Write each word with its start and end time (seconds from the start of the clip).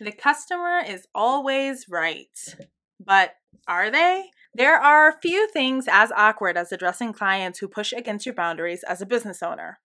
The 0.00 0.12
customer 0.12 0.78
is 0.78 1.06
always 1.14 1.86
right. 1.88 2.56
But 3.04 3.32
are 3.66 3.90
they? 3.90 4.30
There 4.54 4.76
are 4.76 5.18
few 5.20 5.48
things 5.48 5.86
as 5.90 6.12
awkward 6.16 6.56
as 6.56 6.72
addressing 6.72 7.12
clients 7.12 7.58
who 7.58 7.68
push 7.68 7.92
against 7.92 8.24
your 8.24 8.34
boundaries 8.34 8.84
as 8.84 9.02
a 9.02 9.06
business 9.06 9.42
owner. 9.42 9.80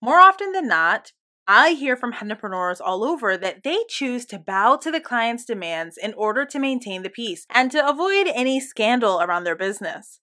More 0.00 0.20
often 0.20 0.52
than 0.52 0.68
not, 0.68 1.12
I 1.46 1.72
hear 1.72 1.96
from 1.96 2.12
entrepreneurs 2.12 2.80
all 2.80 3.02
over 3.02 3.36
that 3.36 3.64
they 3.64 3.78
choose 3.88 4.26
to 4.26 4.38
bow 4.38 4.76
to 4.76 4.90
the 4.90 5.00
client's 5.00 5.44
demands 5.44 5.96
in 5.96 6.14
order 6.14 6.44
to 6.44 6.58
maintain 6.58 7.02
the 7.02 7.10
peace 7.10 7.46
and 7.50 7.72
to 7.72 7.88
avoid 7.88 8.28
any 8.32 8.60
scandal 8.60 9.20
around 9.20 9.44
their 9.44 9.56
business. 9.56 10.20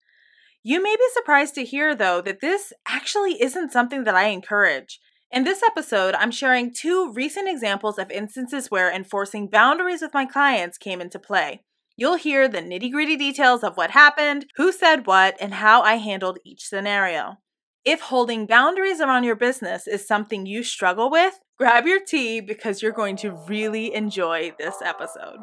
You 0.64 0.82
may 0.82 0.96
be 0.96 1.08
surprised 1.14 1.56
to 1.56 1.66
hear, 1.66 1.94
though, 1.94 2.22
that 2.22 2.42
this 2.42 2.74
actually 2.88 3.42
isn't 3.42 3.72
something 3.72 4.04
that 4.06 4.16
I 4.16 4.28
encourage. 4.28 5.00
In 5.36 5.44
this 5.44 5.62
episode, 5.64 6.16
I'm 6.16 6.32
sharing 6.32 6.74
two 6.74 7.12
recent 7.12 7.50
examples 7.50 8.00
of 8.00 8.10
instances 8.10 8.72
where 8.72 8.90
enforcing 8.90 9.50
boundaries 9.50 10.02
with 10.02 10.14
my 10.14 10.26
clients 10.26 10.78
came 10.78 11.02
into 11.02 11.20
play. 11.20 11.66
You'll 11.98 12.16
hear 12.16 12.48
the 12.48 12.60
nitty 12.60 12.90
gritty 12.90 13.18
details 13.18 13.62
of 13.62 13.76
what 13.76 13.92
happened, 13.92 14.46
who 14.56 14.72
said 14.72 15.06
what, 15.06 15.36
and 15.42 15.56
how 15.56 15.82
I 15.82 15.96
handled 15.96 16.40
each 16.46 16.66
scenario. 16.66 17.40
If 17.84 18.00
holding 18.00 18.46
boundaries 18.46 19.02
around 19.02 19.26
your 19.26 19.36
business 19.36 19.88
is 19.88 20.08
something 20.08 20.46
you 20.46 20.64
struggle 20.64 21.12
with, 21.12 21.38
grab 21.60 21.86
your 21.86 22.00
tea 22.00 22.40
because 22.40 22.82
you're 22.82 22.94
going 22.94 23.18
to 23.18 23.38
really 23.50 23.94
enjoy 23.94 24.54
this 24.58 24.76
episode. 24.82 25.40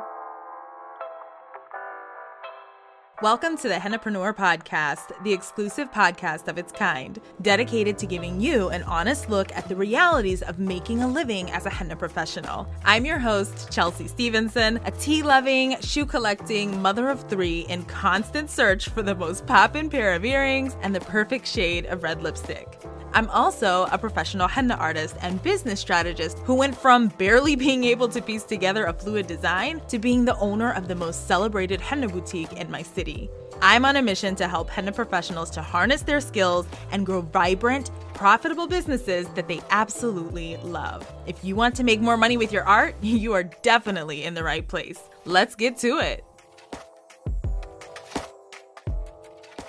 Welcome 3.21 3.57
to 3.59 3.69
the 3.69 3.75
Hennapreneur 3.75 4.34
Podcast, 4.34 5.12
the 5.23 5.33
exclusive 5.33 5.93
podcast 5.93 6.48
of 6.48 6.59
its 6.59 6.73
kind, 6.73 7.21
dedicated 7.41 7.97
to 7.98 8.07
giving 8.07 8.41
you 8.41 8.71
an 8.71 8.83
honest 8.83 9.30
look 9.30 9.55
at 9.55 9.69
the 9.69 9.77
realities 9.77 10.43
of 10.43 10.59
making 10.59 11.02
a 11.02 11.07
living 11.07 11.48
as 11.51 11.65
a 11.65 11.71
henna 11.71 11.95
professional. 11.95 12.66
I'm 12.85 13.05
your 13.05 13.21
host, 13.21 13.71
Chelsea 13.71 14.09
Stevenson, 14.09 14.80
a 14.87 14.91
tea 14.91 15.23
loving, 15.23 15.79
shoe 15.83 16.07
collecting 16.07 16.83
mother 16.83 17.11
of 17.11 17.29
three 17.29 17.61
in 17.69 17.85
constant 17.85 18.51
search 18.51 18.88
for 18.88 19.02
the 19.02 19.15
most 19.15 19.47
poppin' 19.47 19.88
pair 19.88 20.15
of 20.15 20.24
earrings 20.24 20.76
and 20.80 20.93
the 20.93 21.01
perfect 21.01 21.47
shade 21.47 21.87
of 21.87 22.02
red 22.02 22.23
lipstick. 22.23 22.80
I'm 23.15 23.29
also 23.29 23.87
a 23.93 23.99
professional 23.99 24.49
henna 24.49 24.74
artist 24.74 25.16
and 25.21 25.43
business 25.43 25.80
strategist 25.80 26.38
who 26.41 26.55
went 26.55 26.77
from 26.77 27.09
barely 27.09 27.57
being 27.57 27.85
able 27.85 28.09
to 28.09 28.23
piece 28.23 28.45
together 28.45 28.87
a 28.87 28.93
fluid 28.93 29.27
design 29.27 29.82
to 29.88 29.99
being 29.99 30.24
the 30.24 30.37
owner 30.38 30.73
of 30.73 30.88
the 30.88 30.95
most 30.95 31.27
celebrated 31.27 31.80
henna 31.80 32.09
boutique 32.09 32.52
in 32.54 32.71
my 32.71 32.82
city. 32.82 33.29
I'm 33.60 33.85
on 33.85 33.96
a 33.96 34.02
mission 34.02 34.35
to 34.37 34.49
help 34.49 34.71
henna 34.71 34.93
professionals 34.93 35.51
to 35.51 35.63
harness 35.63 36.02
their 36.02 36.21
skills 36.21 36.66
and 36.91 37.04
grow 37.04 37.21
vibrant, 37.21 37.91
profitable 38.15 38.66
businesses 38.66 39.29
that 39.35 39.47
they 39.47 39.60
absolutely 39.71 40.57
love. 40.59 41.07
If 41.26 41.45
you 41.45 41.54
want 41.54 41.76
to 41.76 41.85
make 41.85 42.01
more 42.01 42.16
money 42.16 42.38
with 42.38 42.51
your 42.51 42.65
art, 42.65 42.97
you 43.02 43.35
are 43.35 43.45
definitely 43.45 44.24
in 44.24 44.35
the 44.35 44.43
right 44.43 44.66
place. 44.66 45.01
Let's 45.26 45.54
get 45.54 45.76
to 45.79 45.99
it. 45.99 46.24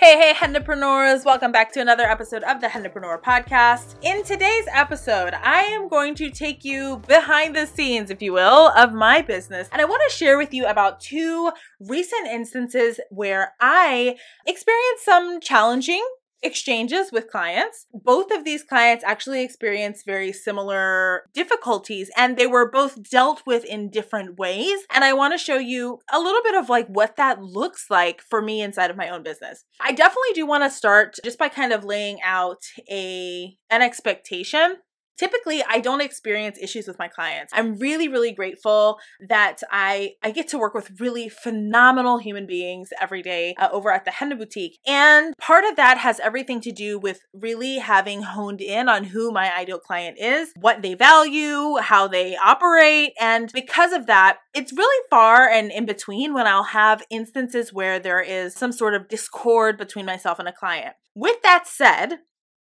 Hey, 0.04 0.18
hey, 0.18 0.34
Hennapreneurs! 0.34 1.24
Welcome 1.24 1.54
back 1.54 1.72
to 1.72 1.80
another 1.80 2.04
episode 2.04 2.44
of 2.44 2.60
the 2.60 2.68
Hennapreneur 2.68 3.22
Podcast. 3.22 3.96
In 4.02 4.22
today's 4.26 4.66
episode, 4.70 5.34
I 5.34 5.62
am 5.62 5.88
going 5.88 6.14
to 6.16 6.30
take 6.30 6.66
you 6.66 7.02
behind 7.08 7.56
the 7.56 7.66
scenes, 7.66 8.10
if 8.10 8.22
you 8.22 8.34
will, 8.34 8.68
of 8.76 8.92
my 8.92 9.22
business. 9.22 9.70
And 9.72 9.82
I 9.82 9.86
want 9.86 10.02
to 10.06 10.14
share 10.14 10.38
with 10.38 10.54
you 10.54 10.66
about 10.66 11.00
two 11.00 11.54
recent 11.80 12.28
instances 12.28 13.00
where 13.12 13.54
I 13.62 14.18
experienced 14.46 15.06
some 15.06 15.40
challenging 15.40 16.06
exchanges 16.44 17.12
with 17.12 17.30
clients. 17.30 17.88
Both 17.94 18.32
of 18.32 18.44
these 18.44 18.64
clients 18.64 19.04
actually 19.04 19.44
experienced 19.44 20.06
very 20.06 20.32
similar 20.32 21.24
difficulties 21.34 22.12
and 22.18 22.38
they 22.38 22.48
were 22.48 22.70
both 22.70 23.10
dealt 23.10 23.44
with 23.46 23.64
in 23.66 23.90
different 23.90 24.38
ways. 24.38 24.80
And 24.94 25.04
I 25.04 25.14
want 25.14 25.34
to 25.34 25.38
show 25.38 25.58
you 25.58 26.00
a 26.12 26.20
little 26.20 26.42
bit 26.44 26.56
of 26.56 26.70
like 26.70 26.88
what 26.88 27.16
that 27.18 27.42
looks 27.42 27.88
like 27.90 28.22
for 28.22 28.42
me 28.42 28.62
inside 28.62 28.92
of 28.92 28.98
my 28.98 29.10
own 29.10 29.24
business. 29.24 29.66
I 29.80 29.92
definitely 29.92 30.34
do 30.34 30.46
want 30.46 30.64
to 30.64 30.70
start 30.70 31.16
just 31.24 31.40
by 31.40 31.50
kind 31.50 31.74
of 31.74 31.84
laying 31.84 32.22
out 32.22 32.64
a 32.90 33.58
an 33.70 33.82
expectation 33.82 34.78
typically 35.18 35.64
i 35.70 35.80
don't 35.80 36.02
experience 36.02 36.58
issues 36.62 36.88
with 36.88 37.00
my 37.00 37.08
clients. 37.08 37.52
I'm 37.56 37.78
really 37.78 38.08
really 38.08 38.32
grateful 38.32 39.00
that 39.28 39.62
i 39.72 40.14
i 40.24 40.32
get 40.32 40.48
to 40.50 40.58
work 40.58 40.74
with 40.74 41.00
really 41.00 41.30
phenomenal 41.30 42.18
human 42.18 42.46
beings 42.46 42.90
every 43.02 43.22
day 43.22 43.56
uh, 43.58 43.70
over 43.72 43.92
at 43.92 44.06
the 44.06 44.12
henna 44.12 44.36
boutique. 44.36 44.80
And 44.86 45.36
part 45.38 45.66
of 45.66 45.76
that 45.76 45.98
has 46.00 46.20
everything 46.20 46.62
to 46.62 46.72
do 46.72 47.00
with 47.00 47.22
really 47.34 47.78
having 47.78 48.24
honed 48.24 48.62
in 48.62 48.90
on 48.90 49.06
who 49.06 49.32
my 49.32 49.54
ideal 49.56 49.80
client 49.80 50.18
is 50.20 50.52
what 50.60 50.82
they 50.82 50.94
value 50.94 51.78
how 51.78 52.08
they 52.08 52.36
operate. 52.38 53.14
And 53.20 53.52
because 53.54 53.94
of 53.94 54.06
that 54.08 54.40
it's 54.54 54.74
really 54.74 55.04
far 55.10 55.48
and 55.48 55.72
in 55.72 55.86
between 55.86 56.34
when 56.34 56.48
i'll 56.48 56.64
have 56.64 57.04
instances 57.10 57.74
where 57.74 58.00
there 58.00 58.22
is 58.22 58.54
some 58.54 58.72
sort 58.72 58.94
of 58.94 59.08
discord 59.08 59.78
between 59.78 60.06
myself 60.06 60.40
and 60.40 60.48
a 60.48 60.54
client. 60.54 60.96
With 61.16 61.42
that 61.44 61.68
said, 61.68 62.20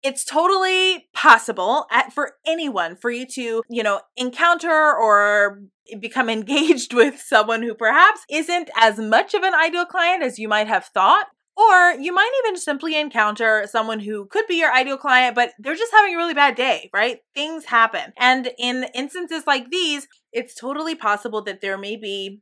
it's 0.03 0.23
totally 0.23 1.07
possible 1.13 1.85
at, 1.91 2.13
for 2.13 2.33
anyone 2.45 2.95
for 2.95 3.09
you 3.09 3.25
to, 3.33 3.63
you 3.69 3.83
know, 3.83 4.01
encounter 4.15 4.69
or 4.69 5.61
become 5.99 6.29
engaged 6.29 6.93
with 6.93 7.19
someone 7.19 7.61
who 7.61 7.73
perhaps 7.73 8.21
isn't 8.29 8.69
as 8.79 8.97
much 8.99 9.33
of 9.33 9.43
an 9.43 9.53
ideal 9.53 9.85
client 9.85 10.23
as 10.23 10.39
you 10.39 10.47
might 10.47 10.67
have 10.67 10.85
thought. 10.85 11.27
Or 11.55 11.93
you 11.99 12.13
might 12.13 12.31
even 12.45 12.55
simply 12.55 12.95
encounter 12.95 13.65
someone 13.67 13.99
who 13.99 14.27
could 14.27 14.45
be 14.45 14.59
your 14.59 14.71
ideal 14.71 14.97
client, 14.97 15.33
but 15.33 15.53
they're 15.57 15.73
just 15.73 15.91
having 15.91 16.13
a 16.13 16.17
really 16.17 16.35
bad 16.35 16.53
day, 16.55 16.91
right? 16.93 17.17
Things 17.33 17.65
happen. 17.65 18.13
And 18.15 18.51
in 18.59 18.85
instances 18.93 19.47
like 19.47 19.71
these, 19.71 20.07
it's 20.31 20.53
totally 20.53 20.93
possible 20.93 21.41
that 21.45 21.61
there 21.61 21.75
may 21.75 21.95
be 21.95 22.41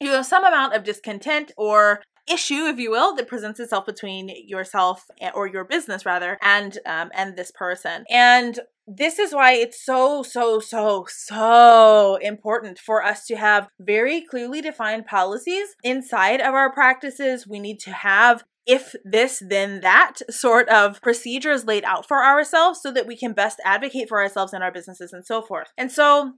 you 0.00 0.08
know 0.10 0.22
some 0.22 0.44
amount 0.44 0.74
of 0.74 0.82
discontent 0.82 1.52
or 1.56 2.02
issue, 2.30 2.66
if 2.66 2.78
you 2.78 2.90
will, 2.90 3.14
that 3.16 3.28
presents 3.28 3.60
itself 3.60 3.86
between 3.86 4.30
yourself 4.46 5.06
or 5.34 5.46
your 5.46 5.64
business 5.64 6.06
rather 6.06 6.38
and 6.42 6.78
um, 6.86 7.10
and 7.14 7.36
this 7.36 7.50
person. 7.50 8.04
And 8.10 8.60
this 8.86 9.18
is 9.18 9.32
why 9.32 9.52
it's 9.52 9.84
so 9.84 10.22
so 10.22 10.58
so 10.58 11.06
so 11.08 12.18
important 12.20 12.78
for 12.78 13.04
us 13.04 13.24
to 13.26 13.36
have 13.36 13.68
very 13.80 14.22
clearly 14.22 14.60
defined 14.60 15.06
policies 15.06 15.68
inside 15.82 16.40
of 16.40 16.54
our 16.54 16.72
practices. 16.72 17.46
We 17.46 17.60
need 17.60 17.78
to 17.80 17.92
have 17.92 18.44
if 18.66 18.94
this, 19.04 19.42
then 19.46 19.80
that 19.80 20.16
sort 20.30 20.68
of 20.68 21.00
procedures 21.00 21.64
laid 21.64 21.84
out 21.84 22.06
for 22.06 22.24
ourselves 22.24 22.80
so 22.80 22.92
that 22.92 23.06
we 23.06 23.16
can 23.16 23.32
best 23.32 23.58
advocate 23.64 24.08
for 24.08 24.20
ourselves 24.20 24.52
and 24.52 24.62
our 24.62 24.70
businesses 24.70 25.12
and 25.12 25.26
so 25.26 25.42
forth. 25.42 25.68
And 25.76 25.90
so 25.90 26.34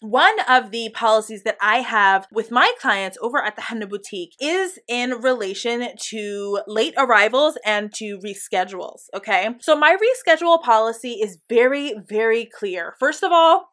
one 0.00 0.40
of 0.48 0.72
the 0.72 0.90
policies 0.94 1.44
that 1.44 1.56
I 1.60 1.78
have 1.78 2.26
with 2.32 2.50
my 2.50 2.72
clients 2.80 3.16
over 3.22 3.42
at 3.42 3.54
the 3.54 3.62
Henna 3.62 3.86
Boutique 3.86 4.34
is 4.40 4.78
in 4.88 5.12
relation 5.22 5.88
to 6.10 6.60
late 6.66 6.94
arrivals 6.96 7.56
and 7.64 7.92
to 7.94 8.18
reschedules. 8.18 9.02
Okay. 9.14 9.50
So 9.60 9.76
my 9.76 9.96
reschedule 9.96 10.60
policy 10.60 11.18
is 11.22 11.38
very, 11.48 11.94
very 12.08 12.46
clear. 12.46 12.96
First 12.98 13.22
of 13.22 13.30
all, 13.30 13.68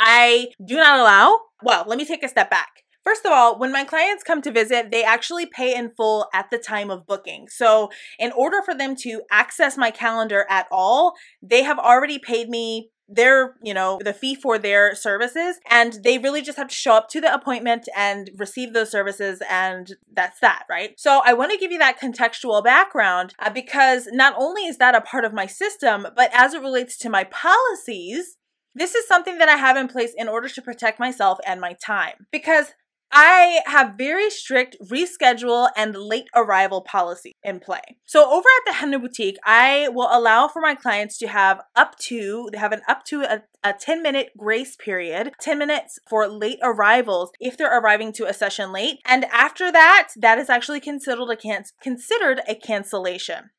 I 0.00 0.48
do 0.64 0.76
not 0.76 0.98
allow, 0.98 1.38
well, 1.62 1.84
let 1.86 1.98
me 1.98 2.04
take 2.04 2.24
a 2.24 2.28
step 2.28 2.50
back. 2.50 2.82
First 3.04 3.24
of 3.26 3.32
all, 3.32 3.58
when 3.58 3.72
my 3.72 3.82
clients 3.82 4.22
come 4.22 4.42
to 4.42 4.52
visit, 4.52 4.92
they 4.92 5.02
actually 5.02 5.46
pay 5.46 5.74
in 5.74 5.90
full 5.96 6.28
at 6.32 6.50
the 6.50 6.58
time 6.58 6.88
of 6.88 7.04
booking. 7.04 7.46
So, 7.48 7.90
in 8.18 8.30
order 8.30 8.62
for 8.62 8.76
them 8.76 8.94
to 9.00 9.22
access 9.28 9.76
my 9.76 9.90
calendar 9.90 10.46
at 10.48 10.66
all, 10.70 11.14
they 11.42 11.64
have 11.64 11.80
already 11.80 12.20
paid 12.20 12.48
me 12.48 12.90
their, 13.08 13.56
you 13.62 13.74
know, 13.74 13.98
the 14.02 14.14
fee 14.14 14.34
for 14.34 14.58
their 14.58 14.94
services. 14.94 15.58
And 15.70 15.98
they 16.04 16.18
really 16.18 16.42
just 16.42 16.58
have 16.58 16.68
to 16.68 16.74
show 16.74 16.94
up 16.94 17.08
to 17.10 17.20
the 17.20 17.32
appointment 17.32 17.88
and 17.96 18.30
receive 18.36 18.72
those 18.72 18.90
services. 18.90 19.42
And 19.50 19.96
that's 20.12 20.40
that, 20.40 20.64
right? 20.70 20.98
So 20.98 21.20
I 21.24 21.34
want 21.34 21.52
to 21.52 21.58
give 21.58 21.72
you 21.72 21.78
that 21.78 22.00
contextual 22.00 22.64
background 22.64 23.34
uh, 23.38 23.50
because 23.50 24.08
not 24.12 24.34
only 24.38 24.62
is 24.62 24.78
that 24.78 24.94
a 24.94 25.00
part 25.00 25.24
of 25.24 25.32
my 25.32 25.46
system, 25.46 26.06
but 26.16 26.30
as 26.32 26.54
it 26.54 26.62
relates 26.62 26.96
to 26.98 27.10
my 27.10 27.24
policies, 27.24 28.38
this 28.74 28.94
is 28.94 29.06
something 29.06 29.38
that 29.38 29.48
I 29.48 29.56
have 29.56 29.76
in 29.76 29.88
place 29.88 30.14
in 30.16 30.28
order 30.28 30.48
to 30.48 30.62
protect 30.62 30.98
myself 30.98 31.38
and 31.46 31.60
my 31.60 31.74
time. 31.84 32.26
Because 32.30 32.72
I 33.12 33.60
have 33.66 33.94
very 33.98 34.30
strict 34.30 34.76
reschedule 34.82 35.68
and 35.76 35.94
late 35.94 36.28
arrival 36.34 36.80
policy 36.80 37.36
in 37.42 37.60
play. 37.60 37.98
So 38.06 38.24
over 38.30 38.48
at 38.48 38.64
the 38.66 38.72
Henna 38.72 38.98
Boutique, 38.98 39.38
I 39.44 39.88
will 39.90 40.08
allow 40.10 40.48
for 40.48 40.62
my 40.62 40.74
clients 40.74 41.18
to 41.18 41.28
have 41.28 41.60
up 41.76 41.98
to, 42.00 42.48
they 42.52 42.58
have 42.58 42.72
an 42.72 42.80
up 42.88 43.04
to 43.06 43.22
a, 43.22 43.42
a 43.62 43.74
10 43.74 44.02
minute 44.02 44.30
grace 44.38 44.76
period, 44.76 45.32
10 45.40 45.58
minutes 45.58 45.98
for 46.08 46.26
late 46.26 46.58
arrivals 46.62 47.30
if 47.38 47.58
they're 47.58 47.78
arriving 47.78 48.12
to 48.14 48.26
a 48.26 48.32
session 48.32 48.72
late. 48.72 48.98
And 49.04 49.26
after 49.26 49.70
that, 49.70 50.08
that 50.16 50.38
is 50.38 50.48
actually 50.48 50.80
considered 50.80 51.30
a, 51.30 51.36
can- 51.36 51.64
considered 51.82 52.40
a 52.48 52.54
cancellation. 52.54 53.50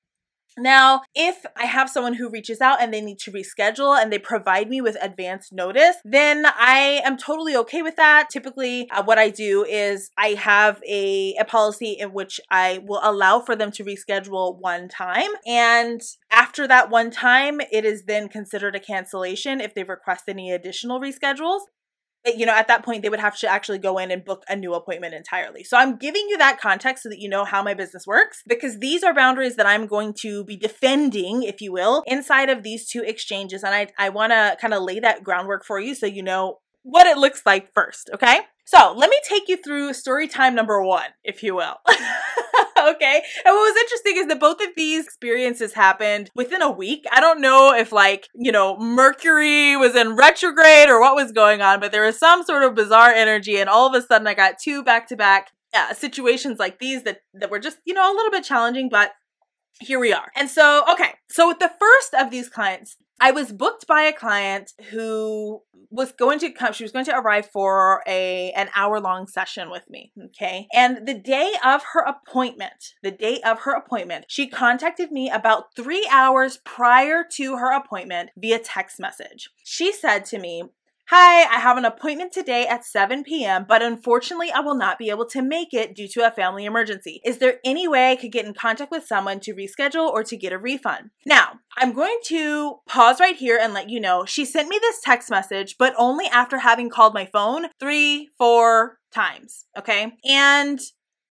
Now, 0.58 1.02
if 1.16 1.46
I 1.56 1.66
have 1.66 1.90
someone 1.90 2.14
who 2.14 2.30
reaches 2.30 2.62
out 2.62 2.82
and 2.82 2.94
they 2.94 3.02
need 3.02 3.20
to 3.20 3.32
reschedule 3.32 4.00
and 4.00 4.12
they 4.12 4.20
provide 4.20 4.70
me 4.70 4.82
with 4.82 4.98
advance 5.02 5.52
notice, 5.52 5.96
then 6.04 6.46
I 6.46 7.02
am 7.04 7.18
totally 7.18 7.56
okay 7.58 7.82
with 7.82 7.96
that. 7.96 8.30
Typically, 8.32 8.90
uh, 8.92 9.04
what 9.04 9.18
I 9.18 9.30
do 9.30 9.66
is 9.66 10.12
I 10.18 10.30
have 10.30 10.82
a, 10.88 11.36
a 11.40 11.46
policy 11.46 11.98
in 12.00 12.14
which 12.14 12.40
I 12.50 12.82
will 12.86 13.02
allow 13.04 13.40
for 13.40 13.56
them 13.56 13.72
to 13.72 13.84
reschedule 13.84 14.60
one 14.60 14.88
time. 14.88 15.30
And 15.46 16.02
after 16.32 16.68
that 16.68 16.90
one 16.90 17.12
time, 17.12 17.60
it 17.72 17.86
is 17.86 18.04
then 18.04 18.30
considered 18.30 18.76
a 18.76 18.80
cancellation 18.80 19.62
if 19.62 19.74
they 19.74 19.84
request 19.84 20.26
any 20.28 20.52
additional 20.52 21.00
reschedules. 21.00 21.62
You 22.26 22.46
know, 22.46 22.54
at 22.54 22.68
that 22.68 22.84
point, 22.84 23.02
they 23.02 23.10
would 23.10 23.20
have 23.20 23.38
to 23.40 23.48
actually 23.48 23.80
go 23.80 23.98
in 23.98 24.12
and 24.12 24.24
book 24.24 24.44
a 24.48 24.56
new 24.56 24.74
appointment 24.74 25.14
entirely. 25.14 25.64
So 25.64 25.78
I'm 25.78 25.98
giving 25.98 26.26
you 26.30 26.38
that 26.38 26.60
context 26.60 27.04
so 27.04 27.10
that 27.10 27.20
you 27.20 27.28
know 27.28 27.44
how 27.44 27.62
my 27.62 27.74
business 27.74 28.08
works 28.08 28.44
because 28.48 28.80
these 28.80 29.04
are 29.04 29.14
boundaries 29.14 29.56
that 29.58 29.66
I'm 29.66 29.88
going 29.88 30.14
to 30.22 30.44
be 30.44 30.56
defending, 30.56 31.44
if 31.44 31.62
you 31.62 31.72
will, 31.72 32.04
inside 32.08 32.50
of 32.50 32.64
these 32.64 32.88
two 32.88 33.02
exchanges. 33.02 33.64
And 33.64 33.76
I, 33.76 33.88
I 33.98 34.10
want 34.10 34.32
to 34.32 34.58
kind 34.60 34.74
of 34.74 34.84
lay 34.84 35.00
that 35.00 35.24
groundwork 35.24 35.66
for 35.66 35.80
you 35.80 35.96
so 35.96 36.06
you 36.06 36.24
know 36.24 36.60
what 36.84 37.08
it 37.08 37.18
looks 37.18 37.44
like 37.46 37.74
first, 37.74 38.10
okay? 38.14 38.42
So 38.66 38.94
let 38.96 39.10
me 39.10 39.18
take 39.28 39.48
you 39.48 39.58
through 39.58 39.94
story 39.94 40.28
time 40.28 40.56
number 40.56 40.82
one, 40.82 41.10
if 41.24 41.44
you 41.44 41.56
will. 41.56 41.76
okay. 42.96 43.22
And 43.46 43.54
what 43.54 43.74
was 43.74 43.82
interesting 43.82 44.18
is 44.18 44.28
that 44.28 44.40
both 44.40 44.62
of 44.62 44.70
these 44.76 45.06
experiences 45.06 45.74
happened 45.74 46.30
within 46.36 46.62
a 46.62 46.72
week. 46.72 47.06
I 47.12 47.20
don't 47.20 47.42
know 47.42 47.74
if, 47.74 47.92
like, 47.92 48.28
you 48.34 48.52
know, 48.52 48.78
Mercury 48.78 49.76
was 49.76 49.96
in 49.96 50.16
retrograde 50.16 50.90
or 50.90 51.00
what 51.00 51.16
was 51.16 51.32
going 51.32 51.62
on, 51.62 51.80
but 51.80 51.92
there 51.92 52.06
was 52.06 52.18
some 52.18 52.44
sort 52.44 52.64
of 52.64 52.76
bizarre 52.76 53.12
energy. 53.12 53.58
And 53.58 53.70
all 53.70 53.88
of 53.88 53.94
a 53.94 54.06
sudden, 54.06 54.28
I 54.28 54.34
got 54.34 54.60
two 54.60 54.84
back 54.84 55.08
to 55.10 55.16
back 55.16 55.52
situations 55.96 56.60
like 56.60 56.80
these 56.80 57.04
that, 57.04 57.22
that 57.34 57.50
were 57.50 57.60
just, 57.60 57.78
you 57.86 57.94
know, 57.94 58.12
a 58.12 58.16
little 58.16 58.32
bit 58.32 58.44
challenging, 58.44 58.90
but 58.90 59.12
here 59.80 60.00
we 60.00 60.14
are. 60.14 60.32
And 60.36 60.50
so, 60.50 60.84
okay, 60.92 61.16
so 61.30 61.48
with 61.48 61.60
the 61.60 61.72
first 61.80 62.14
of 62.14 62.32
these 62.32 62.50
clients, 62.50 62.98
I 63.24 63.32
was 63.32 63.54
booked 63.54 63.88
by 63.88 64.02
a 64.02 64.12
client 64.12 64.74
who 64.90 65.62
was 65.90 66.12
going 66.12 66.40
to 66.40 66.52
come, 66.52 66.74
she 66.74 66.84
was 66.84 66.92
going 66.92 67.06
to 67.06 67.18
arrive 67.18 67.50
for 67.50 68.04
a 68.06 68.52
an 68.52 68.70
hour 68.76 69.00
long 69.00 69.28
session 69.28 69.72
with 69.72 69.90
me, 69.90 70.12
okay? 70.26 70.68
And 70.74 71.08
the 71.08 71.14
day 71.14 71.54
of 71.64 71.84
her 71.94 72.02
appointment, 72.02 72.96
the 73.02 73.12
day 73.12 73.40
of 73.46 73.62
her 73.62 73.74
appointment, 73.78 74.26
she 74.28 74.50
contacted 74.50 75.10
me 75.10 75.30
about 75.30 75.74
3 75.74 76.06
hours 76.12 76.58
prior 76.66 77.24
to 77.36 77.56
her 77.56 77.72
appointment 77.72 78.32
via 78.36 78.60
text 78.60 79.00
message. 79.00 79.50
She 79.64 79.94
said 79.94 80.26
to 80.26 80.38
me, 80.38 80.64
Hi, 81.08 81.44
I 81.44 81.60
have 81.60 81.78
an 81.78 81.84
appointment 81.84 82.32
today 82.32 82.66
at 82.66 82.86
7 82.86 83.26
p.m., 83.26 83.66
but 83.68 83.82
unfortunately, 83.82 84.52
I 84.54 84.62
will 84.62 84.76
not 84.76 84.98
be 84.98 85.10
able 85.10 85.26
to 85.28 85.42
make 85.42 85.74
it 85.74 85.96
due 85.96 86.08
to 86.08 86.26
a 86.26 86.32
family 86.32 86.64
emergency. 86.64 87.20
Is 87.26 87.40
there 87.40 87.60
any 87.66 87.90
way 87.90 88.12
I 88.12 88.16
could 88.16 88.32
get 88.32 88.46
in 88.46 88.54
contact 88.54 88.90
with 88.90 89.06
someone 89.06 89.42
to 89.42 89.54
reschedule 89.54 90.08
or 90.08 90.24
to 90.24 90.38
get 90.38 90.54
a 90.54 90.58
refund? 90.58 91.10
Now, 91.26 91.60
I'm 91.78 91.92
going 91.92 92.20
to 92.28 92.80
pause 92.88 93.20
right 93.20 93.36
here 93.36 93.60
and 93.62 93.74
let 93.74 93.90
you 93.90 94.00
know 94.00 94.24
she 94.24 94.46
sent 94.46 94.70
me 94.70 94.80
this 94.80 95.02
text 95.02 95.30
message, 95.30 95.76
but 95.78 95.94
only 95.98 96.28
after 96.28 96.60
having 96.60 96.90
called 96.90 97.14
my 97.14 97.26
phone 97.26 97.66
three, 97.82 98.30
four 98.38 99.00
times. 99.14 99.66
Okay. 99.78 100.14
And 100.24 100.80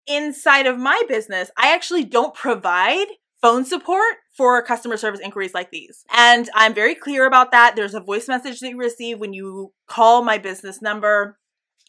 inside 0.08 0.66
of 0.66 0.80
my 0.80 1.04
business, 1.08 1.52
I 1.56 1.72
actually 1.76 2.06
don't 2.06 2.34
provide 2.34 3.06
phone 3.40 3.66
support 3.66 4.16
for 4.40 4.62
customer 4.62 4.96
service 4.96 5.20
inquiries 5.20 5.54
like 5.54 5.70
these. 5.70 6.06
And 6.16 6.50
I'm 6.56 6.74
very 6.74 6.96
clear 6.96 7.26
about 7.26 7.52
that. 7.52 7.76
There's 7.76 7.94
a 7.94 8.00
voice 8.00 8.30
message 8.30 8.62
that 8.62 8.70
you 8.70 8.78
receive 8.78 9.20
when 9.20 9.34
you 9.34 9.74
call 9.86 10.24
my 10.24 10.38
business 10.38 10.82
number 10.82 11.38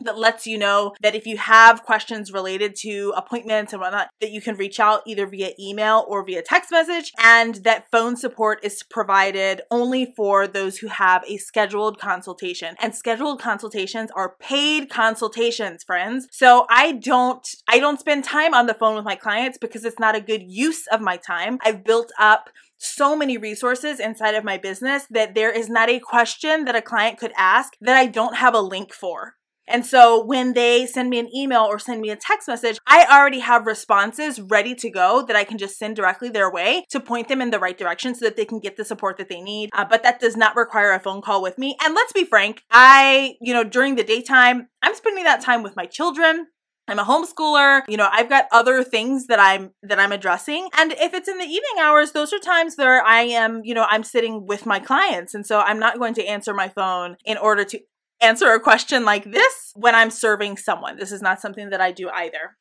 that 0.05 0.19
lets 0.19 0.47
you 0.47 0.59
know 0.59 0.95
that 1.01 1.15
if 1.15 1.27
you 1.27 1.37
have 1.37 1.85
questions 1.85 2.33
related 2.33 2.75
to 2.77 3.13
appointments 3.17 3.73
and 3.73 3.81
whatnot, 3.81 4.09
that 4.21 4.31
you 4.31 4.41
can 4.41 4.57
reach 4.57 4.81
out 4.81 5.03
either 5.07 5.27
via 5.27 5.51
email 5.59 6.05
or 6.09 6.25
via 6.25 6.43
text 6.43 6.71
message, 6.71 7.13
and 7.23 7.57
that 7.57 7.91
phone 7.91 8.17
support 8.17 8.65
is 8.65 8.83
provided 8.83 9.63
only 9.71 10.13
for 10.17 10.47
those 10.47 10.79
who 10.79 10.89
have 10.89 11.25
a 11.27 11.37
scheduled 11.37 11.99
consultation. 11.99 12.75
And 12.81 12.95
scheduled 12.95 13.41
consultations 13.41 14.11
are 14.15 14.37
paid 14.41 14.91
consultations, 14.91 15.85
friends. 15.85 16.27
So 16.31 16.67
I 16.69 16.93
don't 16.93 17.47
I 17.69 17.79
don't 17.79 18.01
spend 18.01 18.25
time 18.25 18.55
on 18.55 18.67
the 18.67 18.75
phone 18.75 18.97
with 18.97 19.05
my 19.05 19.17
clients 19.17 19.59
because 19.59 19.85
it's 19.85 19.99
not 19.99 20.15
a 20.15 20.21
good 20.21 20.43
use 20.43 20.87
of 20.93 21.01
my 21.01 21.17
time. 21.17 21.59
I've 21.63 21.85
built 21.85 22.13
up 22.19 22.51
so 22.81 23.15
many 23.15 23.37
resources 23.37 24.01
inside 24.01 24.35
of 24.35 24.45
my 24.45 24.57
business 24.57 25.07
that 25.11 25.35
there 25.35 25.51
is 25.51 25.69
not 25.69 25.91
a 25.91 26.01
question 26.01 26.65
that 26.65 26.75
a 26.75 26.83
client 26.83 27.19
could 27.19 27.33
ask 27.37 27.75
that 27.81 27.97
I 27.97 28.07
don't 28.07 28.37
have 28.37 28.55
a 28.55 28.61
link 28.61 28.95
for. 28.95 29.35
And 29.71 29.87
so 29.87 30.23
when 30.25 30.53
they 30.53 30.87
send 30.87 31.11
me 31.11 31.19
an 31.19 31.35
email 31.35 31.63
or 31.63 31.79
send 31.79 32.01
me 32.01 32.11
a 32.11 32.17
text 32.17 32.49
message, 32.49 32.79
I 32.87 33.07
already 33.11 33.39
have 33.39 33.67
responses 33.67 34.41
ready 34.41 34.75
to 34.75 34.91
go 34.91 35.25
that 35.27 35.37
I 35.37 35.45
can 35.45 35.59
just 35.59 35.79
send 35.79 35.97
directly 35.97 36.29
their 36.29 36.51
way 36.51 36.85
to 36.91 37.01
point 37.01 37.29
them 37.29 37.41
in 37.41 37.51
the 37.51 37.59
right 37.59 37.79
direction 37.79 38.15
so 38.15 38.25
that 38.25 38.37
they 38.37 38.45
can 38.45 38.59
get 38.59 38.77
the 38.77 38.85
support 38.85 39.17
that 39.19 39.29
they 39.29 39.41
need. 39.41 39.71
Uh, 39.73 39.85
but 39.85 40.03
that 40.03 40.21
does 40.21 40.37
not 40.37 40.57
require 40.57 40.93
a 40.93 41.01
phone 41.01 41.23
call 41.23 41.43
with 41.43 41.59
me. 41.59 41.77
And 41.83 41.95
let's 41.95 42.13
be 42.13 42.25
frank, 42.25 42.63
I, 42.71 43.37
you 43.41 43.55
know, 43.55 43.65
during 43.65 43.97
the 43.97 44.05
daytime, 44.05 44.69
I'm 44.83 44.95
spending 44.95 45.25
that 45.25 45.41
time 45.41 45.63
with 45.63 45.77
my 45.77 45.87
children. 45.87 46.47
I'm 46.89 46.99
a 46.99 47.05
homeschooler. 47.05 47.83
You 47.89 47.97
know, 47.97 48.09
I've 48.11 48.29
got 48.29 48.47
other 48.51 48.83
things 48.83 49.29
that 49.29 49.39
I'm 49.39 49.71
that 49.85 50.01
I'm 50.01 50.11
addressing. 50.11 50.69
And 50.77 50.93
if 50.93 51.15
it's 51.15 51.29
in 51.29 51.39
the 51.39 51.45
evening 51.45 51.79
hours, 51.81 52.13
those 52.13 52.33
are 52.33 52.39
times 52.39 52.75
where 52.75 53.05
I 53.05 53.23
am, 53.23 53.61
you 53.63 53.75
know, 53.75 53.87
I'm 53.89 54.03
sitting 54.03 54.45
with 54.45 54.67
my 54.67 54.81
clients. 54.81 55.33
And 55.33 55.47
so 55.47 55.61
I'm 55.61 55.79
not 55.79 56.01
going 56.01 56.15
to 56.15 56.25
answer 56.25 56.53
my 56.53 56.69
phone 56.69 57.17
in 57.25 57.39
order 57.39 57.65
to 57.65 57.81
answer 58.21 58.53
a 58.53 58.61
question 58.61 59.05
like 59.05 59.31
this 59.31 59.73
when 59.75 59.95
I'm 59.95 60.11
serving 60.11 60.57
someone. 60.57 60.97
This 60.97 61.13
is 61.13 61.23
not 61.23 61.41
something 61.41 61.71
that 61.71 61.81
I 61.81 61.93
do 61.93 62.09
either. 62.11 62.57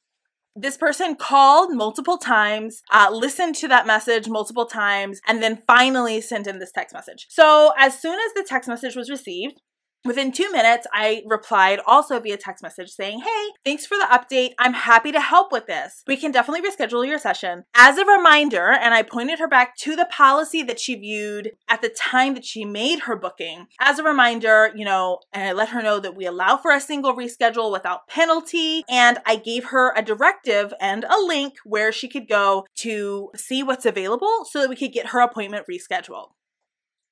This 0.56 0.78
person 0.78 1.16
called 1.16 1.74
multiple 1.74 2.18
times, 2.18 2.82
uh, 2.92 3.10
listened 3.12 3.56
to 3.56 3.68
that 3.70 3.88
message 3.88 4.28
multiple 4.28 4.66
times, 4.66 5.22
and 5.28 5.42
then 5.42 5.62
finally 5.68 6.22
sent 6.22 6.48
in 6.48 6.60
this 6.60 6.72
text 6.72 6.94
message. 6.94 7.28
So, 7.30 7.72
as 7.78 8.00
soon 8.00 8.20
as 8.20 8.34
the 8.34 8.46
text 8.48 8.68
message 8.68 8.96
was 8.96 9.10
received, 9.10 9.62
Within 10.06 10.32
two 10.32 10.50
minutes, 10.52 10.88
I 10.94 11.24
replied 11.28 11.82
also 11.86 12.22
via 12.22 12.38
text 12.38 12.64
message 12.64 12.90
saying, 12.90 13.20
Hey, 13.20 13.48
thanks 13.66 13.86
for 13.86 13.98
the 13.98 14.08
update. 14.10 14.54
I'm 14.58 14.74
happy 14.74 15.12
to 15.12 15.20
help 15.20 15.52
with 15.52 15.68
this. 15.68 16.04
We 16.08 16.16
can 16.16 16.32
definitely 16.32 16.68
reschedule 16.68 17.06
your 17.06 17.20
session. 17.20 17.66
As 17.76 17.98
a 17.98 18.06
reminder, 18.06 18.72
and 18.72 18.94
I 18.94 19.04
pointed 19.04 19.40
her 19.40 19.48
back 19.48 19.76
to 19.80 19.98
the 19.98 20.08
policy 20.10 20.64
that 20.64 20.80
she 20.80 20.96
viewed 20.96 21.52
at 21.68 21.82
the 21.82 21.90
time 21.90 22.34
that 22.36 22.46
she 22.46 22.64
made 22.64 23.02
her 23.02 23.18
booking. 23.18 23.68
As 23.82 24.00
a 24.00 24.04
reminder, 24.04 24.72
you 24.74 24.86
know, 24.86 25.20
and 25.34 25.44
I 25.44 25.52
let 25.52 25.70
her 25.70 25.84
know 25.84 26.00
that 26.00 26.16
we 26.16 26.26
allow 26.26 26.56
for 26.56 26.72
a 26.72 26.80
single 26.80 27.14
reschedule 27.14 27.70
without 27.70 28.08
penalty. 28.08 28.84
And 28.90 29.18
I 29.26 29.36
gave 29.36 29.66
her 29.66 29.94
a 29.98 30.02
directive 30.02 30.74
and 30.80 31.04
a 31.04 31.20
link 31.20 31.56
where 31.66 31.92
she 31.92 32.08
could 32.08 32.30
go 32.30 32.66
to 32.78 33.32
see 33.36 33.64
what's 33.64 33.86
available 33.86 34.46
so 34.50 34.62
that 34.62 34.70
we 34.70 34.78
could 34.78 34.94
get 34.94 35.08
her 35.08 35.20
appointment 35.20 35.66
rescheduled 35.70 36.30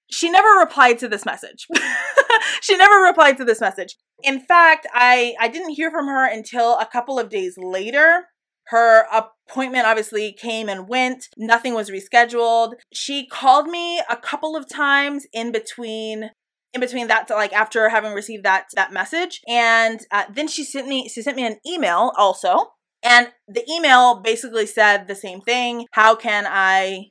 she 0.09 0.29
never 0.29 0.59
replied 0.59 0.99
to 0.99 1.07
this 1.07 1.25
message. 1.25 1.67
she 2.61 2.77
never 2.77 3.05
replied 3.05 3.37
to 3.37 3.45
this 3.45 3.61
message. 3.61 3.95
In 4.23 4.39
fact, 4.39 4.87
I 4.93 5.35
I 5.39 5.47
didn't 5.47 5.75
hear 5.75 5.91
from 5.91 6.07
her 6.07 6.25
until 6.25 6.77
a 6.77 6.85
couple 6.85 7.19
of 7.19 7.29
days 7.29 7.55
later. 7.57 8.27
Her 8.67 9.05
appointment 9.13 9.85
obviously 9.85 10.33
came 10.33 10.67
and 10.67 10.89
went. 10.89 11.29
Nothing 11.37 11.73
was 11.73 11.89
rescheduled. 11.89 12.73
She 12.93 13.25
called 13.25 13.67
me 13.67 13.99
a 14.09 14.17
couple 14.17 14.57
of 14.57 14.67
times 14.67 15.25
in 15.31 15.53
between 15.53 16.31
in 16.73 16.81
between 16.81 17.07
that 17.07 17.29
like 17.29 17.53
after 17.53 17.89
having 17.89 18.13
received 18.13 18.43
that 18.43 18.67
that 18.75 18.91
message 18.91 19.41
and 19.47 20.01
uh, 20.11 20.25
then 20.33 20.47
she 20.47 20.63
sent 20.63 20.87
me 20.87 21.09
she 21.09 21.21
sent 21.21 21.37
me 21.37 21.45
an 21.45 21.57
email 21.65 22.11
also 22.17 22.71
and 23.03 23.29
the 23.47 23.65
email 23.71 24.19
basically 24.21 24.65
said 24.65 25.07
the 25.07 25.15
same 25.15 25.41
thing 25.41 25.85
how 25.91 26.13
can 26.15 26.45
i 26.47 27.05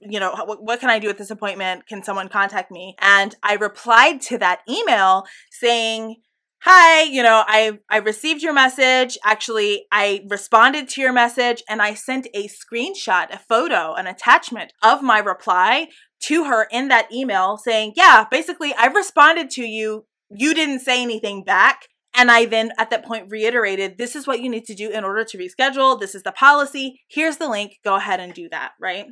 you 0.00 0.20
know, 0.20 0.34
what, 0.44 0.62
what 0.62 0.80
can 0.80 0.90
I 0.90 0.98
do 0.98 1.08
with 1.08 1.18
this 1.18 1.30
appointment? 1.30 1.86
Can 1.86 2.02
someone 2.02 2.28
contact 2.28 2.70
me? 2.70 2.96
And 3.00 3.34
I 3.42 3.54
replied 3.54 4.20
to 4.22 4.38
that 4.38 4.60
email 4.68 5.24
saying, 5.50 6.16
hi 6.62 7.02
you 7.02 7.22
know 7.22 7.44
i 7.46 7.78
i 7.90 7.98
received 7.98 8.42
your 8.42 8.54
message 8.54 9.18
actually 9.24 9.84
i 9.92 10.24
responded 10.30 10.88
to 10.88 11.02
your 11.02 11.12
message 11.12 11.62
and 11.68 11.82
i 11.82 11.92
sent 11.92 12.26
a 12.32 12.48
screenshot 12.48 13.30
a 13.30 13.38
photo 13.38 13.92
an 13.92 14.06
attachment 14.06 14.72
of 14.82 15.02
my 15.02 15.18
reply 15.18 15.86
to 16.18 16.44
her 16.44 16.66
in 16.72 16.88
that 16.88 17.12
email 17.12 17.58
saying 17.58 17.92
yeah 17.94 18.24
basically 18.30 18.72
i 18.78 18.86
responded 18.86 19.50
to 19.50 19.64
you 19.66 20.06
you 20.30 20.54
didn't 20.54 20.80
say 20.80 21.02
anything 21.02 21.44
back 21.44 21.82
and 22.16 22.30
I 22.30 22.46
then 22.46 22.72
at 22.78 22.88
that 22.90 23.04
point 23.04 23.30
reiterated, 23.30 23.98
this 23.98 24.16
is 24.16 24.26
what 24.26 24.40
you 24.40 24.48
need 24.48 24.64
to 24.64 24.74
do 24.74 24.88
in 24.90 25.04
order 25.04 25.22
to 25.22 25.38
reschedule. 25.38 26.00
This 26.00 26.14
is 26.14 26.22
the 26.22 26.32
policy. 26.32 27.02
Here's 27.08 27.36
the 27.36 27.48
link. 27.48 27.72
Go 27.84 27.96
ahead 27.96 28.20
and 28.20 28.32
do 28.32 28.48
that, 28.48 28.72
right? 28.80 29.06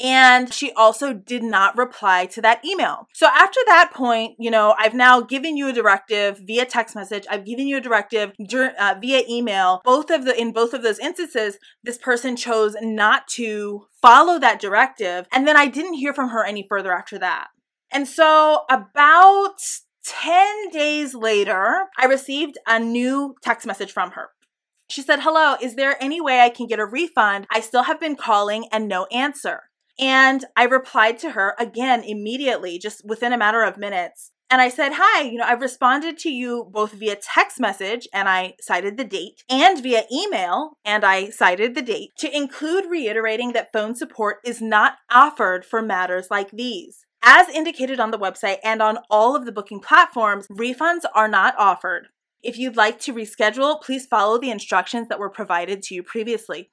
And 0.00 0.52
she 0.52 0.70
also 0.72 1.12
did 1.12 1.42
not 1.42 1.76
reply 1.76 2.26
to 2.26 2.42
that 2.42 2.64
email. 2.64 3.08
So 3.14 3.26
after 3.26 3.58
that 3.66 3.92
point, 3.92 4.36
you 4.38 4.50
know, 4.50 4.74
I've 4.78 4.94
now 4.94 5.20
given 5.20 5.56
you 5.56 5.68
a 5.68 5.72
directive 5.72 6.40
via 6.44 6.64
text 6.66 6.94
message. 6.94 7.26
I've 7.28 7.44
given 7.44 7.66
you 7.66 7.78
a 7.78 7.80
directive 7.80 8.32
uh, 8.40 8.94
via 9.00 9.22
email. 9.28 9.80
Both 9.84 10.10
of 10.10 10.24
the 10.24 10.38
in 10.40 10.52
both 10.52 10.72
of 10.72 10.82
those 10.82 11.00
instances, 11.00 11.58
this 11.82 11.98
person 11.98 12.36
chose 12.36 12.76
not 12.80 13.26
to 13.34 13.86
follow 14.00 14.38
that 14.38 14.60
directive, 14.60 15.26
and 15.32 15.48
then 15.48 15.56
I 15.56 15.66
didn't 15.66 15.94
hear 15.94 16.14
from 16.14 16.30
her 16.30 16.44
any 16.44 16.64
further 16.68 16.92
after 16.92 17.18
that. 17.18 17.48
And 17.90 18.06
so 18.06 18.62
about 18.70 19.56
10 20.04 20.70
days 20.70 21.14
later, 21.14 21.86
I 21.98 22.06
received 22.06 22.58
a 22.66 22.78
new 22.78 23.34
text 23.42 23.66
message 23.66 23.92
from 23.92 24.12
her. 24.12 24.28
She 24.88 25.02
said, 25.02 25.20
Hello, 25.20 25.56
is 25.60 25.74
there 25.74 26.02
any 26.02 26.20
way 26.20 26.40
I 26.40 26.48
can 26.48 26.66
get 26.66 26.78
a 26.78 26.86
refund? 26.86 27.46
I 27.52 27.60
still 27.60 27.82
have 27.82 28.00
been 28.00 28.16
calling 28.16 28.66
and 28.72 28.88
no 28.88 29.06
answer. 29.06 29.64
And 29.98 30.44
I 30.56 30.64
replied 30.64 31.18
to 31.20 31.30
her 31.32 31.54
again 31.58 32.04
immediately, 32.04 32.78
just 32.78 33.04
within 33.04 33.32
a 33.32 33.38
matter 33.38 33.62
of 33.62 33.78
minutes. 33.78 34.32
And 34.50 34.62
I 34.62 34.70
said, 34.70 34.92
Hi, 34.94 35.22
you 35.22 35.38
know, 35.38 35.44
I've 35.44 35.60
responded 35.60 36.16
to 36.18 36.30
you 36.30 36.70
both 36.72 36.92
via 36.92 37.16
text 37.16 37.60
message 37.60 38.08
and 38.14 38.28
I 38.28 38.54
cited 38.60 38.96
the 38.96 39.04
date 39.04 39.44
and 39.50 39.82
via 39.82 40.04
email 40.10 40.78
and 40.84 41.04
I 41.04 41.28
cited 41.28 41.74
the 41.74 41.82
date 41.82 42.12
to 42.18 42.34
include 42.34 42.86
reiterating 42.86 43.52
that 43.52 43.72
phone 43.72 43.94
support 43.94 44.38
is 44.44 44.62
not 44.62 44.94
offered 45.10 45.66
for 45.66 45.82
matters 45.82 46.28
like 46.30 46.50
these. 46.50 47.04
As 47.22 47.48
indicated 47.48 48.00
on 48.00 48.10
the 48.10 48.18
website 48.18 48.58
and 48.64 48.80
on 48.80 48.98
all 49.10 49.36
of 49.36 49.44
the 49.44 49.52
booking 49.52 49.80
platforms, 49.80 50.46
refunds 50.48 51.04
are 51.14 51.28
not 51.28 51.54
offered. 51.58 52.08
If 52.42 52.56
you'd 52.56 52.76
like 52.76 53.00
to 53.00 53.12
reschedule, 53.12 53.82
please 53.82 54.06
follow 54.06 54.38
the 54.38 54.50
instructions 54.50 55.08
that 55.08 55.18
were 55.18 55.28
provided 55.28 55.82
to 55.82 55.94
you 55.94 56.02
previously. 56.02 56.70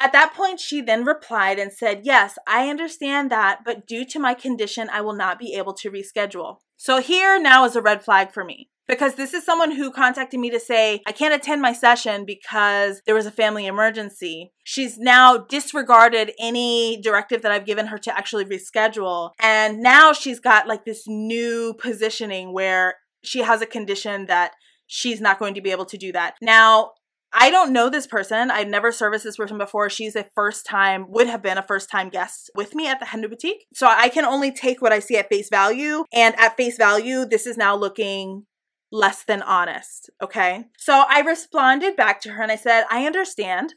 At 0.00 0.12
that 0.12 0.34
point, 0.34 0.60
she 0.60 0.80
then 0.80 1.04
replied 1.04 1.58
and 1.58 1.72
said, 1.72 2.02
Yes, 2.04 2.38
I 2.46 2.68
understand 2.68 3.30
that, 3.30 3.60
but 3.64 3.86
due 3.86 4.04
to 4.06 4.18
my 4.18 4.34
condition, 4.34 4.88
I 4.90 5.00
will 5.00 5.14
not 5.14 5.38
be 5.38 5.54
able 5.54 5.74
to 5.74 5.90
reschedule. 5.90 6.58
So 6.76 7.00
here 7.00 7.40
now 7.40 7.64
is 7.64 7.74
a 7.74 7.82
red 7.82 8.04
flag 8.04 8.32
for 8.32 8.44
me 8.44 8.70
because 8.86 9.14
this 9.14 9.34
is 9.34 9.44
someone 9.44 9.72
who 9.72 9.90
contacted 9.90 10.40
me 10.40 10.48
to 10.50 10.60
say, 10.60 11.02
I 11.06 11.12
can't 11.12 11.34
attend 11.34 11.60
my 11.60 11.72
session 11.72 12.24
because 12.24 13.02
there 13.04 13.14
was 13.14 13.26
a 13.26 13.32
family 13.32 13.66
emergency. 13.66 14.52
She's 14.64 14.96
now 14.96 15.36
disregarded 15.36 16.32
any 16.40 17.00
directive 17.00 17.42
that 17.42 17.52
I've 17.52 17.66
given 17.66 17.88
her 17.88 17.98
to 17.98 18.16
actually 18.16 18.46
reschedule. 18.46 19.32
And 19.40 19.80
now 19.80 20.12
she's 20.12 20.40
got 20.40 20.66
like 20.68 20.84
this 20.84 21.04
new 21.06 21.74
positioning 21.74 22.52
where 22.52 22.94
she 23.22 23.40
has 23.40 23.60
a 23.60 23.66
condition 23.66 24.26
that 24.26 24.52
she's 24.86 25.20
not 25.20 25.38
going 25.38 25.54
to 25.54 25.60
be 25.60 25.70
able 25.70 25.84
to 25.84 25.98
do 25.98 26.12
that. 26.12 26.34
Now, 26.40 26.92
I 27.32 27.50
don't 27.50 27.72
know 27.72 27.90
this 27.90 28.06
person. 28.06 28.50
I've 28.50 28.68
never 28.68 28.90
serviced 28.90 29.24
this 29.24 29.36
person 29.36 29.58
before. 29.58 29.90
She's 29.90 30.16
a 30.16 30.26
first 30.34 30.64
time, 30.64 31.06
would 31.10 31.26
have 31.26 31.42
been 31.42 31.58
a 31.58 31.62
first 31.62 31.90
time 31.90 32.08
guest 32.08 32.50
with 32.54 32.74
me 32.74 32.88
at 32.88 33.00
the 33.00 33.06
Henna 33.06 33.28
Boutique. 33.28 33.66
So 33.74 33.86
I 33.86 34.08
can 34.08 34.24
only 34.24 34.52
take 34.52 34.80
what 34.80 34.92
I 34.92 34.98
see 34.98 35.16
at 35.16 35.28
face 35.28 35.48
value. 35.50 36.04
And 36.12 36.38
at 36.38 36.56
face 36.56 36.76
value, 36.76 37.24
this 37.24 37.46
is 37.46 37.56
now 37.56 37.76
looking 37.76 38.46
less 38.90 39.24
than 39.24 39.42
honest. 39.42 40.10
Okay. 40.22 40.64
So 40.78 41.04
I 41.08 41.20
responded 41.20 41.96
back 41.96 42.20
to 42.22 42.30
her 42.30 42.42
and 42.42 42.52
I 42.52 42.56
said, 42.56 42.84
I 42.90 43.04
understand. 43.04 43.74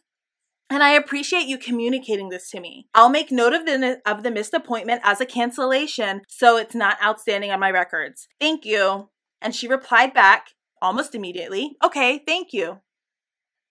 And 0.69 0.81
I 0.81 0.91
appreciate 0.91 1.47
you 1.47 1.57
communicating 1.57 2.29
this 2.29 2.49
to 2.51 2.61
me. 2.61 2.87
I'll 2.93 3.09
make 3.09 3.29
note 3.29 3.51
of 3.51 3.65
the 3.65 3.99
of 4.05 4.23
the 4.23 4.31
missed 4.31 4.53
appointment 4.53 5.01
as 5.03 5.19
a 5.19 5.25
cancellation 5.25 6.21
so 6.29 6.55
it's 6.55 6.73
not 6.73 6.97
outstanding 7.03 7.51
on 7.51 7.59
my 7.59 7.69
records. 7.69 8.29
Thank 8.39 8.63
you. 8.63 9.09
And 9.41 9.53
she 9.53 9.67
replied 9.67 10.13
back 10.13 10.51
almost 10.81 11.13
immediately, 11.13 11.75
"Okay, 11.83 12.23
thank 12.25 12.53
you." 12.53 12.79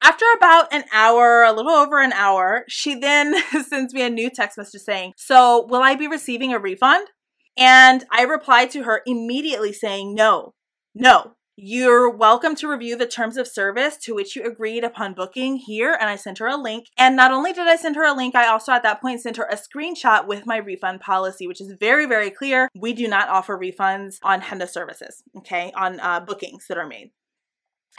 After 0.02 0.24
about 0.34 0.72
an 0.72 0.84
hour, 0.92 1.42
a 1.42 1.52
little 1.52 1.72
over 1.72 2.00
an 2.00 2.12
hour, 2.12 2.64
she 2.68 2.94
then 2.94 3.34
sends 3.68 3.92
me 3.92 4.02
a 4.02 4.10
new 4.10 4.30
text 4.30 4.56
message 4.56 4.80
saying, 4.80 5.12
So, 5.16 5.66
will 5.68 5.82
I 5.82 5.94
be 5.94 6.06
receiving 6.06 6.52
a 6.52 6.58
refund? 6.58 7.08
And 7.56 8.04
I 8.10 8.22
replied 8.22 8.70
to 8.70 8.84
her 8.84 9.02
immediately 9.06 9.72
saying, 9.72 10.14
No, 10.14 10.54
no. 10.94 11.32
You're 11.62 12.08
welcome 12.08 12.54
to 12.54 12.68
review 12.68 12.96
the 12.96 13.06
terms 13.06 13.36
of 13.36 13.46
service 13.46 13.98
to 14.04 14.14
which 14.14 14.34
you 14.34 14.44
agreed 14.44 14.82
upon 14.82 15.12
booking 15.12 15.56
here. 15.56 15.94
And 16.00 16.08
I 16.08 16.16
sent 16.16 16.38
her 16.38 16.46
a 16.46 16.56
link. 16.56 16.86
And 16.96 17.14
not 17.14 17.32
only 17.32 17.52
did 17.52 17.68
I 17.68 17.76
send 17.76 17.96
her 17.96 18.04
a 18.04 18.14
link, 18.14 18.34
I 18.34 18.46
also 18.46 18.72
at 18.72 18.82
that 18.84 19.02
point 19.02 19.20
sent 19.20 19.36
her 19.36 19.44
a 19.44 19.56
screenshot 19.58 20.26
with 20.26 20.46
my 20.46 20.56
refund 20.56 21.00
policy, 21.00 21.46
which 21.46 21.60
is 21.60 21.74
very, 21.78 22.06
very 22.06 22.30
clear. 22.30 22.70
We 22.74 22.94
do 22.94 23.06
not 23.06 23.28
offer 23.28 23.58
refunds 23.58 24.16
on 24.22 24.40
henna 24.40 24.66
services, 24.66 25.22
okay, 25.36 25.70
on 25.76 26.00
uh, 26.00 26.20
bookings 26.20 26.64
that 26.68 26.78
are 26.78 26.86
made. 26.86 27.10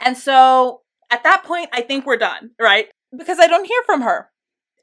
And 0.00 0.18
so 0.18 0.80
at 1.12 1.22
that 1.24 1.44
point, 1.44 1.68
I 1.72 1.82
think 1.82 2.06
we're 2.06 2.16
done, 2.16 2.52
right? 2.58 2.86
Because 3.16 3.38
I 3.38 3.46
don't 3.46 3.66
hear 3.66 3.82
from 3.84 4.00
her, 4.00 4.30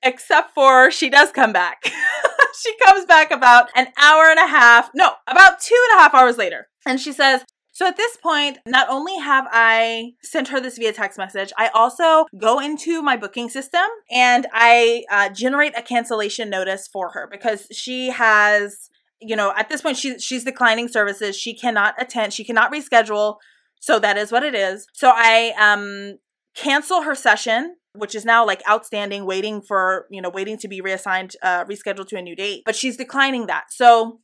except 0.03 0.53
for 0.53 0.91
she 0.91 1.09
does 1.09 1.31
come 1.31 1.51
back. 1.51 1.91
she 2.61 2.75
comes 2.85 3.05
back 3.05 3.31
about 3.31 3.69
an 3.75 3.87
hour 3.99 4.25
and 4.29 4.39
a 4.39 4.47
half, 4.47 4.91
no, 4.93 5.13
about 5.27 5.59
two 5.59 5.75
and 5.89 5.99
a 5.99 6.03
half 6.03 6.13
hours 6.13 6.37
later. 6.37 6.67
And 6.85 6.99
she 6.99 7.11
says, 7.11 7.43
so 7.71 7.87
at 7.87 7.97
this 7.97 8.15
point, 8.17 8.59
not 8.67 8.89
only 8.89 9.17
have 9.19 9.47
I 9.51 10.11
sent 10.21 10.49
her 10.49 10.59
this 10.59 10.77
via 10.77 10.93
text 10.93 11.17
message, 11.17 11.51
I 11.57 11.69
also 11.69 12.25
go 12.37 12.59
into 12.59 13.01
my 13.01 13.17
booking 13.17 13.49
system 13.49 13.85
and 14.11 14.45
I 14.53 15.05
uh, 15.09 15.29
generate 15.29 15.77
a 15.77 15.81
cancellation 15.81 16.49
notice 16.49 16.87
for 16.87 17.11
her 17.11 17.27
because 17.31 17.67
she 17.71 18.09
has, 18.09 18.89
you 19.19 19.35
know, 19.35 19.53
at 19.55 19.69
this 19.69 19.81
point 19.81 19.97
she 19.97 20.19
she's 20.19 20.43
declining 20.43 20.89
services. 20.89 21.37
She 21.37 21.55
cannot 21.55 21.95
attend. 21.97 22.33
She 22.33 22.43
cannot 22.43 22.71
reschedule. 22.71 23.37
So 23.79 23.99
that 23.99 24.17
is 24.17 24.31
what 24.31 24.43
it 24.43 24.55
is. 24.55 24.87
So 24.93 25.11
I 25.13 25.53
um 25.59 26.17
cancel 26.55 27.03
her 27.03 27.15
session 27.15 27.75
which 27.95 28.13
is 28.13 28.23
now 28.23 28.45
like 28.45 28.61
outstanding 28.69 29.25
waiting 29.25 29.61
for 29.61 30.05
you 30.09 30.21
know 30.21 30.29
waiting 30.29 30.57
to 30.57 30.67
be 30.67 30.81
reassigned 30.81 31.35
uh 31.41 31.63
rescheduled 31.65 32.07
to 32.07 32.17
a 32.17 32.21
new 32.21 32.35
date 32.35 32.63
but 32.65 32.75
she's 32.75 32.97
declining 32.97 33.45
that 33.47 33.65
so 33.69 34.19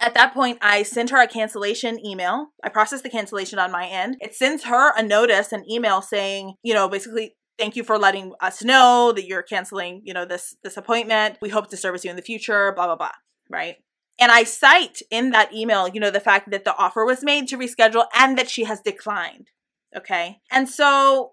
at 0.00 0.14
that 0.14 0.34
point, 0.34 0.58
I 0.60 0.82
send 0.82 1.10
her 1.10 1.20
a 1.20 1.26
cancellation 1.26 2.04
email. 2.04 2.48
I 2.62 2.68
process 2.68 3.02
the 3.02 3.10
cancellation 3.10 3.58
on 3.58 3.72
my 3.72 3.86
end. 3.86 4.16
It 4.20 4.34
sends 4.34 4.64
her 4.64 4.92
a 4.96 5.02
notice, 5.02 5.52
an 5.52 5.68
email 5.70 6.02
saying, 6.02 6.54
you 6.62 6.74
know, 6.74 6.88
basically, 6.88 7.36
thank 7.58 7.76
you 7.76 7.82
for 7.82 7.98
letting 7.98 8.32
us 8.40 8.62
know 8.62 9.12
that 9.14 9.26
you're 9.26 9.42
canceling, 9.42 10.02
you 10.04 10.14
know, 10.14 10.24
this 10.24 10.56
this 10.62 10.76
appointment. 10.76 11.38
We 11.42 11.48
hope 11.48 11.68
to 11.70 11.76
service 11.76 12.04
you 12.04 12.10
in 12.10 12.16
the 12.16 12.22
future, 12.22 12.72
blah 12.74 12.86
blah 12.86 12.96
blah, 12.96 13.12
right? 13.50 13.76
And 14.18 14.32
I 14.32 14.44
cite 14.44 15.00
in 15.10 15.30
that 15.30 15.54
email, 15.54 15.88
you 15.88 16.00
know, 16.00 16.10
the 16.10 16.20
fact 16.20 16.50
that 16.50 16.64
the 16.64 16.76
offer 16.76 17.04
was 17.04 17.22
made 17.22 17.48
to 17.48 17.58
reschedule 17.58 18.06
and 18.14 18.36
that 18.36 18.50
she 18.50 18.64
has 18.64 18.80
declined. 18.80 19.50
Okay. 19.96 20.40
And 20.50 20.68
so 20.68 21.32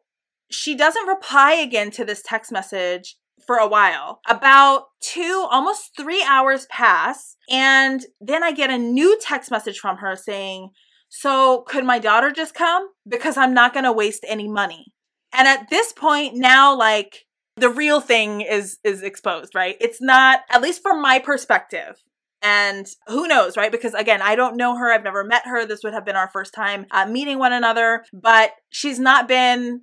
she 0.51 0.75
doesn't 0.75 1.07
reply 1.07 1.53
again 1.53 1.91
to 1.91 2.05
this 2.05 2.21
text 2.23 2.51
message 2.51 3.17
for 3.45 3.57
a 3.57 3.67
while. 3.67 4.21
About 4.27 4.85
two, 5.01 5.47
almost 5.49 5.91
three 5.97 6.23
hours 6.23 6.67
pass. 6.67 7.35
And 7.49 8.05
then 8.21 8.43
I 8.43 8.51
get 8.51 8.69
a 8.69 8.77
new 8.77 9.17
text 9.19 9.51
message 9.51 9.79
from 9.79 9.97
her 9.97 10.15
saying, 10.15 10.69
So 11.09 11.63
could 11.67 11.85
my 11.85 11.99
daughter 11.99 12.31
just 12.31 12.53
come? 12.53 12.89
Because 13.07 13.37
I'm 13.37 13.53
not 13.53 13.73
going 13.73 13.85
to 13.85 13.91
waste 13.91 14.25
any 14.27 14.47
money. 14.47 14.93
And 15.33 15.47
at 15.47 15.69
this 15.69 15.91
point, 15.91 16.35
now, 16.35 16.77
like, 16.77 17.25
the 17.57 17.69
real 17.69 18.01
thing 18.01 18.41
is 18.41 18.79
is 18.83 19.01
exposed 19.01 19.55
right 19.55 19.77
it's 19.79 20.01
not 20.01 20.41
at 20.49 20.61
least 20.61 20.81
from 20.81 21.01
my 21.01 21.19
perspective 21.19 22.03
and 22.45 22.85
who 23.07 23.27
knows 23.27 23.57
right 23.57 23.71
because 23.71 23.93
again 23.93 24.21
i 24.21 24.35
don't 24.35 24.55
know 24.55 24.77
her 24.77 24.91
i've 24.91 25.03
never 25.03 25.23
met 25.23 25.43
her 25.45 25.65
this 25.65 25.83
would 25.83 25.93
have 25.93 26.05
been 26.05 26.15
our 26.15 26.29
first 26.29 26.53
time 26.53 26.85
uh, 26.91 27.05
meeting 27.05 27.39
one 27.39 27.53
another 27.53 28.05
but 28.13 28.51
she's 28.69 28.99
not 28.99 29.27
been 29.27 29.81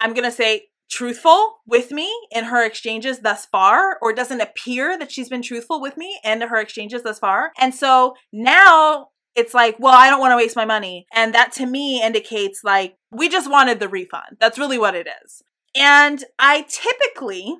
i'm 0.00 0.12
gonna 0.12 0.30
say 0.30 0.64
truthful 0.90 1.56
with 1.66 1.90
me 1.90 2.12
in 2.30 2.44
her 2.44 2.64
exchanges 2.64 3.20
thus 3.20 3.46
far, 3.46 3.98
or 4.00 4.12
doesn't 4.12 4.40
appear 4.40 4.98
that 4.98 5.10
she's 5.10 5.28
been 5.28 5.42
truthful 5.42 5.80
with 5.80 5.96
me 5.96 6.20
in 6.22 6.40
her 6.42 6.58
exchanges 6.58 7.02
thus 7.02 7.18
far. 7.18 7.52
And 7.58 7.74
so 7.74 8.14
now 8.32 9.08
it's 9.34 9.54
like, 9.54 9.76
well, 9.80 9.94
I 9.94 10.08
don't 10.08 10.20
want 10.20 10.32
to 10.32 10.36
waste 10.36 10.54
my 10.54 10.64
money. 10.64 11.06
And 11.12 11.34
that 11.34 11.52
to 11.54 11.66
me 11.66 12.02
indicates 12.02 12.62
like, 12.62 12.96
we 13.10 13.28
just 13.28 13.50
wanted 13.50 13.80
the 13.80 13.88
refund. 13.88 14.36
That's 14.38 14.58
really 14.58 14.78
what 14.78 14.94
it 14.94 15.08
is. 15.24 15.42
And 15.74 16.22
I 16.38 16.64
typically 16.68 17.56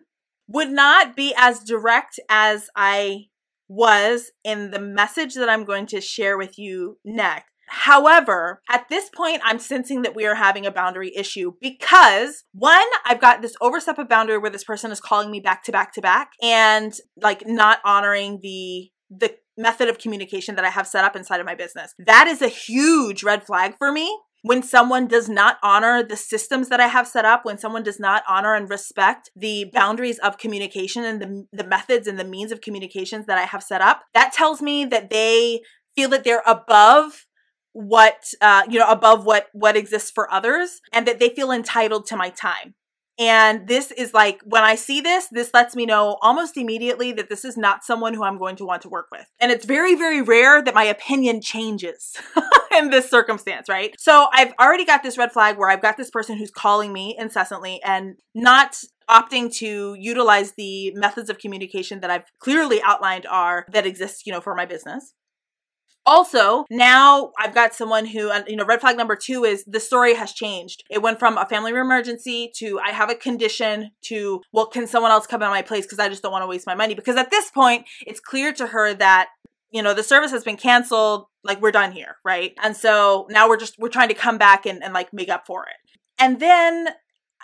would 0.47 0.71
not 0.71 1.17
be 1.17 1.35
as 1.37 1.61
direct 1.61 2.21
as 2.29 2.69
I 2.77 3.25
was 3.69 4.31
in 4.45 4.71
the 4.71 4.79
message 4.79 5.35
that 5.35 5.49
I'm 5.49 5.65
going 5.65 5.87
to 5.87 6.01
share 6.01 6.37
with 6.37 6.59
you 6.59 6.99
next. 7.05 7.47
However, 7.69 8.61
at 8.71 8.89
this 8.91 9.09
point, 9.17 9.41
I'm 9.43 9.59
sensing 9.59 10.03
that 10.03 10.15
we 10.15 10.27
are 10.27 10.35
having 10.35 10.67
a 10.67 10.71
boundary 10.71 11.13
issue 11.17 11.53
because 11.61 12.45
one, 12.53 12.87
I've 13.07 13.21
got 13.21 13.43
this 13.43 13.55
overstep 13.61 13.99
of 13.99 14.09
boundary 14.09 14.39
where 14.39 14.51
this 14.51 14.65
person 14.65 14.91
is 14.91 15.01
calling 15.01 15.31
me 15.31 15.41
back 15.41 15.65
to 15.65 15.73
back 15.73 15.93
to 15.95 16.03
back 16.03 16.31
and 16.43 16.93
like 17.21 17.47
not 17.47 17.79
honoring 17.85 18.41
the 18.43 18.91
the 19.11 19.35
method 19.57 19.89
of 19.89 19.99
communication 19.99 20.57
that 20.57 20.65
I 20.65 20.71
have 20.71 20.87
set 20.87 21.05
up 21.05 21.15
inside 21.15 21.41
of 21.41 21.47
my 21.47 21.55
business. 21.55 21.95
That 21.99 22.27
is 22.27 22.43
a 22.43 22.49
huge 22.49 23.23
red 23.23 23.45
flag 23.45 23.77
for 23.79 23.93
me 23.93 24.19
when 24.45 24.63
someone 24.63 25.07
does 25.07 25.27
not 25.27 25.57
honor 25.63 26.03
the 26.03 26.19
systems 26.19 26.69
that 26.69 26.79
I 26.79 26.89
have 26.89 27.09
set 27.09 27.25
up, 27.25 27.47
when 27.47 27.57
someone 27.57 27.83
does 27.83 27.99
not 27.99 28.23
honor 28.29 28.55
and 28.55 28.69
respect 28.69 29.31
the 29.35 29.71
boundaries 29.73 30.19
of 30.19 30.37
communication 30.37 31.03
and 31.03 31.23
the, 31.23 31.47
the 31.51 31.67
methods 31.67 32.07
and 32.07 32.19
the 32.19 32.25
means 32.25 32.53
of 32.53 32.61
communications 32.61 33.25
that 33.25 33.39
I 33.39 33.45
have 33.45 33.63
set 33.63 33.81
up, 33.81 34.03
that 34.13 34.35
tells 34.35 34.61
me 34.61 34.85
that 34.85 35.09
they 35.09 35.63
feel 35.97 36.11
that 36.11 36.25
they're 36.25 36.43
above 36.47 37.25
what 37.73 38.23
uh, 38.43 38.65
you 38.69 38.79
know 38.79 38.89
above 38.89 39.25
what 39.25 39.47
what 39.55 39.79
exists 39.79 40.11
for 40.15 40.31
others 40.31 40.83
and 40.93 41.09
that 41.09 41.21
they 41.21 41.31
feel 41.31 41.51
entitled 41.51 42.05
to 42.07 42.17
my 42.17 42.29
time 42.29 42.75
and 43.19 43.69
this 43.69 43.91
is 43.93 44.13
like 44.13 44.41
when 44.45 44.63
i 44.63 44.75
see 44.75 45.01
this 45.01 45.29
this 45.31 45.51
lets 45.55 45.77
me 45.77 45.87
know 45.87 46.17
almost 46.23 46.57
immediately 46.57 47.13
that 47.13 47.29
this 47.29 47.45
is 47.45 47.57
not 47.57 47.85
someone 47.85 48.15
who 48.15 48.25
i'm 48.25 48.39
going 48.39 48.57
to 48.57 48.65
want 48.65 48.83
to 48.83 48.89
work 48.89 49.07
with 49.13 49.27
and 49.41 49.53
it's 49.53 49.65
very 49.65 49.95
very 49.95 50.23
rare 50.23 50.63
that 50.63 50.75
my 50.75 50.85
opinion 50.85 51.41
changes 51.41 52.15
in 52.79 52.91
this 52.91 53.09
circumstance 53.09 53.69
right 53.69 53.95
so 53.99 54.27
i've 54.33 54.53
already 54.61 54.85
got 54.85 55.03
this 55.03 55.19
red 55.19 55.33
flag 55.33 55.57
where 55.57 55.71
i've 55.71 55.83
got 55.83 55.97
this 55.97 56.11
person 56.11 56.37
who's 56.37 56.51
calling 56.51 56.93
me 56.93 57.15
incessantly 57.19 57.81
and 57.85 58.17
not 58.35 58.77
opting 59.09 59.55
to 59.55 59.95
utilize 59.99 60.53
the 60.53 60.93
methods 60.95 61.29
of 61.29 61.39
communication 61.39 62.01
that 62.01 62.11
I've 62.11 62.25
clearly 62.39 62.81
outlined 62.83 63.27
are 63.27 63.67
that 63.73 63.87
exist, 63.87 64.27
you 64.27 64.33
know, 64.33 64.41
for 64.41 64.55
my 64.55 64.67
business. 64.67 65.13
Also, 66.07 66.65
now 66.71 67.33
I've 67.39 67.55
got 67.55 67.75
someone 67.75 68.07
who, 68.07 68.29
uh, 68.31 68.43
you 68.47 68.57
know, 68.57 68.65
red 68.65 68.81
flag 68.81 68.97
number 68.97 69.17
two 69.17 69.45
is 69.45 69.65
the 69.65 69.81
story 69.81 70.15
has 70.15 70.33
changed. 70.33 70.85
It 70.91 71.01
went 71.03 71.19
from 71.19 71.39
a 71.39 71.47
family 71.47 71.73
emergency 71.73 72.53
to 72.57 72.79
I 72.79 72.91
have 72.91 73.11
a 73.11 73.15
condition 73.15 73.91
to, 74.03 74.43
well, 74.53 74.67
can 74.67 74.87
someone 74.87 75.11
else 75.11 75.27
come 75.27 75.43
in 75.43 75.49
my 75.49 75.63
place 75.63 75.87
because 75.87 75.99
I 75.99 76.09
just 76.09 76.23
don't 76.23 76.33
want 76.33 76.43
to 76.43 76.47
waste 76.47 76.67
my 76.67 76.75
money? 76.75 76.95
Because 76.95 77.17
at 77.17 77.31
this 77.31 77.51
point, 77.51 77.87
it's 78.07 78.21
clear 78.21 78.53
to 78.53 78.67
her 78.67 78.93
that, 78.95 79.29
you 79.71 79.83
know, 79.83 79.95
the 79.95 80.03
service 80.03 80.31
has 80.31 80.45
been 80.45 80.57
canceled. 80.57 81.27
Like 81.43 81.61
we're 81.61 81.73
done 81.73 81.93
here, 81.93 82.17
right? 82.25 82.53
And 82.63 82.77
so 82.77 83.27
now 83.31 83.49
we're 83.49 83.57
just, 83.57 83.79
we're 83.79 83.89
trying 83.89 84.09
to 84.09 84.15
come 84.15 84.39
back 84.39 84.67
and, 84.67 84.83
and 84.83 84.93
like 84.93 85.13
make 85.13 85.29
up 85.29 85.47
for 85.47 85.65
it. 85.65 85.77
And 86.19 86.39
then 86.39 86.89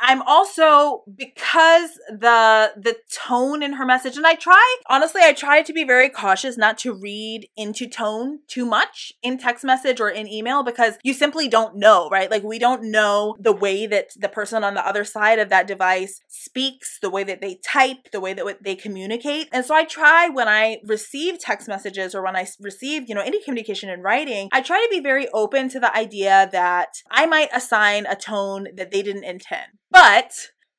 I'm 0.00 0.22
also 0.22 1.02
because 1.14 1.90
the 2.08 2.72
the 2.76 2.96
tone 3.12 3.62
in 3.62 3.74
her 3.74 3.84
message 3.84 4.16
and 4.16 4.26
I 4.26 4.34
try 4.34 4.76
honestly 4.88 5.20
I 5.22 5.34
try 5.34 5.62
to 5.62 5.72
be 5.72 5.84
very 5.84 6.08
cautious 6.08 6.56
not 6.56 6.78
to 6.78 6.94
read 6.94 7.48
into 7.56 7.86
tone 7.86 8.40
too 8.48 8.64
much 8.64 9.12
in 9.22 9.36
text 9.36 9.64
message 9.64 10.00
or 10.00 10.08
in 10.08 10.26
email 10.26 10.62
because 10.62 10.94
you 11.02 11.12
simply 11.12 11.48
don't 11.48 11.76
know, 11.76 12.08
right? 12.08 12.30
Like 12.30 12.42
we 12.42 12.58
don't 12.58 12.90
know 12.90 13.36
the 13.38 13.52
way 13.52 13.86
that 13.86 14.08
the 14.16 14.28
person 14.28 14.64
on 14.64 14.74
the 14.74 14.86
other 14.86 15.04
side 15.04 15.38
of 15.38 15.50
that 15.50 15.66
device 15.66 16.20
speaks, 16.28 16.98
the 17.00 17.10
way 17.10 17.22
that 17.24 17.42
they 17.42 17.56
type, 17.62 18.10
the 18.10 18.20
way 18.20 18.32
that 18.32 18.62
they 18.62 18.74
communicate. 18.74 19.48
And 19.52 19.64
so 19.64 19.74
I 19.74 19.84
try 19.84 20.28
when 20.28 20.48
I 20.48 20.78
receive 20.84 21.38
text 21.38 21.68
messages 21.68 22.14
or 22.14 22.22
when 22.22 22.36
I 22.36 22.46
receive, 22.58 23.08
you 23.08 23.14
know, 23.14 23.20
any 23.20 23.42
communication 23.42 23.90
in 23.90 24.00
writing, 24.00 24.48
I 24.52 24.62
try 24.62 24.78
to 24.78 24.88
be 24.90 25.00
very 25.00 25.28
open 25.28 25.68
to 25.70 25.80
the 25.80 25.94
idea 25.94 26.48
that 26.52 27.02
I 27.10 27.26
might 27.26 27.50
assign 27.54 28.06
a 28.06 28.16
tone 28.16 28.68
that 28.76 28.90
they 28.90 29.02
didn't 29.02 29.24
intend. 29.24 29.68
But 29.90 30.32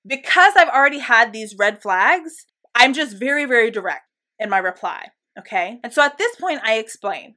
because 0.05 0.53
I've 0.55 0.69
already 0.69 0.99
had 0.99 1.33
these 1.33 1.55
red 1.57 1.81
flags, 1.81 2.45
I'm 2.73 2.93
just 2.93 3.17
very, 3.17 3.45
very 3.45 3.69
direct 3.71 4.05
in 4.39 4.49
my 4.49 4.57
reply. 4.57 5.09
Okay. 5.37 5.79
And 5.83 5.93
so 5.93 6.01
at 6.01 6.17
this 6.17 6.35
point, 6.35 6.61
I 6.63 6.75
explain. 6.75 7.35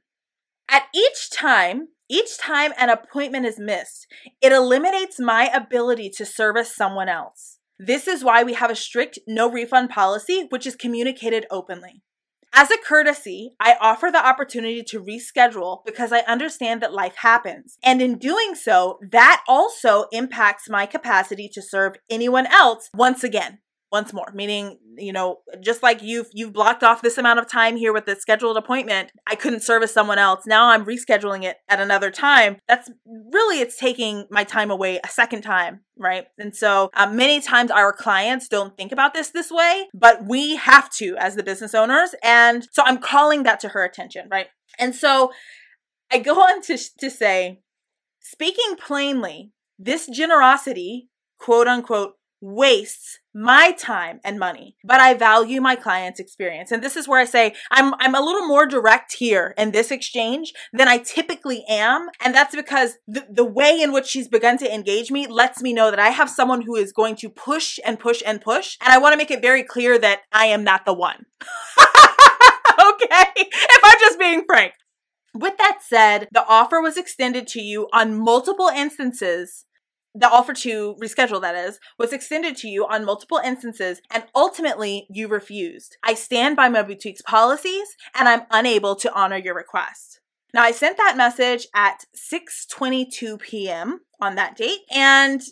At 0.68 0.84
each 0.94 1.30
time, 1.30 1.88
each 2.08 2.38
time 2.38 2.72
an 2.78 2.90
appointment 2.90 3.46
is 3.46 3.58
missed, 3.58 4.06
it 4.40 4.52
eliminates 4.52 5.18
my 5.18 5.50
ability 5.54 6.10
to 6.16 6.26
service 6.26 6.74
someone 6.74 7.08
else. 7.08 7.58
This 7.78 8.06
is 8.06 8.22
why 8.22 8.42
we 8.42 8.54
have 8.54 8.70
a 8.70 8.76
strict 8.76 9.18
no 9.26 9.50
refund 9.50 9.90
policy, 9.90 10.46
which 10.50 10.66
is 10.66 10.76
communicated 10.76 11.46
openly. 11.50 12.02
As 12.56 12.70
a 12.70 12.78
courtesy, 12.78 13.56
I 13.58 13.76
offer 13.80 14.10
the 14.12 14.24
opportunity 14.24 14.84
to 14.84 15.02
reschedule 15.02 15.84
because 15.84 16.12
I 16.12 16.20
understand 16.20 16.80
that 16.82 16.92
life 16.92 17.16
happens. 17.16 17.78
And 17.82 18.00
in 18.00 18.16
doing 18.16 18.54
so, 18.54 19.00
that 19.10 19.42
also 19.48 20.04
impacts 20.12 20.70
my 20.70 20.86
capacity 20.86 21.50
to 21.52 21.60
serve 21.60 21.96
anyone 22.08 22.46
else 22.46 22.90
once 22.94 23.24
again 23.24 23.58
once 23.94 24.12
more 24.12 24.32
meaning 24.34 24.76
you 24.96 25.12
know 25.12 25.38
just 25.60 25.80
like 25.80 26.02
you've 26.02 26.26
you've 26.32 26.52
blocked 26.52 26.82
off 26.82 27.00
this 27.00 27.16
amount 27.16 27.38
of 27.38 27.46
time 27.48 27.76
here 27.76 27.92
with 27.92 28.06
the 28.06 28.16
scheduled 28.16 28.56
appointment 28.56 29.12
i 29.28 29.36
couldn't 29.36 29.62
service 29.62 29.94
someone 29.94 30.18
else. 30.18 30.44
Now 30.48 30.70
i'm 30.70 30.84
rescheduling 30.84 31.44
it 31.44 31.58
at 31.68 31.78
another 31.78 32.10
time. 32.10 32.56
That's 32.66 32.90
really 33.06 33.60
it's 33.60 33.78
taking 33.78 34.26
my 34.32 34.42
time 34.42 34.72
away 34.72 34.98
a 35.04 35.08
second 35.08 35.42
time 35.42 35.82
right? 35.96 36.24
And 36.38 36.56
so 36.56 36.90
um, 36.94 37.14
many 37.14 37.40
times 37.40 37.70
our 37.70 37.92
clients 37.92 38.48
don't 38.48 38.76
think 38.76 38.90
about 38.90 39.14
this 39.14 39.30
this 39.30 39.52
way 39.52 39.86
but 39.94 40.26
we 40.26 40.56
have 40.56 40.90
to 40.94 41.16
as 41.16 41.36
the 41.36 41.44
business 41.44 41.72
owners. 41.72 42.16
And 42.20 42.66
so 42.72 42.82
i'm 42.84 42.98
calling 42.98 43.44
that 43.44 43.60
to 43.60 43.68
her 43.68 43.84
attention 43.84 44.28
right? 44.28 44.48
And 44.76 44.92
so 44.92 45.30
i 46.10 46.18
go 46.18 46.34
on 46.40 46.62
to, 46.62 46.76
to 46.98 47.10
say 47.10 47.60
speaking 48.18 48.74
plainly 48.76 49.52
this 49.78 50.08
generosity 50.08 51.10
quote 51.38 51.68
unquote 51.68 52.14
wastes 52.40 53.20
my 53.34 53.72
time 53.72 54.20
and 54.24 54.38
money 54.38 54.76
but 54.84 55.00
i 55.00 55.12
value 55.12 55.60
my 55.60 55.74
client's 55.74 56.20
experience. 56.20 56.70
And 56.70 56.82
this 56.82 56.96
is 56.96 57.08
where 57.08 57.20
i 57.20 57.24
say 57.24 57.54
i'm 57.70 57.94
i'm 57.98 58.14
a 58.14 58.20
little 58.20 58.46
more 58.46 58.64
direct 58.64 59.14
here 59.14 59.54
in 59.58 59.72
this 59.72 59.90
exchange 59.90 60.52
than 60.72 60.86
i 60.86 60.98
typically 60.98 61.64
am. 61.68 62.08
And 62.24 62.34
that's 62.34 62.54
because 62.54 62.98
the, 63.08 63.26
the 63.28 63.44
way 63.44 63.80
in 63.80 63.92
which 63.92 64.06
she's 64.06 64.28
begun 64.28 64.56
to 64.58 64.72
engage 64.72 65.10
me 65.10 65.26
lets 65.26 65.60
me 65.62 65.72
know 65.72 65.90
that 65.90 65.98
i 65.98 66.10
have 66.10 66.30
someone 66.30 66.62
who 66.62 66.76
is 66.76 66.92
going 66.92 67.16
to 67.16 67.28
push 67.28 67.78
and 67.84 67.98
push 67.98 68.22
and 68.24 68.40
push. 68.40 68.76
And 68.80 68.92
i 68.92 68.98
want 68.98 69.12
to 69.12 69.18
make 69.18 69.30
it 69.30 69.42
very 69.42 69.64
clear 69.64 69.98
that 69.98 70.20
i 70.32 70.46
am 70.46 70.64
not 70.64 70.84
the 70.84 70.94
one. 70.94 71.26
Okay? 72.74 73.32
If 73.36 73.80
i'm 73.84 74.00
just 74.00 74.18
being 74.18 74.44
frank. 74.46 74.74
With 75.32 75.56
that 75.58 75.78
said, 75.82 76.28
the 76.30 76.46
offer 76.46 76.80
was 76.80 76.96
extended 76.96 77.46
to 77.48 77.60
you 77.60 77.88
on 77.92 78.18
multiple 78.18 78.68
instances 78.68 79.64
the 80.14 80.30
offer 80.30 80.52
to 80.52 80.94
reschedule, 81.02 81.40
that 81.40 81.56
is, 81.56 81.80
was 81.98 82.12
extended 82.12 82.56
to 82.58 82.68
you 82.68 82.86
on 82.86 83.04
multiple 83.04 83.40
instances 83.44 84.00
and 84.10 84.24
ultimately 84.34 85.06
you 85.10 85.28
refused. 85.28 85.96
I 86.02 86.14
stand 86.14 86.56
by 86.56 86.68
my 86.68 86.82
boutique's 86.82 87.22
policies 87.22 87.96
and 88.14 88.28
I'm 88.28 88.42
unable 88.50 88.94
to 88.96 89.12
honor 89.12 89.36
your 89.36 89.54
request. 89.54 90.20
Now, 90.54 90.62
I 90.62 90.70
sent 90.70 90.96
that 90.98 91.16
message 91.16 91.66
at 91.74 92.04
6:22 92.14 93.40
p.m. 93.40 94.02
on 94.20 94.36
that 94.36 94.56
date, 94.56 94.82
and 94.94 95.42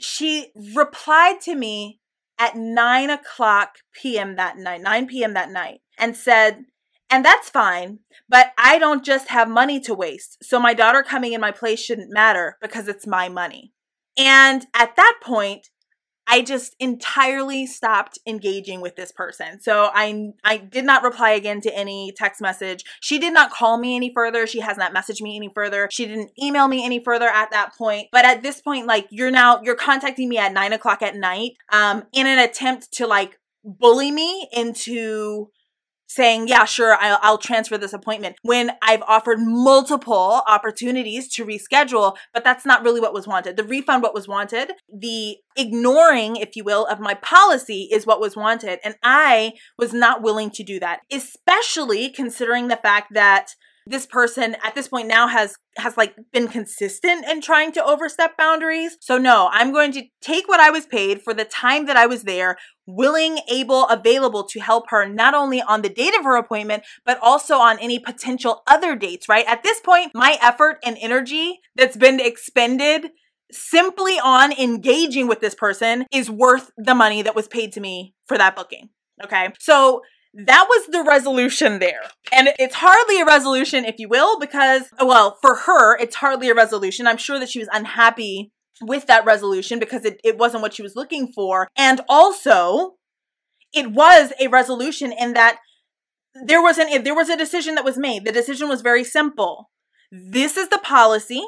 she 0.00 0.50
replied 0.74 1.40
to 1.42 1.54
me 1.54 2.00
at 2.40 2.56
9 2.56 3.08
o'clock 3.08 3.76
p.m. 3.94 4.34
that 4.34 4.58
night, 4.58 4.80
9 4.80 5.06
p.m. 5.06 5.34
that 5.34 5.52
night, 5.52 5.80
and 5.96 6.16
said, 6.16 6.64
and 7.08 7.24
that's 7.24 7.48
fine, 7.48 8.00
but 8.28 8.52
I 8.58 8.80
don't 8.80 9.04
just 9.04 9.28
have 9.28 9.48
money 9.48 9.78
to 9.80 9.94
waste. 9.94 10.38
So 10.42 10.58
my 10.58 10.74
daughter 10.74 11.04
coming 11.04 11.32
in 11.34 11.40
my 11.40 11.52
place 11.52 11.80
shouldn't 11.80 12.12
matter 12.12 12.56
because 12.60 12.88
it's 12.88 13.06
my 13.06 13.28
money. 13.28 13.72
And 14.18 14.66
at 14.74 14.96
that 14.96 15.18
point, 15.22 15.70
I 16.30 16.42
just 16.42 16.76
entirely 16.78 17.66
stopped 17.66 18.18
engaging 18.26 18.82
with 18.82 18.96
this 18.96 19.10
person. 19.10 19.60
So 19.60 19.90
I 19.94 20.32
I 20.44 20.58
did 20.58 20.84
not 20.84 21.02
reply 21.02 21.30
again 21.30 21.62
to 21.62 21.74
any 21.74 22.12
text 22.14 22.42
message. 22.42 22.84
She 23.00 23.18
did 23.18 23.32
not 23.32 23.50
call 23.50 23.78
me 23.78 23.96
any 23.96 24.12
further. 24.12 24.46
She 24.46 24.60
has 24.60 24.76
not 24.76 24.94
messaged 24.94 25.22
me 25.22 25.36
any 25.36 25.48
further. 25.54 25.88
She 25.90 26.06
didn't 26.06 26.32
email 26.40 26.68
me 26.68 26.84
any 26.84 27.02
further 27.02 27.28
at 27.28 27.50
that 27.52 27.74
point. 27.76 28.08
But 28.12 28.26
at 28.26 28.42
this 28.42 28.60
point, 28.60 28.86
like 28.86 29.06
you're 29.10 29.30
now 29.30 29.62
you're 29.62 29.74
contacting 29.74 30.28
me 30.28 30.36
at 30.36 30.52
nine 30.52 30.74
o'clock 30.74 31.00
at 31.00 31.16
night, 31.16 31.52
um, 31.72 32.04
in 32.12 32.26
an 32.26 32.38
attempt 32.38 32.92
to 32.94 33.06
like 33.06 33.38
bully 33.64 34.10
me 34.10 34.48
into 34.52 35.48
saying, 36.08 36.48
yeah, 36.48 36.64
sure, 36.64 36.96
I'll, 36.98 37.18
I'll, 37.22 37.38
transfer 37.38 37.78
this 37.78 37.92
appointment 37.92 38.36
when 38.42 38.72
I've 38.82 39.02
offered 39.02 39.38
multiple 39.40 40.42
opportunities 40.48 41.28
to 41.34 41.44
reschedule, 41.44 42.16
but 42.32 42.42
that's 42.42 42.66
not 42.66 42.82
really 42.82 43.00
what 43.00 43.12
was 43.12 43.26
wanted. 43.26 43.56
The 43.56 43.64
refund, 43.64 44.02
what 44.02 44.14
was 44.14 44.26
wanted, 44.26 44.72
the 44.92 45.36
ignoring, 45.56 46.36
if 46.36 46.56
you 46.56 46.64
will, 46.64 46.86
of 46.86 46.98
my 46.98 47.14
policy 47.14 47.88
is 47.92 48.06
what 48.06 48.20
was 48.20 48.36
wanted. 48.36 48.80
And 48.82 48.96
I 49.02 49.52
was 49.78 49.92
not 49.92 50.22
willing 50.22 50.50
to 50.52 50.64
do 50.64 50.80
that, 50.80 51.00
especially 51.12 52.08
considering 52.08 52.68
the 52.68 52.76
fact 52.76 53.12
that 53.12 53.54
this 53.88 54.06
person 54.06 54.56
at 54.64 54.74
this 54.74 54.88
point 54.88 55.08
now 55.08 55.26
has 55.28 55.54
has 55.76 55.96
like 55.96 56.14
been 56.32 56.48
consistent 56.48 57.24
in 57.26 57.40
trying 57.40 57.72
to 57.72 57.84
overstep 57.84 58.36
boundaries. 58.36 58.96
So 59.00 59.16
no, 59.16 59.48
I'm 59.52 59.72
going 59.72 59.92
to 59.92 60.04
take 60.20 60.48
what 60.48 60.60
I 60.60 60.70
was 60.70 60.86
paid 60.86 61.22
for 61.22 61.32
the 61.32 61.44
time 61.44 61.86
that 61.86 61.96
I 61.96 62.06
was 62.06 62.24
there, 62.24 62.56
willing, 62.86 63.38
able, 63.50 63.86
available 63.86 64.44
to 64.44 64.60
help 64.60 64.90
her 64.90 65.08
not 65.08 65.34
only 65.34 65.62
on 65.62 65.82
the 65.82 65.88
date 65.88 66.14
of 66.14 66.24
her 66.24 66.36
appointment, 66.36 66.82
but 67.06 67.18
also 67.22 67.56
on 67.56 67.78
any 67.78 67.98
potential 67.98 68.62
other 68.66 68.96
dates, 68.96 69.28
right? 69.28 69.46
At 69.46 69.62
this 69.62 69.80
point, 69.80 70.12
my 70.14 70.38
effort 70.42 70.78
and 70.84 70.98
energy 71.00 71.60
that's 71.76 71.96
been 71.96 72.20
expended 72.20 73.10
simply 73.50 74.18
on 74.18 74.52
engaging 74.52 75.26
with 75.26 75.40
this 75.40 75.54
person 75.54 76.04
is 76.12 76.30
worth 76.30 76.70
the 76.76 76.94
money 76.94 77.22
that 77.22 77.34
was 77.34 77.48
paid 77.48 77.72
to 77.72 77.80
me 77.80 78.14
for 78.26 78.36
that 78.36 78.54
booking. 78.54 78.90
Okay. 79.24 79.48
So 79.58 80.02
that 80.34 80.66
was 80.68 80.86
the 80.86 81.02
resolution 81.02 81.78
there. 81.78 82.00
And 82.32 82.50
it's 82.58 82.76
hardly 82.76 83.20
a 83.20 83.24
resolution, 83.24 83.84
if 83.84 83.98
you 83.98 84.08
will, 84.08 84.38
because, 84.38 84.84
well, 85.00 85.38
for 85.40 85.54
her, 85.54 85.96
it's 85.96 86.16
hardly 86.16 86.48
a 86.48 86.54
resolution. 86.54 87.06
I'm 87.06 87.16
sure 87.16 87.38
that 87.38 87.48
she 87.48 87.58
was 87.58 87.68
unhappy 87.72 88.52
with 88.80 89.06
that 89.06 89.24
resolution 89.24 89.78
because 89.78 90.04
it, 90.04 90.20
it 90.22 90.38
wasn't 90.38 90.62
what 90.62 90.74
she 90.74 90.82
was 90.82 90.94
looking 90.94 91.32
for. 91.32 91.68
And 91.76 92.00
also, 92.08 92.94
it 93.72 93.90
was 93.90 94.32
a 94.40 94.48
resolution 94.48 95.12
in 95.12 95.32
that 95.32 95.58
there 96.44 96.62
was 96.62 96.78
an 96.78 97.02
there 97.02 97.14
was 97.14 97.28
a 97.28 97.36
decision 97.36 97.74
that 97.74 97.84
was 97.84 97.98
made. 97.98 98.24
The 98.24 98.32
decision 98.32 98.68
was 98.68 98.82
very 98.82 99.04
simple. 99.04 99.70
This 100.12 100.56
is 100.56 100.68
the 100.68 100.78
policy. 100.78 101.42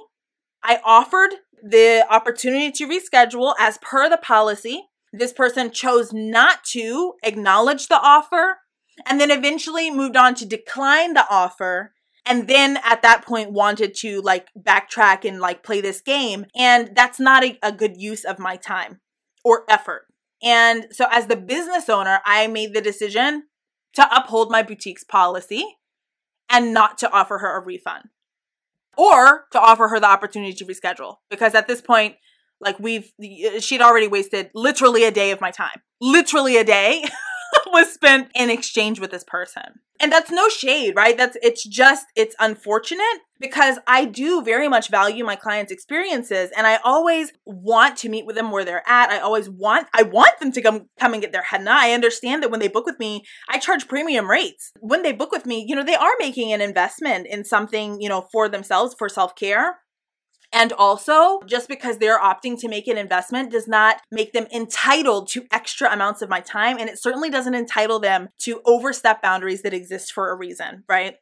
I 0.63 0.81
offered 0.85 1.31
the 1.63 2.05
opportunity 2.11 2.71
to 2.73 2.89
reschedule 2.89 3.55
as 3.59 3.79
per 3.79 4.09
the 4.09 4.17
policy. 4.17 4.89
This 5.13 5.33
person 5.33 5.71
chose 5.71 6.13
not 6.13 6.65
to 6.73 7.15
acknowledge 7.23 7.89
the 7.89 8.01
offer 8.01 8.59
and 9.07 9.21
then 9.21 9.31
eventually 9.31 9.91
moved 9.91 10.17
on 10.17 10.35
to 10.37 10.47
decline 10.47 11.15
the 11.15 11.27
offer 11.31 11.93
and 12.27 12.49
then 12.49 12.79
at 12.85 13.03
that 13.03 13.25
point 13.25 13.53
wanted 13.53 13.95
to 13.95 14.21
like 14.21 14.49
backtrack 14.59 15.25
and 15.25 15.41
like 15.41 15.63
play 15.63 15.81
this 15.81 16.01
game 16.01 16.47
and 16.55 16.91
that's 16.95 17.19
not 17.19 17.45
a, 17.45 17.59
a, 17.63 17.73
good 17.73 17.97
use 17.97 18.25
of 18.25 18.39
my 18.39 18.57
time 18.57 19.01
or 19.45 19.65
effort. 19.69 20.07
And 20.43 20.87
so 20.91 21.07
as 21.11 21.27
the 21.27 21.37
business 21.37 21.89
owner 21.89 22.21
i 22.25 22.47
made 22.47 22.75
the 22.75 22.81
decision 22.81 23.45
to 23.95 24.17
uphold 24.17 24.51
my 24.51 24.63
boutique's 24.63 25.05
policy 25.05 25.65
and 26.49 26.73
not 26.75 26.99
to 26.99 27.11
offer 27.11 27.39
her 27.39 27.57
a 27.57 27.65
refund 27.65 28.05
or 28.97 29.47
to 29.53 29.61
offer 29.61 29.89
her 29.89 30.01
the 30.01 30.07
opportunity 30.07 30.53
to 30.53 30.65
reschedule 30.65 31.17
because 31.31 31.55
at 31.55 31.67
this 31.67 31.81
point 31.81 32.17
like 32.61 32.79
we've 32.79 33.13
she'd 33.61 33.81
already 33.81 34.07
wasted 34.09 34.51
literally 34.55 35.05
a 35.05 35.11
day 35.11 35.31
of 35.31 35.41
my 35.41 35.51
time. 35.51 35.81
Literally 36.01 36.57
a 36.57 36.65
day 36.65 37.05
was 37.73 37.93
spent 37.93 38.31
in 38.35 38.51
exchange 38.51 39.01
with 39.01 39.11
this 39.11 39.25
person. 39.25 39.81
And 40.03 40.11
that's 40.11 40.31
no 40.31 40.49
shade, 40.49 40.95
right? 40.97 41.17
That's 41.17 41.37
it's 41.43 41.63
just 41.63 42.07
it's 42.17 42.35
unfortunate 42.41 43.21
because 43.39 43.79
I 43.87 44.07
do 44.07 44.43
very 44.43 44.67
much 44.67 44.89
value 44.89 45.25
my 45.25 45.37
clients' 45.37 45.71
experiences 45.71 46.51
and 46.57 46.67
I 46.67 46.77
always 46.83 47.33
want 47.45 47.99
to 47.99 48.09
meet 48.09 48.25
with 48.25 48.35
them 48.35 48.51
where 48.51 48.65
they're 48.65 48.89
at. 48.89 49.11
I 49.11 49.19
always 49.19 49.51
want 49.51 49.89
I 49.93 50.05
want 50.05 50.39
them 50.41 50.53
to 50.53 50.63
come 50.63 50.89
come 50.99 51.13
and 51.13 51.21
get 51.21 51.33
their 51.33 51.43
head. 51.43 51.61
henna. 51.61 51.73
I 51.75 51.93
understand 51.93 52.43
that 52.43 52.51
when 52.51 52.61
they 52.61 52.69
book 52.69 52.87
with 52.87 52.99
me, 52.99 53.25
I 53.49 53.59
charge 53.59 53.89
premium 53.89 54.31
rates. 54.31 54.73
When 54.81 55.03
they 55.03 55.13
book 55.13 55.33
with 55.33 55.45
me, 55.45 55.67
you 55.69 55.77
know, 55.77 55.85
they 55.85 55.95
are 55.95 56.15
making 56.19 56.53
an 56.53 56.63
investment 56.63 57.27
in 57.27 57.45
something, 57.45 58.01
you 58.01 58.09
know, 58.09 58.27
for 58.33 58.49
themselves 58.49 58.95
for 58.99 59.09
self-care 59.09 59.81
And 60.53 60.73
also, 60.73 61.41
just 61.47 61.69
because 61.69 61.99
they're 61.99 62.19
opting 62.19 62.59
to 62.61 62.69
make 62.69 62.89
an 62.89 62.99
investment 62.99 63.53
does 63.53 63.69
not 63.69 64.01
make 64.11 64.33
them 64.33 64.47
entitled 64.53 65.29
to 65.29 65.47
extra 65.53 65.93
amounts 65.93 66.23
of 66.23 66.29
my 66.29 66.41
time. 66.41 66.77
And 66.79 66.89
it 66.89 67.01
certainly 67.01 67.31
doesn't 67.31 67.55
entitle 67.55 68.01
them 68.01 68.31
to 68.41 68.61
overstep 68.65 69.23
boundaries 69.23 69.63
that 69.63 69.75
exist 69.75 70.13
for 70.13 70.31
a 70.31 70.37
reason, 70.37 70.85
right? 70.89 71.15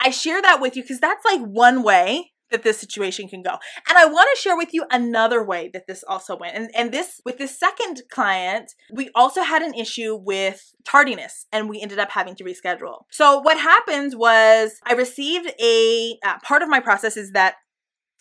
I 0.00 0.10
share 0.10 0.40
that 0.42 0.60
with 0.60 0.76
you 0.76 0.82
because 0.82 1.00
that's 1.00 1.24
like 1.24 1.40
one 1.40 1.82
way 1.82 2.32
that 2.50 2.62
this 2.62 2.78
situation 2.78 3.28
can 3.28 3.42
go. 3.42 3.56
And 3.88 3.98
I 3.98 4.04
want 4.04 4.28
to 4.34 4.40
share 4.40 4.56
with 4.56 4.72
you 4.72 4.84
another 4.90 5.42
way 5.44 5.70
that 5.72 5.86
this 5.86 6.04
also 6.06 6.36
went. 6.36 6.56
And, 6.56 6.70
and 6.76 6.92
this, 6.92 7.20
with 7.24 7.38
this 7.38 7.58
second 7.58 8.02
client, 8.10 8.74
we 8.92 9.10
also 9.14 9.42
had 9.42 9.62
an 9.62 9.74
issue 9.74 10.14
with 10.14 10.72
tardiness 10.84 11.46
and 11.50 11.68
we 11.68 11.80
ended 11.80 11.98
up 11.98 12.10
having 12.10 12.36
to 12.36 12.44
reschedule. 12.44 13.04
So 13.10 13.38
what 13.40 13.58
happened 13.58 14.14
was 14.16 14.74
I 14.84 14.92
received 14.92 15.50
a 15.60 16.18
uh, 16.24 16.38
part 16.42 16.62
of 16.62 16.68
my 16.68 16.80
process 16.80 17.16
is 17.16 17.32
that, 17.32 17.54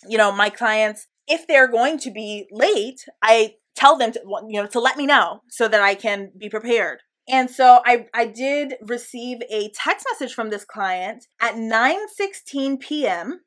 you 0.08 0.18
know, 0.18 0.32
my 0.32 0.50
clients, 0.50 1.08
if 1.28 1.48
they're 1.48 1.68
going 1.68 1.98
to 2.00 2.12
be 2.12 2.48
late, 2.52 3.06
I 3.22 3.56
tell 3.76 3.98
them 3.98 4.12
to, 4.14 4.22
you 4.48 4.62
know, 4.62 4.68
to 4.68 4.80
let 4.80 4.98
me 4.98 5.06
know 5.06 5.42
so 5.50 5.68
that 5.68 5.82
I 5.82 5.96
can 5.96 6.32
be 6.38 6.50
prepared. 6.50 7.00
And 7.30 7.50
so 7.50 7.82
I, 7.86 8.08
I 8.14 8.26
did 8.26 8.76
receive 8.82 9.38
a 9.50 9.72
text 9.74 10.06
message 10.12 10.34
from 10.34 10.50
this 10.50 10.66
client 10.66 11.28
at 11.40 11.56
9:16 11.56 12.80
p.m 12.80 13.42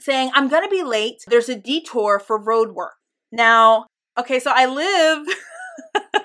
saying, 0.00 0.30
I'm 0.34 0.48
going 0.48 0.62
to 0.62 0.68
be 0.68 0.82
late. 0.82 1.24
There's 1.26 1.48
a 1.48 1.56
detour 1.56 2.18
for 2.18 2.38
road 2.40 2.72
work. 2.72 2.94
Now, 3.32 3.86
okay, 4.18 4.40
so 4.40 4.52
I 4.54 4.66
live 4.66 5.26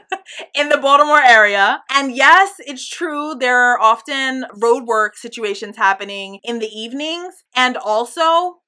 in 0.55 0.69
the 0.69 0.77
Baltimore 0.77 1.21
area. 1.21 1.83
And 1.89 2.15
yes, 2.15 2.55
it's 2.59 2.87
true, 2.87 3.35
there 3.35 3.57
are 3.57 3.79
often 3.79 4.45
road 4.61 4.83
work 4.85 5.17
situations 5.17 5.77
happening 5.77 6.39
in 6.43 6.59
the 6.59 6.67
evenings. 6.67 7.43
And 7.55 7.77
also, 7.77 8.59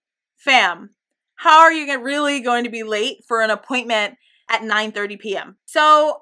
fam, 0.45 0.91
how 1.35 1.59
are 1.59 1.73
you 1.73 1.99
really 1.99 2.39
going 2.39 2.63
to 2.63 2.69
be 2.69 2.83
late 2.83 3.23
for 3.27 3.41
an 3.41 3.49
appointment 3.49 4.15
at 4.49 4.61
9:30 4.61 5.19
p.m.? 5.19 5.57
So 5.65 6.21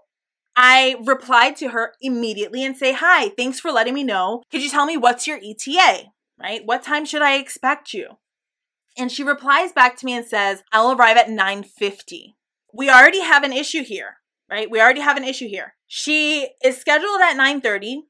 I 0.56 0.96
replied 1.06 1.56
to 1.58 1.70
her 1.70 1.94
immediately 2.02 2.64
and 2.64 2.76
say, 2.76 2.94
"Hi, 2.94 3.30
thanks 3.30 3.60
for 3.60 3.72
letting 3.72 3.94
me 3.94 4.04
know. 4.04 4.42
Could 4.50 4.64
you 4.64 4.70
tell 4.70 4.86
me 4.86 4.98
what's 4.98 5.28
your 5.28 5.38
ETA? 5.38 6.06
Right? 6.40 6.66
What 6.66 6.84
time 6.84 7.06
should 7.06 7.22
I 7.22 7.36
expect 7.36 7.94
you?" 7.94 8.18
And 8.98 9.12
she 9.12 9.24
replies 9.24 9.72
back 9.72 9.98
to 9.98 10.06
me 10.06 10.14
and 10.14 10.26
says, 10.26 10.64
I'll 10.72 10.92
arrive 10.92 11.18
at 11.18 11.28
9:50. 11.28 12.36
We 12.74 12.90
already 12.90 13.22
have 13.22 13.44
an 13.44 13.54
issue 13.54 13.84
here, 13.84 14.18
right? 14.50 14.70
We 14.70 14.82
already 14.82 15.02
have 15.02 15.18
an 15.18 15.24
issue 15.24 15.48
here. 15.48 15.76
She 15.88 16.50
is 16.64 16.78
scheduled 16.78 17.22
at 17.22 17.36
9:30 17.36 18.04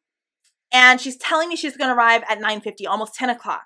and 0.72 1.00
she's 1.00 1.18
telling 1.18 1.50
me 1.50 1.56
she's 1.56 1.78
gonna 1.78 1.96
arrive 1.96 2.24
at 2.28 2.40
9:50, 2.40 2.88
almost 2.88 3.16
10 3.16 3.30
o'clock. 3.30 3.66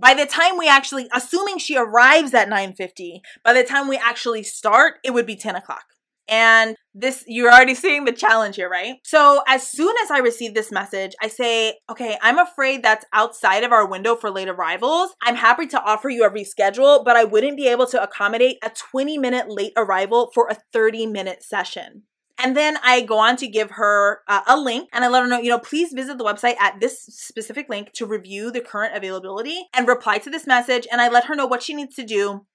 By 0.00 0.14
the 0.14 0.26
time 0.26 0.56
we 0.56 0.68
actually, 0.68 1.08
assuming 1.12 1.58
she 1.58 1.76
arrives 1.76 2.32
at 2.32 2.48
9:50, 2.48 3.20
by 3.44 3.52
the 3.52 3.64
time 3.64 3.88
we 3.88 3.96
actually 3.96 4.44
start, 4.44 4.98
it 5.02 5.12
would 5.12 5.26
be 5.26 5.34
10 5.34 5.56
o'clock. 5.56 5.84
And 6.28 6.76
this, 6.94 7.24
you're 7.26 7.50
already 7.50 7.74
seeing 7.74 8.04
the 8.04 8.12
challenge 8.12 8.56
here, 8.56 8.68
right? 8.68 8.96
So 9.02 9.42
as 9.48 9.66
soon 9.66 9.94
as 10.02 10.10
I 10.10 10.18
receive 10.18 10.54
this 10.54 10.70
message, 10.70 11.14
I 11.22 11.28
say, 11.28 11.78
okay, 11.90 12.18
I'm 12.20 12.38
afraid 12.38 12.82
that's 12.82 13.06
outside 13.14 13.64
of 13.64 13.72
our 13.72 13.88
window 13.88 14.14
for 14.14 14.30
late 14.30 14.48
arrivals. 14.48 15.14
I'm 15.22 15.36
happy 15.36 15.66
to 15.68 15.82
offer 15.82 16.10
you 16.10 16.24
a 16.24 16.30
reschedule, 16.30 17.02
but 17.02 17.16
I 17.16 17.24
wouldn't 17.24 17.56
be 17.56 17.68
able 17.68 17.86
to 17.86 18.02
accommodate 18.02 18.58
a 18.62 18.70
20 18.70 19.16
minute 19.16 19.46
late 19.48 19.72
arrival 19.76 20.30
for 20.34 20.48
a 20.48 20.58
30 20.72 21.06
minute 21.06 21.42
session. 21.42 22.02
And 22.38 22.56
then 22.56 22.78
I 22.82 23.00
go 23.00 23.18
on 23.18 23.36
to 23.36 23.48
give 23.48 23.72
her 23.72 24.20
uh, 24.28 24.42
a 24.46 24.56
link 24.56 24.88
and 24.92 25.04
I 25.04 25.08
let 25.08 25.22
her 25.22 25.28
know, 25.28 25.40
you 25.40 25.50
know, 25.50 25.58
please 25.58 25.92
visit 25.92 26.18
the 26.18 26.24
website 26.24 26.56
at 26.58 26.80
this 26.80 27.02
specific 27.02 27.68
link 27.68 27.92
to 27.94 28.06
review 28.06 28.50
the 28.50 28.60
current 28.60 28.96
availability 28.96 29.68
and 29.74 29.88
reply 29.88 30.18
to 30.18 30.30
this 30.30 30.46
message. 30.46 30.86
And 30.90 31.00
I 31.00 31.08
let 31.08 31.24
her 31.24 31.34
know 31.34 31.46
what 31.46 31.62
she 31.62 31.74
needs 31.74 31.96
to 31.96 32.04
do 32.04 32.46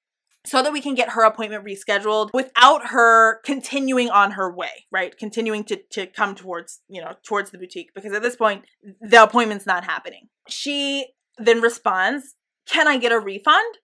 so 0.45 0.61
that 0.61 0.73
we 0.73 0.81
can 0.81 0.95
get 0.95 1.11
her 1.11 1.23
appointment 1.23 1.65
rescheduled 1.65 2.31
without 2.33 2.87
her 2.87 3.39
continuing 3.41 4.09
on 4.09 4.31
her 4.31 4.53
way, 4.53 4.85
right? 4.91 5.17
Continuing 5.17 5.63
to, 5.65 5.79
to 5.91 6.07
come 6.07 6.35
towards, 6.35 6.81
you 6.89 7.01
know, 7.01 7.13
towards 7.23 7.51
the 7.51 7.57
boutique 7.57 7.93
because 7.93 8.13
at 8.13 8.21
this 8.21 8.35
point, 8.35 8.63
the 9.01 9.23
appointment's 9.23 9.65
not 9.65 9.85
happening. 9.85 10.27
She 10.49 11.07
then 11.37 11.61
responds, 11.61 12.35
Can 12.67 12.87
I 12.87 12.97
get 12.97 13.11
a 13.11 13.19
refund? 13.19 13.77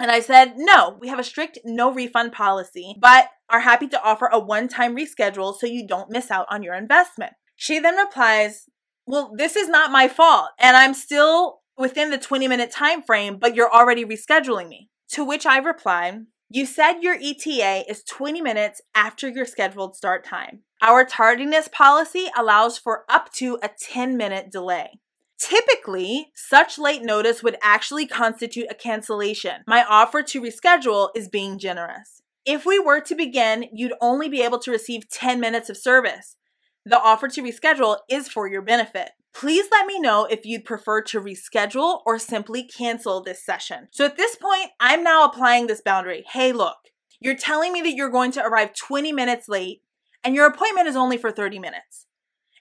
And 0.00 0.10
I 0.10 0.20
said, 0.20 0.54
No, 0.56 0.96
we 1.00 1.08
have 1.08 1.18
a 1.18 1.24
strict 1.24 1.58
no 1.64 1.92
refund 1.92 2.32
policy, 2.32 2.96
but 2.98 3.28
are 3.48 3.60
happy 3.60 3.86
to 3.88 4.02
offer 4.02 4.26
a 4.26 4.38
one 4.38 4.68
time 4.68 4.96
reschedule 4.96 5.54
so 5.56 5.66
you 5.66 5.86
don't 5.86 6.10
miss 6.10 6.30
out 6.30 6.46
on 6.50 6.62
your 6.62 6.74
investment. 6.74 7.34
She 7.56 7.78
then 7.78 7.96
replies, 7.96 8.68
Well, 9.06 9.32
this 9.36 9.56
is 9.56 9.68
not 9.68 9.92
my 9.92 10.08
fault, 10.08 10.50
and 10.58 10.76
I'm 10.76 10.94
still 10.94 11.60
within 11.76 12.10
the 12.10 12.18
20 12.18 12.48
minute 12.48 12.70
time 12.70 13.02
frame, 13.02 13.38
but 13.38 13.54
you're 13.54 13.72
already 13.72 14.04
rescheduling 14.04 14.68
me. 14.68 14.88
To 15.10 15.24
which 15.24 15.46
I 15.46 15.58
replied, 15.58 16.26
You 16.48 16.66
said 16.66 17.00
your 17.00 17.16
ETA 17.20 17.84
is 17.88 18.02
20 18.04 18.40
minutes 18.40 18.80
after 18.94 19.28
your 19.28 19.46
scheduled 19.46 19.96
start 19.96 20.24
time. 20.24 20.60
Our 20.80 21.04
tardiness 21.04 21.68
policy 21.68 22.26
allows 22.36 22.78
for 22.78 23.04
up 23.08 23.32
to 23.34 23.58
a 23.62 23.70
10 23.80 24.16
minute 24.16 24.50
delay. 24.50 25.00
Typically, 25.42 26.30
such 26.36 26.78
late 26.78 27.02
notice 27.02 27.42
would 27.42 27.56
actually 27.64 28.06
constitute 28.06 28.66
a 28.70 28.76
cancellation. 28.76 29.64
My 29.66 29.84
offer 29.84 30.22
to 30.22 30.40
reschedule 30.40 31.08
is 31.16 31.28
being 31.28 31.58
generous. 31.58 32.22
If 32.46 32.64
we 32.64 32.78
were 32.78 33.00
to 33.00 33.16
begin, 33.16 33.64
you'd 33.72 33.94
only 34.00 34.28
be 34.28 34.42
able 34.42 34.60
to 34.60 34.70
receive 34.70 35.08
10 35.08 35.40
minutes 35.40 35.68
of 35.68 35.76
service. 35.76 36.36
The 36.84 37.00
offer 37.00 37.26
to 37.26 37.42
reschedule 37.42 37.98
is 38.08 38.28
for 38.28 38.46
your 38.46 38.62
benefit. 38.62 39.10
Please 39.34 39.66
let 39.72 39.86
me 39.86 39.98
know 39.98 40.26
if 40.26 40.46
you'd 40.46 40.64
prefer 40.64 41.02
to 41.02 41.20
reschedule 41.20 42.02
or 42.06 42.20
simply 42.20 42.62
cancel 42.62 43.20
this 43.20 43.44
session. 43.44 43.88
So 43.90 44.04
at 44.04 44.16
this 44.16 44.36
point, 44.36 44.70
I'm 44.78 45.02
now 45.02 45.24
applying 45.24 45.66
this 45.66 45.80
boundary. 45.80 46.22
Hey, 46.28 46.52
look, 46.52 46.76
you're 47.18 47.36
telling 47.36 47.72
me 47.72 47.80
that 47.82 47.94
you're 47.94 48.10
going 48.10 48.30
to 48.32 48.44
arrive 48.44 48.74
20 48.74 49.10
minutes 49.10 49.48
late 49.48 49.82
and 50.22 50.36
your 50.36 50.46
appointment 50.46 50.86
is 50.86 50.94
only 50.94 51.16
for 51.16 51.32
30 51.32 51.58
minutes. 51.58 52.06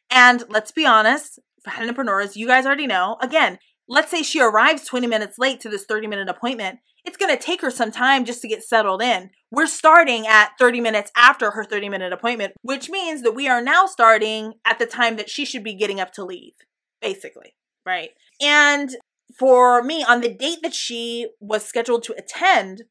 And 0.09 0.43
let's 0.49 0.71
be 0.71 0.85
honest, 0.85 1.39
entrepreneurs, 1.67 2.35
you 2.37 2.47
guys 2.47 2.65
already 2.65 2.87
know, 2.87 3.17
again, 3.21 3.59
let's 3.87 4.11
say 4.11 4.23
she 4.23 4.41
arrives 4.41 4.85
20 4.85 5.07
minutes 5.07 5.37
late 5.37 5.59
to 5.61 5.69
this 5.69 5.85
30 5.85 6.07
minute 6.07 6.29
appointment 6.29 6.79
it's 7.03 7.17
going 7.17 7.35
to 7.35 7.41
take 7.41 7.61
her 7.61 7.71
some 7.71 7.91
time 7.91 8.25
just 8.25 8.41
to 8.41 8.47
get 8.47 8.63
settled 8.63 9.01
in. 9.01 9.31
We're 9.49 9.67
starting 9.67 10.27
at 10.27 10.51
30 10.59 10.81
minutes 10.81 11.11
after 11.15 11.51
her 11.51 11.63
30 11.63 11.89
minute 11.89 12.13
appointment, 12.13 12.53
which 12.61 12.89
means 12.89 13.21
that 13.23 13.33
we 13.33 13.47
are 13.47 13.61
now 13.61 13.85
starting 13.85 14.53
at 14.65 14.79
the 14.79 14.85
time 14.85 15.17
that 15.17 15.29
she 15.29 15.45
should 15.45 15.63
be 15.63 15.73
getting 15.73 15.99
up 15.99 16.13
to 16.13 16.25
leave, 16.25 16.53
basically, 17.01 17.55
right? 17.85 18.11
And 18.41 18.95
for 19.37 19.81
me, 19.83 20.03
on 20.03 20.21
the 20.21 20.33
date 20.33 20.59
that 20.63 20.73
she 20.73 21.29
was 21.39 21.65
scheduled 21.65 22.03
to 22.03 22.15
attend, 22.17 22.83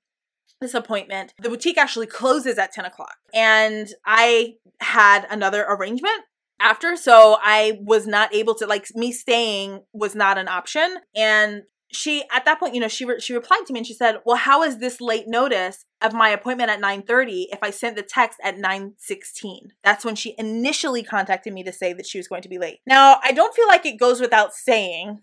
this 0.61 0.75
appointment, 0.75 1.33
the 1.41 1.49
boutique 1.49 1.79
actually 1.79 2.07
closes 2.07 2.59
at 2.59 2.71
10 2.71 2.85
o'clock. 2.85 3.17
And 3.33 3.89
I 4.05 4.57
had 4.81 5.27
another 5.31 5.65
arrangement 5.67 6.21
after. 6.61 6.97
So 6.97 7.39
I 7.43 7.79
was 7.81 8.07
not 8.07 8.35
able 8.35 8.55
to, 8.57 8.67
like, 8.67 8.87
me 8.95 9.13
staying 9.13 9.83
was 9.93 10.15
not 10.15 10.39
an 10.39 10.49
option. 10.49 10.97
And 11.17 11.63
she 11.93 12.25
at 12.33 12.45
that 12.45 12.61
point 12.61 12.75
you 12.75 12.81
know 12.81 12.89
she 12.89 13.05
re- 13.05 13.21
she 13.21 13.35
replied 13.35 13.63
to 13.67 13.73
me 13.73 13.81
and 13.81 13.87
she 13.87 13.95
said 13.95 14.17
well 14.25 14.37
how 14.37 14.63
is 14.63 14.79
this 14.79 15.01
late 15.01 15.27
notice 15.27 15.85
of 16.01 16.13
my 16.13 16.29
appointment 16.29 16.71
at 16.71 16.81
9:30 16.81 17.47
if 17.51 17.59
I 17.63 17.71
sent 17.71 17.97
the 17.97 18.03
text 18.03 18.39
at 18.43 18.59
9:16 18.59 19.71
that's 19.83 20.05
when 20.05 20.15
she 20.15 20.35
initially 20.39 21.03
contacted 21.03 21.53
me 21.53 21.65
to 21.65 21.73
say 21.73 21.93
that 21.93 22.07
she 22.07 22.19
was 22.19 22.29
going 22.29 22.43
to 22.43 22.49
be 22.49 22.59
late 22.59 22.79
now 22.87 23.19
I 23.23 23.33
don't 23.33 23.55
feel 23.55 23.67
like 23.67 23.85
it 23.87 23.99
goes 23.99 24.21
without 24.21 24.55
saying 24.55 25.21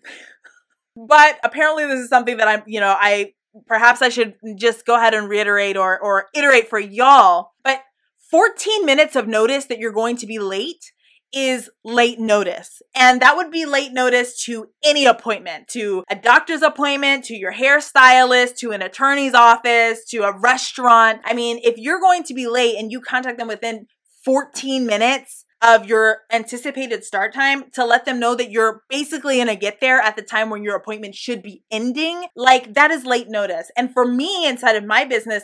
but 0.95 1.39
apparently 1.43 1.85
this 1.85 1.99
is 1.99 2.09
something 2.09 2.37
that 2.37 2.47
I'm 2.47 2.63
you 2.67 2.79
know 2.79 2.95
I 2.97 3.33
perhaps 3.65 4.01
I 4.01 4.09
should 4.09 4.35
just 4.57 4.85
go 4.85 4.95
ahead 4.95 5.13
and 5.13 5.29
reiterate 5.29 5.77
or 5.77 5.97
or 5.97 6.27
iterate 6.35 6.69
for 6.69 6.79
y'all 6.79 7.51
but 7.63 7.81
14 8.29 8.85
minutes 8.85 9.15
of 9.15 9.25
notice 9.25 9.65
that 9.65 9.79
you're 9.79 9.93
going 9.93 10.17
to 10.17 10.27
be 10.27 10.37
late 10.37 10.91
is 11.33 11.69
late 11.83 12.19
notice. 12.19 12.81
And 12.95 13.21
that 13.21 13.35
would 13.35 13.51
be 13.51 13.65
late 13.65 13.93
notice 13.93 14.43
to 14.45 14.67
any 14.83 15.05
appointment, 15.05 15.67
to 15.69 16.03
a 16.09 16.15
doctor's 16.15 16.61
appointment, 16.61 17.25
to 17.25 17.35
your 17.35 17.53
hairstylist, 17.53 18.55
to 18.57 18.71
an 18.71 18.81
attorney's 18.81 19.33
office, 19.33 20.05
to 20.09 20.19
a 20.19 20.37
restaurant. 20.37 21.21
I 21.25 21.33
mean, 21.33 21.59
if 21.63 21.77
you're 21.77 21.99
going 21.99 22.23
to 22.23 22.33
be 22.33 22.47
late 22.47 22.77
and 22.77 22.91
you 22.91 23.01
contact 23.01 23.37
them 23.37 23.47
within 23.47 23.87
14 24.23 24.85
minutes, 24.85 25.45
of 25.61 25.85
your 25.87 26.19
anticipated 26.31 27.03
start 27.03 27.33
time 27.33 27.71
to 27.71 27.83
let 27.83 28.05
them 28.05 28.19
know 28.19 28.35
that 28.35 28.51
you're 28.51 28.83
basically 28.89 29.37
going 29.37 29.47
to 29.47 29.55
get 29.55 29.79
there 29.81 29.99
at 29.99 30.15
the 30.15 30.21
time 30.21 30.49
when 30.49 30.63
your 30.63 30.75
appointment 30.75 31.15
should 31.15 31.41
be 31.41 31.63
ending. 31.71 32.25
Like 32.35 32.75
that 32.75 32.91
is 32.91 33.05
late 33.05 33.27
notice. 33.29 33.71
And 33.75 33.91
for 33.91 34.05
me 34.05 34.47
inside 34.47 34.75
of 34.75 34.85
my 34.85 35.03
business, 35.03 35.43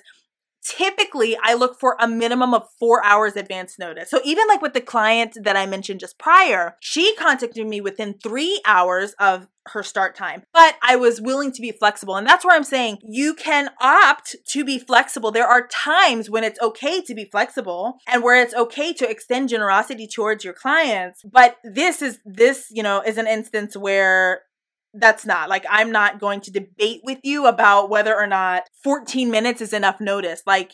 typically 0.63 1.38
I 1.41 1.54
look 1.54 1.80
for 1.80 1.95
a 1.99 2.08
minimum 2.08 2.54
of 2.54 2.67
four 2.80 3.04
hours 3.04 3.36
advance 3.36 3.78
notice. 3.78 4.10
So 4.10 4.19
even 4.23 4.47
like 4.47 4.62
with 4.62 4.73
the 4.73 4.82
client 4.82 5.38
that 5.41 5.56
I 5.56 5.65
mentioned 5.65 5.99
just 5.99 6.17
prior, 6.17 6.78
she 6.80 7.15
contacted 7.15 7.67
me 7.67 7.82
within 7.82 8.15
three 8.15 8.62
hours 8.65 9.13
of 9.19 9.47
her 9.67 9.84
start 9.84 10.15
time, 10.15 10.43
but 10.54 10.76
I 10.82 10.97
was 10.97 11.21
willing 11.21 11.52
to 11.54 11.62
be 11.62 11.71
flexible. 11.71 12.15
And 12.17 12.28
that's 12.28 12.43
where 12.43 12.56
I'm 12.56 12.65
saying 12.65 12.97
you 13.02 13.34
can 13.34 13.69
opt 13.80 14.36
to 14.49 14.65
be 14.65 14.78
flexible. 14.78 15.32
There 15.32 15.47
are 15.47 15.67
times 15.67 16.30
when 16.30 16.43
it's 16.43 16.60
okay 16.60 17.02
to 17.02 17.15
be 17.15 17.26
flexible 17.26 17.97
and 18.08 18.23
where 18.23 18.41
it's 18.41 18.54
okay 18.54 18.91
to 18.93 19.10
extend 19.10 19.49
generosity 19.49 20.06
towards 20.06 20.43
your 20.43 20.54
clients. 20.54 21.23
But 21.23 21.58
this 21.63 22.02
is, 22.02 22.19
this, 22.26 22.67
you 22.71 22.84
know, 22.84 23.02
is 23.02 23.17
an 23.17 23.28
instance 23.28 23.78
where 23.78 24.41
that's 24.94 25.26
not 25.26 25.50
like 25.50 25.66
I'm 25.70 25.92
not 25.92 26.20
going 26.20 26.42
to 26.42 26.52
debate 26.52 27.02
with 27.04 27.20
you 27.24 27.48
about 27.48 27.90
whether 27.90 28.16
or 28.16 28.28
not 28.28 28.64
14 28.84 29.32
minutes 29.32 29.62
is 29.62 29.74
enough 29.74 30.00
notice. 30.00 30.44
Like 30.46 30.74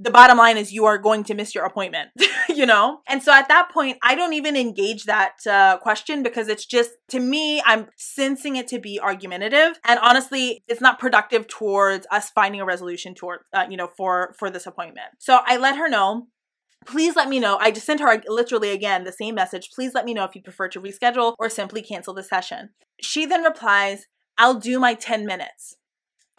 the 0.00 0.10
bottom 0.10 0.38
line 0.38 0.56
is 0.56 0.72
you 0.72 0.84
are 0.84 0.96
going 0.96 1.24
to 1.24 1.34
miss 1.34 1.54
your 1.54 1.64
appointment, 1.64 2.10
you 2.48 2.64
know? 2.64 3.00
And 3.08 3.20
so 3.20 3.32
at 3.32 3.48
that 3.48 3.70
point, 3.72 3.98
I 4.02 4.14
don't 4.14 4.32
even 4.32 4.56
engage 4.56 5.04
that 5.04 5.44
uh, 5.44 5.78
question 5.78 6.22
because 6.22 6.46
it's 6.46 6.64
just, 6.64 6.90
to 7.08 7.18
me, 7.18 7.60
I'm 7.66 7.88
sensing 7.96 8.54
it 8.54 8.68
to 8.68 8.78
be 8.78 9.00
argumentative. 9.00 9.80
And 9.84 9.98
honestly, 10.00 10.62
it's 10.68 10.80
not 10.80 11.00
productive 11.00 11.48
towards 11.48 12.06
us 12.12 12.30
finding 12.30 12.60
a 12.60 12.64
resolution 12.64 13.14
toward, 13.14 13.40
uh, 13.52 13.66
you 13.68 13.76
know, 13.76 13.88
for, 13.88 14.34
for 14.38 14.50
this 14.50 14.66
appointment. 14.66 15.08
So 15.18 15.40
I 15.44 15.56
let 15.56 15.76
her 15.76 15.88
know 15.88 16.28
please 16.86 17.16
let 17.16 17.28
me 17.28 17.38
know. 17.38 17.58
I 17.58 17.70
just 17.70 17.86
sent 17.86 18.00
her 18.00 18.22
literally 18.26 18.70
again 18.70 19.04
the 19.04 19.12
same 19.12 19.34
message. 19.34 19.70
Please 19.74 19.92
let 19.94 20.04
me 20.04 20.14
know 20.14 20.24
if 20.24 20.34
you 20.34 20.42
prefer 20.42 20.68
to 20.68 20.80
reschedule 20.80 21.34
or 21.38 21.48
simply 21.48 21.82
cancel 21.82 22.14
the 22.14 22.22
session. 22.22 22.70
She 23.00 23.26
then 23.26 23.42
replies, 23.42 24.06
I'll 24.38 24.54
do 24.54 24.78
my 24.78 24.94
10 24.94 25.26
minutes. 25.26 25.76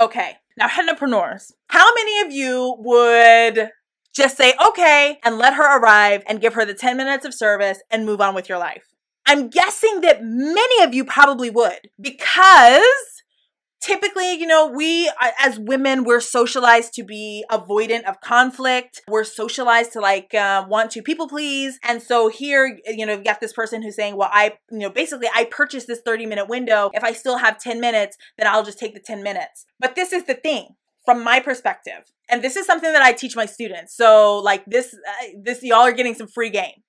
Okay, 0.01 0.37
now 0.57 0.67
hennapreneurs, 0.67 1.51
how 1.67 1.85
many 1.93 2.21
of 2.21 2.31
you 2.31 2.75
would 2.79 3.69
just 4.15 4.37
say 4.37 4.53
okay 4.67 5.19
and 5.23 5.37
let 5.37 5.53
her 5.53 5.79
arrive 5.79 6.23
and 6.27 6.41
give 6.41 6.53
her 6.53 6.65
the 6.65 6.73
10 6.73 6.97
minutes 6.97 7.25
of 7.25 7.33
service 7.33 7.81
and 7.91 8.05
move 8.05 8.21
on 8.21 8.33
with 8.33 8.47
your 8.47 8.57
life? 8.57 8.85
I'm 9.27 9.49
guessing 9.49 10.01
that 10.01 10.23
many 10.23 10.83
of 10.83 10.93
you 10.93 11.05
probably 11.05 11.49
would 11.49 11.89
because 12.01 13.18
typically, 13.81 14.33
you 14.33 14.45
know, 14.45 14.67
we 14.67 15.11
as 15.39 15.59
women, 15.59 16.03
we're 16.03 16.19
socialized 16.19 16.93
to 16.95 17.03
be 17.03 17.45
avoidant 17.51 18.03
of 18.03 18.21
conflict. 18.21 19.01
We're 19.07 19.23
socialized 19.23 19.93
to 19.93 19.99
like 19.99 20.33
uh, 20.33 20.65
want 20.67 20.91
to 20.91 21.01
people 21.01 21.27
please. 21.27 21.79
And 21.83 22.01
so 22.01 22.27
here, 22.29 22.79
you 22.85 23.05
know, 23.05 23.13
you've 23.13 23.23
got 23.23 23.39
this 23.39 23.53
person 23.53 23.81
who's 23.81 23.95
saying, 23.95 24.15
well, 24.15 24.29
I, 24.31 24.57
you 24.71 24.79
know, 24.79 24.89
basically 24.89 25.27
I 25.33 25.45
purchased 25.45 25.87
this 25.87 26.01
30 26.05 26.25
minute 26.25 26.47
window. 26.47 26.91
If 26.93 27.03
I 27.03 27.13
still 27.13 27.37
have 27.37 27.59
10 27.59 27.79
minutes, 27.79 28.17
then 28.37 28.47
I'll 28.47 28.63
just 28.63 28.79
take 28.79 28.93
the 28.93 28.99
10 28.99 29.23
minutes. 29.23 29.65
But 29.79 29.95
this 29.95 30.13
is 30.13 30.25
the 30.25 30.35
thing 30.35 30.75
from 31.05 31.23
my 31.23 31.39
perspective. 31.39 32.13
And 32.29 32.43
this 32.43 32.55
is 32.55 32.65
something 32.65 32.91
that 32.91 33.01
I 33.01 33.13
teach 33.13 33.35
my 33.35 33.45
students. 33.45 33.95
So 33.95 34.37
like 34.39 34.65
this, 34.65 34.93
uh, 34.93 35.25
this, 35.41 35.63
y'all 35.63 35.79
are 35.79 35.91
getting 35.91 36.13
some 36.13 36.27
free 36.27 36.49
game. 36.49 36.83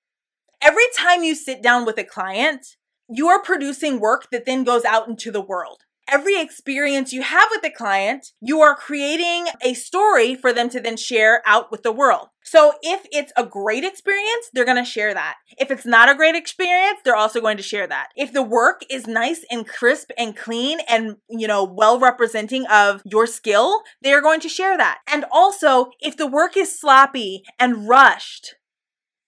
Every 0.61 0.83
time 0.95 1.23
you 1.23 1.33
sit 1.33 1.63
down 1.63 1.85
with 1.85 1.97
a 1.97 2.03
client, 2.03 2.77
you 3.09 3.27
are 3.29 3.41
producing 3.41 3.99
work 3.99 4.27
that 4.31 4.45
then 4.45 4.63
goes 4.63 4.85
out 4.85 5.07
into 5.07 5.31
the 5.31 5.41
world 5.41 5.81
every 6.11 6.39
experience 6.39 7.13
you 7.13 7.21
have 7.21 7.47
with 7.51 7.61
the 7.61 7.71
client, 7.71 8.33
you 8.41 8.59
are 8.61 8.75
creating 8.75 9.47
a 9.61 9.73
story 9.73 10.35
for 10.35 10.51
them 10.51 10.69
to 10.69 10.79
then 10.79 10.97
share 10.97 11.41
out 11.45 11.71
with 11.71 11.83
the 11.83 11.91
world. 11.91 12.27
So 12.43 12.73
if 12.81 13.05
it's 13.11 13.31
a 13.37 13.45
great 13.45 13.85
experience, 13.85 14.49
they're 14.53 14.65
going 14.65 14.83
to 14.83 14.83
share 14.83 15.13
that. 15.13 15.35
If 15.57 15.71
it's 15.71 15.85
not 15.85 16.09
a 16.09 16.15
great 16.15 16.35
experience, 16.35 16.99
they're 17.03 17.15
also 17.15 17.39
going 17.39 17.57
to 17.57 17.63
share 17.63 17.87
that. 17.87 18.09
If 18.17 18.33
the 18.33 18.43
work 18.43 18.81
is 18.89 19.07
nice 19.07 19.45
and 19.49 19.67
crisp 19.67 20.11
and 20.17 20.35
clean 20.35 20.79
and, 20.89 21.15
you 21.29 21.47
know, 21.47 21.63
well 21.63 21.99
representing 21.99 22.65
of 22.67 23.01
your 23.05 23.25
skill, 23.25 23.83
they're 24.01 24.21
going 24.21 24.41
to 24.41 24.49
share 24.49 24.77
that. 24.77 24.99
And 25.07 25.23
also, 25.31 25.91
if 25.99 26.17
the 26.17 26.27
work 26.27 26.57
is 26.57 26.77
sloppy 26.77 27.43
and 27.57 27.87
rushed, 27.87 28.55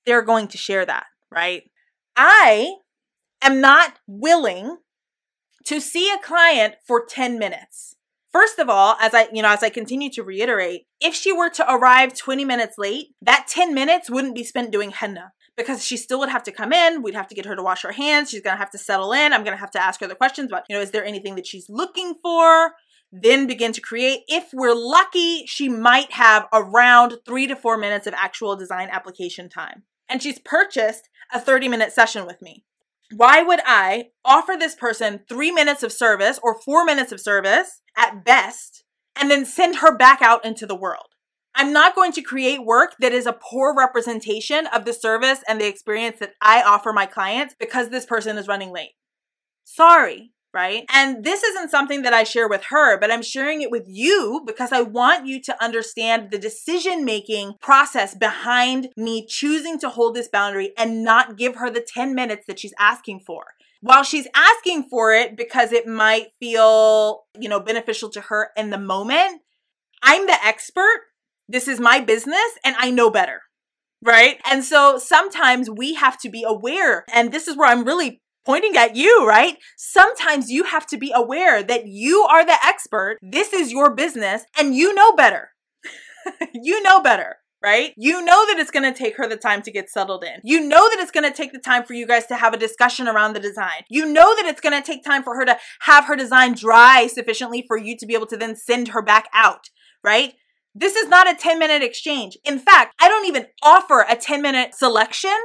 they're 0.06 0.22
going 0.22 0.48
to 0.50 0.58
share 0.58 0.86
that, 0.86 1.06
right? 1.32 1.64
I 2.18 2.74
am 3.42 3.62
not 3.62 4.00
willing 4.08 4.78
to 5.66 5.80
see 5.80 6.12
a 6.12 6.20
client 6.20 6.76
for 6.86 7.06
10 7.06 7.40
minutes. 7.40 7.96
First 8.32 8.58
of 8.58 8.68
all, 8.68 8.96
as 9.00 9.14
I, 9.14 9.28
you 9.32 9.44
know, 9.44 9.50
as 9.50 9.62
I 9.62 9.70
continue 9.70 10.10
to 10.12 10.24
reiterate, 10.24 10.88
if 11.00 11.14
she 11.14 11.32
were 11.32 11.52
to 11.52 11.72
arrive 11.72 12.18
20 12.18 12.44
minutes 12.46 12.78
late, 12.80 13.10
that 13.22 13.48
10 13.48 13.74
minutes 13.76 14.10
wouldn't 14.10 14.36
be 14.36 14.44
spent 14.44 14.72
doing 14.72 14.90
henna 14.90 15.34
because 15.56 15.86
she 15.86 15.98
still 15.98 16.20
would 16.20 16.30
have 16.30 16.44
to 16.44 16.52
come 16.52 16.74
in. 16.74 17.04
We'd 17.04 17.14
have 17.14 17.28
to 17.28 17.36
get 17.36 17.46
her 17.46 17.56
to 17.56 17.62
wash 17.62 17.84
her 17.84 17.92
hands. 17.92 18.32
She's 18.32 18.42
going 18.42 18.56
to 18.56 18.60
have 18.60 18.72
to 18.72 18.80
settle 18.80 19.14
in. 19.14 19.34
I'm 19.34 19.44
going 19.44 19.56
to 19.56 19.62
have 19.62 19.72
to 19.72 19.84
ask 19.84 20.00
her 20.02 20.08
the 20.08 20.16
questions 20.16 20.48
about, 20.48 20.64
you 20.68 20.76
know, 20.76 20.82
is 20.82 20.92
there 20.92 21.06
anything 21.06 21.36
that 21.36 21.46
she's 21.46 21.70
looking 21.70 22.16
for? 22.24 22.74
Then 23.12 23.46
begin 23.46 23.72
to 23.74 23.82
create. 23.82 24.22
If 24.28 24.50
we're 24.52 24.74
lucky, 24.74 25.46
she 25.46 25.70
might 25.70 26.14
have 26.14 26.48
around 26.52 27.18
three 27.26 27.46
to 27.46 27.56
four 27.56 27.78
minutes 27.78 28.08
of 28.08 28.16
actual 28.16 28.56
design 28.56 28.90
application 28.92 29.48
time. 29.48 29.84
And 30.10 30.24
she's 30.24 30.40
purchased 30.40 31.08
a 31.32 31.40
30 31.40 31.68
minute 31.68 31.92
session 31.92 32.26
with 32.26 32.42
me. 32.42 32.66
Why 33.12 33.44
would 33.44 33.60
I 33.66 34.10
offer 34.26 34.56
this 34.58 34.76
person 34.76 35.22
three 35.28 35.52
minutes 35.52 35.84
of 35.84 35.92
service 35.92 36.40
or 36.42 36.60
four 36.60 36.86
minutes 36.86 37.12
of 37.12 37.22
service 37.22 37.82
at 37.98 38.26
best 38.26 38.84
and 39.16 39.30
then 39.30 39.46
send 39.46 39.78
her 39.78 39.96
back 39.96 40.22
out 40.22 40.44
into 40.46 40.66
the 40.66 40.76
world? 40.76 41.08
I'm 41.56 41.72
not 41.72 41.96
going 41.96 42.12
to 42.14 42.22
create 42.22 42.66
work 42.66 42.96
that 43.00 43.12
is 43.12 43.28
a 43.28 43.34
poor 43.34 43.76
representation 43.76 44.66
of 44.68 44.86
the 44.86 44.94
service 44.94 45.44
and 45.48 45.62
the 45.62 45.68
experience 45.68 46.18
that 46.20 46.34
I 46.42 46.64
offer 46.64 46.92
my 46.92 47.06
clients 47.06 47.56
because 47.60 47.90
this 47.90 48.06
person 48.08 48.38
is 48.38 48.48
running 48.48 48.72
late. 48.72 48.94
Sorry, 49.64 50.32
right? 50.54 50.86
And 50.94 51.24
this 51.24 51.44
isn't 51.44 51.72
something 51.72 52.04
that 52.04 52.14
I 52.14 52.24
share 52.24 52.48
with 52.48 52.66
her, 52.70 53.00
but 53.00 53.12
I'm 53.12 53.24
sharing 53.24 53.62
it 53.62 53.72
with 53.72 53.86
you 53.88 54.44
because 54.46 54.72
I 54.72 54.82
want 54.82 55.26
you 55.26 55.42
to 55.42 55.64
understand 55.64 56.30
the 56.30 56.38
decision 56.38 57.04
making 57.04 57.54
process 57.62 58.14
behind 58.16 58.90
me 58.96 59.26
choosing 59.26 59.80
to 59.80 59.90
hold 59.90 60.16
this 60.16 60.28
boundary 60.28 60.72
and 60.78 61.04
not 61.04 61.38
give 61.38 61.56
her 61.56 61.70
the 61.70 61.86
10 61.86 62.14
minutes 62.14 62.46
that 62.48 62.60
she's 62.60 62.74
asking 62.78 63.22
for. 63.26 63.46
While 63.82 64.04
she's 64.04 64.28
asking 64.34 64.88
for 64.90 65.12
it 65.12 65.36
because 65.36 65.72
it 65.74 65.88
might 65.88 66.28
feel, 66.40 67.24
you 67.38 67.50
know, 67.50 67.60
beneficial 67.60 68.10
to 68.12 68.22
her 68.22 68.52
in 68.56 68.70
the 68.70 68.78
moment, 68.78 69.42
I'm 70.02 70.28
the 70.28 70.46
expert. 70.46 71.02
This 71.50 71.68
is 71.68 71.80
my 71.80 72.00
business 72.00 72.58
and 72.64 72.76
I 72.78 72.92
know 72.92 73.10
better 73.10 73.42
right? 74.06 74.40
And 74.50 74.64
so 74.64 74.98
sometimes 74.98 75.70
we 75.70 75.94
have 75.96 76.20
to 76.20 76.30
be 76.30 76.44
aware. 76.46 77.06
And 77.14 77.32
this 77.32 77.48
is 77.48 77.58
where 77.58 77.70
I'm 77.70 77.86
really 77.86 78.22
pointing 78.46 78.76
at 78.78 78.96
you, 78.96 79.26
right? 79.28 79.58
Sometimes 79.78 80.50
you 80.50 80.64
have 80.66 80.86
to 80.88 80.98
be 80.98 81.12
aware 81.14 81.64
that 81.64 81.88
you 81.88 82.24
are 82.24 82.46
the 82.46 82.58
expert. 82.66 83.18
This 83.22 83.54
is 83.54 83.72
your 83.72 83.94
business 83.94 84.44
and 84.58 84.76
you 84.76 84.94
know 84.94 85.14
better. 85.14 85.50
you 86.54 86.82
know 86.82 87.02
better. 87.02 87.38
Right? 87.62 87.94
You 87.96 88.22
know 88.22 88.46
that 88.48 88.60
it's 88.60 88.72
to 88.72 88.92
take 88.92 89.16
her 89.16 89.26
the 89.26 89.38
time 89.38 89.62
to 89.62 89.72
get 89.72 89.90
settled 89.90 90.26
in. 90.26 90.42
You 90.44 90.60
know 90.60 90.90
that 90.90 91.00
it's 91.00 91.14
to 91.14 91.32
take 91.32 91.54
the 91.54 91.60
time 91.60 91.86
for 91.86 91.94
you 91.94 92.06
guys 92.06 92.26
to 92.26 92.36
have 92.36 92.54
a 92.54 92.58
discussion 92.58 93.08
around 93.08 93.32
the 93.32 93.40
design. 93.40 93.86
You 93.90 94.06
know 94.06 94.36
that 94.36 94.46
it's 94.46 94.60
to 94.60 94.82
take 94.82 95.02
time 95.02 95.24
for 95.24 95.38
her 95.38 95.46
to 95.46 95.58
have 95.80 96.04
her 96.08 96.18
design 96.18 96.56
dry 96.56 97.08
sufficiently 97.08 97.64
for 97.66 97.78
you 97.78 97.96
to 97.96 98.06
be 98.06 98.16
able 98.16 98.26
to 98.26 98.36
then 98.36 98.58
send 98.58 98.90
her 98.90 99.02
back 99.02 99.30
out, 99.34 99.70
right? 100.04 100.34
This 100.76 100.98
is 100.98 101.08
not 101.08 101.32
a 101.32 101.36
10 101.36 101.58
minute 101.58 101.84
exchange. 101.84 102.38
In 102.44 102.60
fact, 102.60 102.96
I 103.00 103.08
don't 103.08 103.28
even 103.28 103.46
offer 103.62 104.06
a 104.10 104.18
10 104.18 104.42
minute 104.42 104.76
selection 104.76 105.38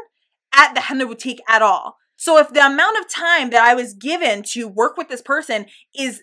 at 0.53 0.75
the 0.75 0.81
Henna 0.81 1.07
Boutique 1.07 1.43
at 1.49 1.63
all. 1.63 1.99
So 2.18 2.37
if 2.37 2.52
the 2.52 2.66
amount 2.66 2.98
of 2.98 3.09
time 3.09 3.50
that 3.50 3.62
I 3.62 3.74
was 3.74 3.94
given 3.94 4.42
to 4.50 4.66
work 4.66 4.96
with 4.96 5.09
this 5.09 5.22
person 5.22 5.66
is 5.96 6.22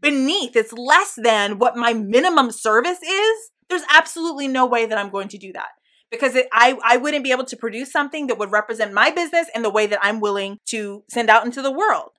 beneath, 0.00 0.56
it's 0.56 0.72
less 0.72 1.18
than 1.22 1.58
what 1.58 1.76
my 1.76 1.92
minimum 1.92 2.50
service 2.50 3.02
is, 3.02 3.50
there's 3.68 3.84
absolutely 3.92 4.48
no 4.48 4.64
way 4.64 4.86
that 4.86 4.96
I'm 4.96 5.10
going 5.10 5.28
to 5.28 5.38
do 5.38 5.52
that 5.52 5.68
because 6.10 6.34
it, 6.34 6.48
I, 6.50 6.78
I 6.82 6.96
wouldn't 6.96 7.24
be 7.24 7.30
able 7.30 7.44
to 7.44 7.56
produce 7.56 7.92
something 7.92 8.26
that 8.28 8.38
would 8.38 8.52
represent 8.52 8.94
my 8.94 9.10
business 9.10 9.48
in 9.54 9.62
the 9.62 9.70
way 9.70 9.86
that 9.86 9.98
I'm 10.02 10.18
willing 10.18 10.58
to 10.66 11.04
send 11.10 11.28
out 11.28 11.44
into 11.44 11.60
the 11.60 11.72
world. 11.72 12.12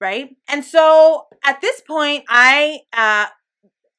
Right. 0.00 0.30
And 0.48 0.64
so 0.64 1.26
at 1.44 1.60
this 1.60 1.80
point, 1.80 2.24
I 2.28 2.80
uh, 2.92 3.26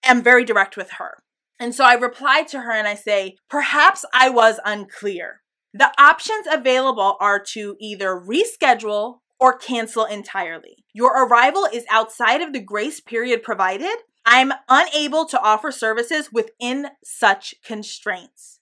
am 0.04 0.22
very 0.22 0.44
direct 0.44 0.76
with 0.76 0.92
her. 0.92 1.24
And 1.60 1.74
so 1.74 1.86
I 1.86 1.94
reply 1.94 2.44
to 2.50 2.60
her 2.60 2.72
and 2.74 2.88
I 2.88 2.96
say, 2.96 3.38
perhaps 3.50 4.04
I 4.14 4.30
was 4.30 4.60
unclear. 4.66 5.42
The 5.78 5.92
options 6.02 6.48
available 6.50 7.18
are 7.20 7.38
to 7.52 7.76
either 7.82 8.16
reschedule 8.16 9.20
or 9.42 9.58
cancel 9.58 10.06
entirely. 10.06 10.86
Your 10.94 11.26
arrival 11.26 11.68
is 11.72 11.84
outside 11.92 12.40
of 12.42 12.54
the 12.54 12.62
grace 12.62 13.02
period 13.02 13.44
provided. 13.44 13.94
I'm 14.26 14.54
unable 14.70 15.26
to 15.26 15.42
offer 15.42 15.74
services 15.74 16.32
within 16.32 16.88
such 17.04 17.56
constraints. 17.62 18.62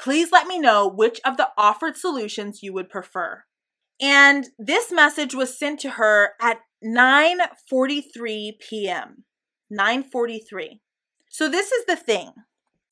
Please 0.00 0.32
let 0.32 0.46
me 0.46 0.58
know 0.58 0.88
which 0.88 1.20
of 1.26 1.36
the 1.36 1.50
offered 1.58 1.98
solutions 1.98 2.62
you 2.62 2.72
would 2.72 2.88
prefer. 2.88 3.44
And 4.00 4.46
this 4.58 4.90
message 4.90 5.34
was 5.34 5.58
sent 5.58 5.80
to 5.80 5.90
her 5.90 6.30
at 6.40 6.60
9:43 6.82 8.58
p.m. 8.58 9.24
9:43. 9.70 10.80
So 11.28 11.50
this 11.50 11.70
is 11.70 11.84
the 11.84 11.96
thing. 11.96 12.32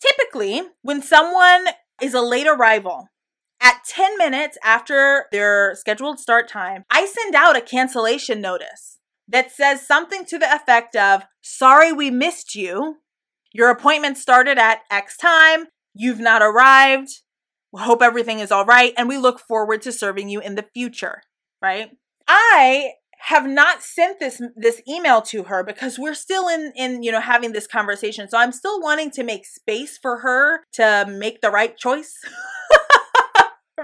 Typically, 0.03 0.61
when 0.83 1.01
someone 1.01 1.69
is 2.03 2.13
a 2.13 2.21
late 2.21 2.47
arrival, 2.47 3.09
at 3.65 3.83
10 3.89 4.19
minutes 4.19 4.59
after 4.63 5.25
their 5.33 5.75
scheduled 5.75 6.21
start 6.21 6.49
time, 6.49 6.85
I 6.91 7.07
send 7.07 7.35
out 7.35 7.57
a 7.57 7.63
cancellation 7.63 8.41
notice 8.41 8.99
that 9.27 9.51
says 9.51 9.85
something 9.85 10.27
to 10.27 10.39
the 10.39 10.55
effect 10.55 10.95
of, 10.95 11.25
Sorry 11.41 11.91
we 11.91 12.11
missed 12.11 12.55
you. 12.55 12.97
Your 13.53 13.71
appointment 13.71 14.19
started 14.19 14.59
at 14.59 14.81
X 14.91 15.17
time. 15.17 15.67
You've 15.95 16.21
not 16.21 16.43
arrived. 16.43 17.23
We 17.73 17.81
hope 17.81 18.03
everything 18.03 18.39
is 18.39 18.53
all 18.53 18.67
right. 18.67 18.93
And 18.99 19.09
we 19.09 19.17
look 19.17 19.41
forward 19.41 19.81
to 19.83 19.93
serving 19.93 20.29
you 20.29 20.41
in 20.41 20.57
the 20.57 20.67
future, 20.75 21.23
right? 21.63 21.91
I 22.29 22.93
have 23.21 23.47
not 23.47 23.83
sent 23.83 24.21
this 24.21 24.43
this 24.55 24.83
email 24.87 25.23
to 25.23 25.45
her 25.45 25.65
because 25.65 25.99
we're 25.99 26.15
still 26.15 26.47
in 26.47 26.73
in 26.77 27.03
you 27.03 27.11
know 27.11 27.21
having 27.21 27.53
this 27.53 27.67
conversation 27.67 28.29
so 28.29 28.37
i'm 28.37 28.53
still 28.53 28.81
wanting 28.83 29.11
to 29.11 29.23
make 29.23 29.47
space 29.47 29.97
for 29.97 30.19
her 30.19 30.61
to 30.73 31.07
make 31.09 31.41
the 31.41 31.51
right 31.51 31.79
choice 31.79 32.19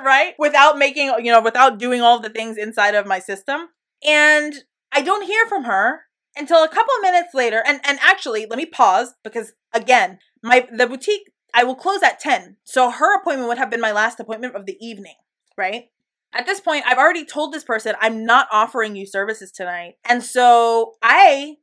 right? 0.05 0.35
Without 0.39 0.79
making, 0.79 1.13
you 1.19 1.33
know, 1.33 1.41
without 1.41 1.79
doing 1.79 2.01
all 2.01 2.21
the 2.21 2.31
things 2.31 2.57
inside 2.57 2.95
of 2.95 3.07
my 3.07 3.19
system. 3.19 3.69
And 4.07 4.55
I 4.93 5.03
don't 5.03 5.27
hear 5.27 5.47
from 5.47 5.65
her 5.65 6.03
until 6.37 6.63
a 6.63 6.69
couple 6.69 6.95
of 6.97 7.03
minutes 7.03 7.35
later. 7.35 7.63
And 7.67 7.81
and 7.85 7.99
actually, 8.03 8.47
let 8.49 8.57
me 8.57 8.67
pause 8.67 9.15
because 9.23 9.53
again, 9.73 10.19
my 10.43 10.69
the 10.73 10.87
boutique 10.87 11.31
I 11.55 11.65
will 11.65 11.75
close 11.75 12.03
at 12.03 12.21
10. 12.21 12.57
So 12.65 12.91
her 12.91 13.21
appointment 13.21 13.49
would 13.49 13.59
have 13.59 13.71
been 13.71 13.81
my 13.81 13.93
last 13.93 14.21
appointment 14.21 14.55
of 14.55 14.67
the 14.67 14.77
evening, 14.81 15.17
right? 15.57 15.85
At 16.33 16.47
this 16.47 16.61
point, 16.61 16.85
I've 16.87 16.99
already 16.99 17.25
told 17.25 17.53
this 17.53 17.65
person 17.65 17.97
I'm 18.01 18.25
not 18.25 18.49
offering 18.53 18.95
you 18.95 19.07
services 19.07 19.51
tonight. 19.51 19.95
And 20.05 20.23
so 20.23 20.95
I 21.03 21.57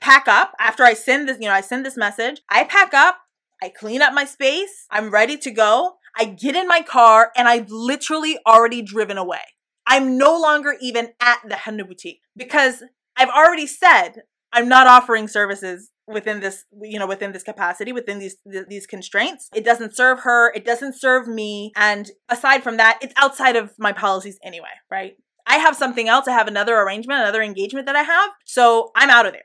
pack 0.00 0.26
up 0.26 0.54
after 0.58 0.82
I 0.82 0.94
send 0.94 1.28
this, 1.28 1.38
you 1.40 1.46
know, 1.46 1.54
I 1.54 1.60
send 1.60 1.84
this 1.84 1.96
message. 1.96 2.40
I 2.48 2.64
pack 2.64 2.94
up, 2.94 3.18
I 3.62 3.68
clean 3.68 4.02
up 4.02 4.14
my 4.14 4.24
space, 4.24 4.86
I'm 4.90 5.10
ready 5.10 5.36
to 5.38 5.50
go. 5.50 5.96
I 6.16 6.26
get 6.26 6.54
in 6.54 6.68
my 6.68 6.82
car 6.82 7.32
and 7.36 7.48
I've 7.48 7.70
literally 7.70 8.38
already 8.46 8.82
driven 8.82 9.18
away. 9.18 9.40
I'm 9.86 10.16
no 10.16 10.38
longer 10.38 10.76
even 10.80 11.10
at 11.20 11.38
the 11.46 11.56
Henna 11.56 11.84
boutique 11.84 12.20
because 12.36 12.82
I've 13.16 13.28
already 13.28 13.66
said 13.66 14.22
I'm 14.52 14.68
not 14.68 14.86
offering 14.86 15.28
services 15.28 15.90
within 16.06 16.40
this 16.40 16.64
you 16.82 16.98
know 16.98 17.06
within 17.06 17.32
this 17.32 17.42
capacity 17.42 17.92
within 17.92 18.18
these 18.18 18.36
th- 18.50 18.66
these 18.68 18.86
constraints. 18.86 19.48
It 19.54 19.64
doesn't 19.64 19.96
serve 19.96 20.20
her. 20.20 20.52
It 20.54 20.64
doesn't 20.64 20.94
serve 20.98 21.26
me. 21.26 21.72
And 21.74 22.10
aside 22.28 22.62
from 22.62 22.76
that 22.76 22.98
it's 23.02 23.14
outside 23.16 23.56
of 23.56 23.72
my 23.78 23.92
policies 23.92 24.38
anyway 24.44 24.68
right? 24.90 25.16
I 25.46 25.58
have 25.58 25.74
something 25.74 26.08
else. 26.08 26.28
I 26.28 26.32
have 26.32 26.48
another 26.48 26.76
arrangement 26.76 27.20
another 27.20 27.42
engagement 27.42 27.86
that 27.86 27.96
i 27.96 28.02
have. 28.02 28.30
So 28.44 28.92
i'm 28.94 29.10
out 29.10 29.26
of 29.26 29.32
there. 29.32 29.42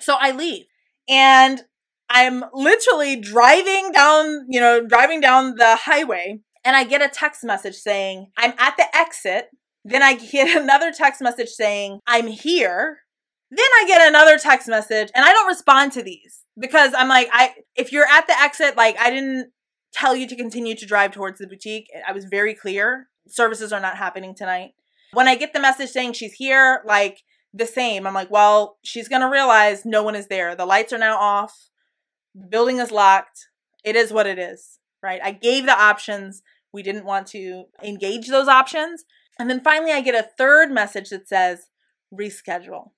So 0.00 0.16
i 0.18 0.30
leave. 0.30 0.64
And 1.08 1.62
i'm 2.08 2.44
literally 2.52 3.16
driving 3.16 3.90
down 3.92 4.46
you 4.48 4.60
know 4.60 4.84
driving 4.86 5.20
down 5.20 5.54
the 5.56 5.76
highway 5.76 6.38
and 6.64 6.76
i 6.76 6.84
get 6.84 7.02
a 7.02 7.08
text 7.08 7.44
message 7.44 7.74
saying 7.74 8.26
i'm 8.36 8.52
at 8.58 8.76
the 8.76 8.84
exit 8.96 9.48
then 9.84 10.02
i 10.02 10.14
get 10.14 10.56
another 10.62 10.92
text 10.92 11.20
message 11.20 11.48
saying 11.48 12.00
i'm 12.06 12.26
here 12.26 12.98
then 13.56 13.66
I 13.80 13.84
get 13.86 14.08
another 14.08 14.38
text 14.38 14.68
message 14.68 15.10
and 15.14 15.24
I 15.24 15.32
don't 15.32 15.46
respond 15.46 15.92
to 15.92 16.02
these 16.02 16.42
because 16.58 16.92
I'm 16.96 17.08
like, 17.08 17.28
I 17.32 17.54
if 17.76 17.92
you're 17.92 18.06
at 18.06 18.26
the 18.26 18.38
exit, 18.40 18.76
like 18.76 18.98
I 18.98 19.10
didn't 19.10 19.52
tell 19.92 20.16
you 20.16 20.26
to 20.26 20.36
continue 20.36 20.74
to 20.74 20.86
drive 20.86 21.12
towards 21.12 21.38
the 21.38 21.46
boutique. 21.46 21.88
I 22.06 22.12
was 22.12 22.24
very 22.24 22.54
clear. 22.54 23.08
Services 23.28 23.72
are 23.72 23.80
not 23.80 23.96
happening 23.96 24.34
tonight. 24.34 24.72
When 25.12 25.28
I 25.28 25.36
get 25.36 25.52
the 25.52 25.60
message 25.60 25.90
saying 25.90 26.14
she's 26.14 26.32
here, 26.32 26.82
like 26.84 27.20
the 27.52 27.66
same, 27.66 28.06
I'm 28.06 28.14
like, 28.14 28.30
well, 28.30 28.78
she's 28.82 29.08
gonna 29.08 29.30
realize 29.30 29.84
no 29.84 30.02
one 30.02 30.16
is 30.16 30.26
there. 30.26 30.56
The 30.56 30.66
lights 30.66 30.92
are 30.92 30.98
now 30.98 31.16
off. 31.16 31.54
The 32.34 32.46
building 32.46 32.78
is 32.78 32.90
locked. 32.90 33.48
It 33.84 33.96
is 33.96 34.12
what 34.12 34.26
it 34.26 34.38
is, 34.38 34.78
right? 35.02 35.20
I 35.22 35.32
gave 35.32 35.66
the 35.66 35.78
options. 35.78 36.42
We 36.72 36.82
didn't 36.82 37.04
want 37.04 37.26
to 37.28 37.64
engage 37.82 38.28
those 38.28 38.48
options. 38.48 39.04
And 39.38 39.48
then 39.48 39.60
finally, 39.62 39.92
I 39.92 40.00
get 40.00 40.14
a 40.14 40.28
third 40.36 40.70
message 40.70 41.10
that 41.10 41.28
says 41.28 41.66
reschedule. 42.12 42.90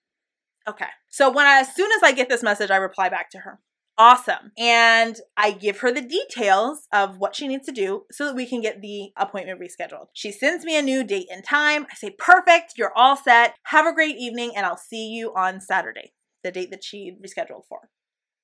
Okay. 0.69 0.87
So 1.09 1.31
when 1.31 1.47
I, 1.47 1.61
as 1.61 1.75
soon 1.75 1.91
as 1.93 2.03
I 2.03 2.13
get 2.13 2.29
this 2.29 2.43
message, 2.43 2.71
I 2.71 2.77
reply 2.77 3.09
back 3.09 3.31
to 3.31 3.39
her. 3.39 3.61
Awesome. 3.99 4.53
And 4.59 5.17
I 5.39 5.53
give 5.53 5.79
her 5.81 5.91
the 5.91 6.03
details 6.03 6.87
of 6.93 7.17
what 7.17 7.35
she 7.35 7.49
needs 7.49 7.65
to 7.67 7.73
do 7.73 8.03
so 8.11 8.27
that 8.27 8.37
we 8.37 8.45
can 8.47 8.61
get 8.61 8.83
the 8.83 9.11
appointment 9.17 9.59
rescheduled. 9.59 10.09
She 10.13 10.33
sends 10.33 10.67
me 10.67 10.79
a 10.79 10.83
new 10.83 11.03
date 11.03 11.29
and 11.33 11.43
time. 11.43 11.87
I 11.91 11.95
say, 11.95 12.11
perfect, 12.11 12.75
you're 12.77 12.93
all 12.95 13.17
set. 13.17 13.55
Have 13.65 13.87
a 13.87 13.95
great 13.95 14.17
evening, 14.17 14.53
and 14.55 14.67
I'll 14.67 14.77
see 14.77 15.09
you 15.09 15.33
on 15.35 15.63
Saturday, 15.63 16.13
the 16.45 16.51
date 16.51 16.71
that 16.73 16.85
she 16.85 17.17
rescheduled 17.25 17.65
for. 17.69 17.89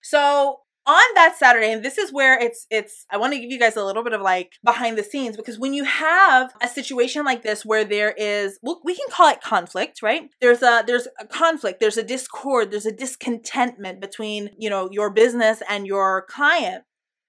So 0.02 0.60
on 0.86 1.02
that 1.14 1.36
Saturday, 1.38 1.72
and 1.72 1.84
this 1.84 1.96
is 1.96 2.12
where 2.12 2.38
it's 2.38 2.66
it's 2.70 3.06
I 3.10 3.16
want 3.16 3.32
to 3.32 3.38
give 3.38 3.50
you 3.50 3.58
guys 3.58 3.76
a 3.76 3.84
little 3.84 4.02
bit 4.02 4.12
of 4.12 4.20
like 4.20 4.54
behind 4.64 4.98
the 4.98 5.04
scenes 5.04 5.36
because 5.36 5.58
when 5.58 5.74
you 5.74 5.84
have 5.84 6.52
a 6.60 6.68
situation 6.68 7.24
like 7.24 7.42
this 7.42 7.64
where 7.64 7.84
there 7.84 8.12
is 8.16 8.58
well, 8.62 8.80
we 8.84 8.96
can 8.96 9.06
call 9.10 9.30
it 9.30 9.40
conflict, 9.40 10.02
right? 10.02 10.28
There's 10.40 10.62
a 10.62 10.82
there's 10.86 11.06
a 11.20 11.26
conflict, 11.26 11.80
there's 11.80 11.96
a 11.96 12.02
discord, 12.02 12.70
there's 12.70 12.86
a 12.86 12.92
discontentment 12.92 14.00
between, 14.00 14.50
you 14.58 14.68
know, 14.68 14.88
your 14.90 15.10
business 15.10 15.62
and 15.68 15.86
your 15.86 16.26
client. 16.28 16.84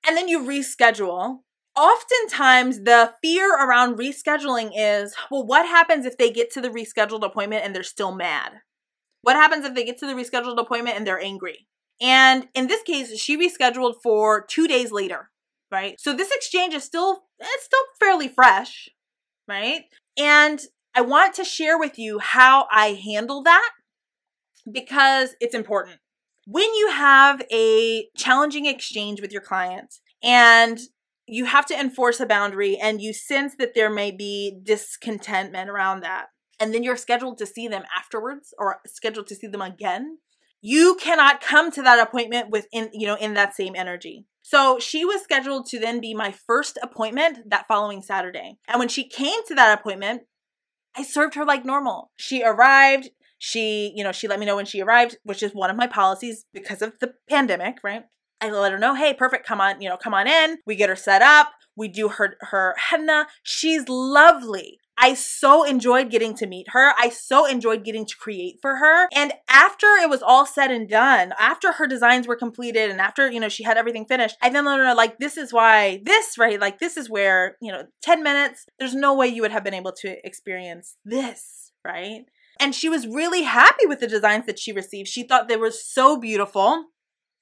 And 0.05 0.17
then 0.17 0.27
you 0.27 0.41
reschedule. 0.41 1.39
Oftentimes 1.75 2.83
the 2.83 3.13
fear 3.21 3.51
around 3.51 3.97
rescheduling 3.97 4.71
is, 4.75 5.15
well, 5.31 5.45
what 5.45 5.65
happens 5.65 6.05
if 6.05 6.17
they 6.17 6.29
get 6.29 6.51
to 6.53 6.61
the 6.61 6.69
rescheduled 6.69 7.25
appointment 7.25 7.65
and 7.65 7.75
they're 7.75 7.83
still 7.83 8.13
mad? 8.13 8.51
What 9.21 9.35
happens 9.35 9.65
if 9.65 9.73
they 9.73 9.85
get 9.85 9.97
to 9.99 10.05
the 10.05 10.13
rescheduled 10.13 10.59
appointment 10.59 10.97
and 10.97 11.07
they're 11.07 11.19
angry? 11.19 11.67
And 12.01 12.47
in 12.53 12.67
this 12.67 12.83
case, 12.83 13.17
she 13.19 13.37
rescheduled 13.37 13.95
for 14.01 14.45
two 14.45 14.67
days 14.67 14.91
later, 14.91 15.29
right? 15.71 15.99
So 15.99 16.13
this 16.13 16.31
exchange 16.31 16.73
is 16.73 16.83
still, 16.83 17.23
it's 17.39 17.65
still 17.65 17.79
fairly 17.99 18.27
fresh, 18.27 18.89
right? 19.47 19.83
And 20.17 20.59
I 20.95 21.01
want 21.01 21.33
to 21.35 21.43
share 21.43 21.77
with 21.77 21.97
you 21.97 22.19
how 22.19 22.67
I 22.71 22.99
handle 23.03 23.41
that 23.43 23.71
because 24.71 25.35
it's 25.39 25.55
important. 25.55 25.97
When 26.45 26.73
you 26.75 26.89
have 26.91 27.41
a 27.51 28.07
challenging 28.17 28.65
exchange 28.65 29.21
with 29.21 29.31
your 29.31 29.41
client 29.41 29.95
and 30.21 30.79
you 31.25 31.45
have 31.45 31.65
to 31.67 31.79
enforce 31.79 32.19
a 32.19 32.25
boundary 32.25 32.77
and 32.77 33.01
you 33.01 33.13
sense 33.13 33.55
that 33.57 33.73
there 33.75 33.89
may 33.89 34.11
be 34.11 34.59
discontentment 34.61 35.69
around 35.69 36.01
that, 36.01 36.27
and 36.59 36.73
then 36.73 36.83
you're 36.83 36.97
scheduled 36.97 37.37
to 37.37 37.45
see 37.45 37.67
them 37.67 37.83
afterwards 37.97 38.53
or 38.57 38.79
scheduled 38.85 39.27
to 39.27 39.35
see 39.35 39.47
them 39.47 39.61
again, 39.61 40.17
you 40.65 40.95
cannot 40.99 41.41
come 41.41 41.69
to 41.69 41.81
that 41.81 41.99
appointment 41.99 42.49
within 42.49 42.89
you 42.93 43.05
know 43.05 43.15
in 43.15 43.33
that 43.33 43.53
same 43.53 43.75
energy 43.75 44.25
so 44.41 44.79
she 44.79 45.05
was 45.05 45.21
scheduled 45.21 45.65
to 45.65 45.79
then 45.79 45.99
be 45.99 46.13
my 46.13 46.31
first 46.31 46.79
appointment 46.81 47.37
that 47.49 47.67
following 47.67 48.01
saturday 48.01 48.57
and 48.67 48.79
when 48.79 48.87
she 48.87 49.07
came 49.07 49.45
to 49.45 49.53
that 49.53 49.77
appointment 49.77 50.23
i 50.95 51.03
served 51.03 51.35
her 51.35 51.45
like 51.45 51.65
normal 51.65 52.11
she 52.15 52.43
arrived 52.43 53.09
she 53.37 53.93
you 53.95 54.03
know 54.03 54.11
she 54.11 54.27
let 54.27 54.39
me 54.39 54.45
know 54.45 54.55
when 54.55 54.65
she 54.65 54.81
arrived 54.81 55.17
which 55.23 55.43
is 55.43 55.51
one 55.51 55.69
of 55.69 55.75
my 55.75 55.85
policies 55.85 56.45
because 56.53 56.81
of 56.81 56.93
the 56.99 57.13
pandemic 57.29 57.77
right 57.83 58.05
I 58.43 58.49
let 58.49 58.73
her 58.73 58.77
know, 58.77 58.93
hey, 58.93 59.13
perfect, 59.13 59.47
come 59.47 59.61
on, 59.61 59.81
you 59.81 59.87
know, 59.87 59.95
come 59.95 60.13
on 60.13 60.27
in. 60.27 60.57
We 60.65 60.75
get 60.75 60.89
her 60.89 60.97
set 60.97 61.21
up. 61.21 61.53
We 61.77 61.87
do 61.87 62.09
her 62.09 62.35
her 62.41 62.75
henna. 62.89 63.27
She's 63.41 63.87
lovely. 63.87 64.79
I 64.97 65.15
so 65.15 65.63
enjoyed 65.63 66.11
getting 66.11 66.35
to 66.35 66.47
meet 66.47 66.67
her. 66.69 66.93
I 66.97 67.09
so 67.09 67.45
enjoyed 67.45 67.83
getting 67.83 68.05
to 68.05 68.15
create 68.17 68.59
for 68.61 68.77
her. 68.77 69.07
And 69.13 69.33
after 69.49 69.87
it 69.87 70.09
was 70.09 70.21
all 70.21 70.45
said 70.45 70.71
and 70.71 70.87
done, 70.87 71.33
after 71.39 71.73
her 71.73 71.87
designs 71.87 72.27
were 72.27 72.35
completed 72.35 72.91
and 72.91 73.01
after, 73.01 73.29
you 73.31 73.39
know, 73.39 73.49
she 73.49 73.63
had 73.63 73.77
everything 73.77 74.05
finished, 74.05 74.37
I 74.41 74.49
then 74.49 74.65
know, 74.65 74.93
like, 74.95 75.17
this 75.17 75.37
is 75.37 75.51
why 75.51 76.01
this, 76.05 76.37
right? 76.37 76.59
Like, 76.59 76.79
this 76.79 76.95
is 76.97 77.09
where, 77.09 77.57
you 77.61 77.71
know, 77.71 77.85
10 78.01 78.23
minutes, 78.23 78.65
there's 78.79 78.95
no 78.95 79.15
way 79.15 79.27
you 79.27 79.41
would 79.41 79.51
have 79.51 79.63
been 79.63 79.73
able 79.73 79.93
to 80.01 80.15
experience 80.23 80.95
this, 81.03 81.71
right? 81.85 82.21
And 82.59 82.75
she 82.75 82.89
was 82.89 83.07
really 83.07 83.43
happy 83.43 83.85
with 83.85 83.99
the 83.99 84.07
designs 84.07 84.45
that 84.45 84.59
she 84.59 84.71
received. 84.71 85.07
She 85.07 85.23
thought 85.23 85.47
they 85.47 85.57
were 85.57 85.71
so 85.71 86.19
beautiful. 86.19 86.85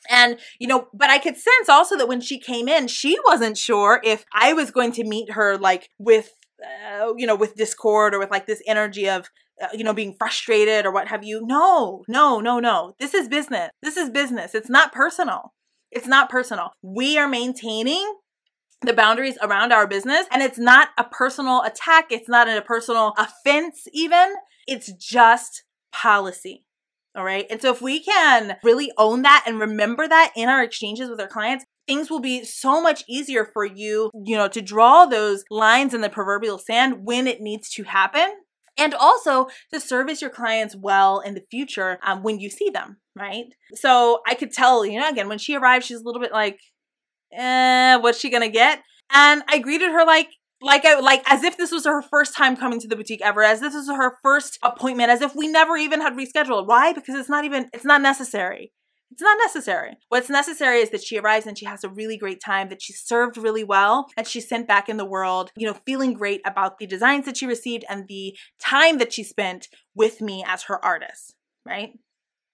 And, 0.10 0.40
you 0.60 0.68
know, 0.68 0.88
but 0.94 1.10
I 1.10 1.20
could 1.20 1.38
sense 1.38 1.70
also 1.70 1.96
that 1.98 2.08
when 2.08 2.22
she 2.22 2.40
came 2.40 2.68
in, 2.68 2.88
she 2.88 3.18
wasn't 3.26 3.58
sure 3.58 4.02
if 4.04 4.26
I 4.34 4.54
was 4.54 4.72
going 4.72 4.94
to 4.94 5.04
meet 5.04 5.34
her 5.34 5.58
like 5.58 5.90
with 6.00 6.32
uh, 6.64 7.14
you 7.18 7.28
know, 7.28 7.36
with 7.36 7.56
discord 7.56 8.14
or 8.14 8.20
with 8.20 8.32
like 8.32 8.46
this 8.46 8.62
energy 8.68 9.10
of, 9.10 9.30
uh, 9.62 9.68
you 9.74 9.84
know, 9.84 9.94
being 9.94 10.16
frustrated 10.18 10.86
or 10.86 10.92
what 10.92 11.08
have 11.08 11.24
you. 11.24 11.46
No, 11.46 12.04
no, 12.08 12.40
no, 12.40 12.60
no. 12.60 12.96
This 13.00 13.14
is 13.14 13.28
business. 13.28 13.72
This 13.82 13.98
is 13.98 14.10
business. 14.10 14.56
It's 14.56 14.70
not 14.70 14.94
personal. 14.94 15.54
It's 15.92 16.08
not 16.08 16.30
personal. 16.30 16.72
We 16.82 17.18
are 17.18 17.28
maintaining 17.28 18.16
the 18.82 18.94
boundaries 18.94 19.38
around 19.42 19.72
our 19.72 19.88
business 19.88 20.26
and 20.32 20.42
it's 20.42 20.58
not 20.58 20.90
a 20.98 21.04
personal 21.04 21.62
attack. 21.64 22.08
It's 22.12 22.30
not 22.30 22.50
a 22.50 22.62
personal 22.62 23.14
offense, 23.18 23.88
even. 23.94 24.36
It's 24.68 24.92
just 24.94 25.64
policy. 25.92 26.66
All 27.16 27.26
right. 27.26 27.46
And 27.50 27.62
so 27.62 27.72
if 27.72 27.82
we 27.82 28.02
can 28.02 28.58
really 28.64 28.92
own 28.98 29.24
that 29.24 29.44
and 29.46 29.60
remember 29.60 30.08
that 30.08 30.32
in 30.36 30.48
our 30.48 30.64
exchanges 30.64 31.10
with 31.10 31.20
our 31.20 31.28
clients, 31.28 31.66
things 31.92 32.10
will 32.10 32.22
be 32.22 32.46
so 32.46 32.82
much 32.82 33.04
easier 33.10 33.50
for 33.54 33.66
you, 33.66 34.10
you 34.24 34.38
know, 34.38 34.48
to 34.48 34.62
draw 34.62 35.06
those 35.06 35.44
lines 35.52 35.94
in 35.94 36.00
the 36.00 36.10
proverbial 36.10 36.58
sand 36.58 37.00
when 37.04 37.28
it 37.28 37.42
needs 37.42 37.70
to 37.70 37.84
happen. 37.84 38.30
And 38.78 38.94
also 38.94 39.50
to 39.74 39.80
service 39.82 40.22
your 40.22 40.30
clients 40.30 40.74
well 40.74 41.20
in 41.20 41.34
the 41.34 41.44
future 41.52 42.00
um, 42.02 42.24
when 42.24 42.40
you 42.40 42.50
see 42.50 42.70
them, 42.70 42.98
right? 43.20 43.44
So 43.74 44.22
I 44.26 44.36
could 44.36 44.54
tell, 44.54 44.86
you 44.86 44.98
know, 44.98 45.10
again, 45.10 45.28
when 45.28 45.38
she 45.38 45.58
arrived, 45.58 45.84
she's 45.84 46.00
a 46.00 46.04
little 46.06 46.22
bit 46.22 46.32
like, 46.32 46.58
eh, 47.34 47.98
what's 47.98 48.20
she 48.20 48.30
gonna 48.30 48.48
get? 48.48 48.82
And 49.12 49.44
I 49.50 49.60
greeted 49.60 49.92
her 49.92 50.06
like, 50.06 50.30
like 50.62 50.86
I 50.86 50.98
like 51.02 51.30
as 51.30 51.44
if 51.44 51.58
this 51.58 51.74
was 51.74 51.86
her 51.86 52.02
first 52.02 52.38
time 52.38 52.56
coming 52.56 52.80
to 52.80 52.88
the 52.88 52.96
boutique 52.96 53.22
ever, 53.22 53.44
as 53.44 53.60
this 53.60 53.74
was 53.74 53.88
her 53.88 54.18
first 54.24 54.58
appointment, 54.64 55.10
as 55.10 55.22
if 55.22 55.36
we 55.36 55.50
never 55.50 55.76
even 55.76 56.00
had 56.00 56.14
rescheduled. 56.14 56.68
Why? 56.68 56.94
Because 56.94 57.16
it's 57.16 57.30
not 57.30 57.44
even 57.44 57.70
it's 57.74 57.86
not 57.86 58.02
necessary. 58.02 58.72
It's 59.12 59.22
not 59.22 59.38
necessary. 59.44 59.98
What's 60.10 60.30
necessary 60.30 60.80
is 60.80 60.90
that 60.92 61.04
she 61.04 61.18
arrives 61.20 61.46
and 61.46 61.58
she 61.58 61.66
has 61.66 61.84
a 61.84 61.90
really 61.90 62.18
great 62.18 62.42
time, 62.44 62.70
that 62.70 62.82
she's 62.82 63.02
served 63.02 63.38
really 63.38 63.64
well, 63.64 64.08
and 64.16 64.26
she's 64.26 64.48
sent 64.48 64.68
back 64.68 64.88
in 64.88 64.98
the 64.98 65.06
world, 65.06 65.52
you 65.58 65.68
know, 65.68 65.78
feeling 65.86 66.14
great 66.14 66.42
about 66.46 66.78
the 66.78 66.88
designs 66.88 67.26
that 67.26 67.38
she 67.38 67.46
received 67.46 67.84
and 67.90 68.08
the 68.08 68.38
time 68.60 69.00
that 69.00 69.12
she 69.12 69.24
spent 69.24 69.68
with 69.96 70.22
me 70.22 70.44
as 70.48 70.64
her 70.64 70.84
artist, 70.84 71.36
right? 71.66 71.92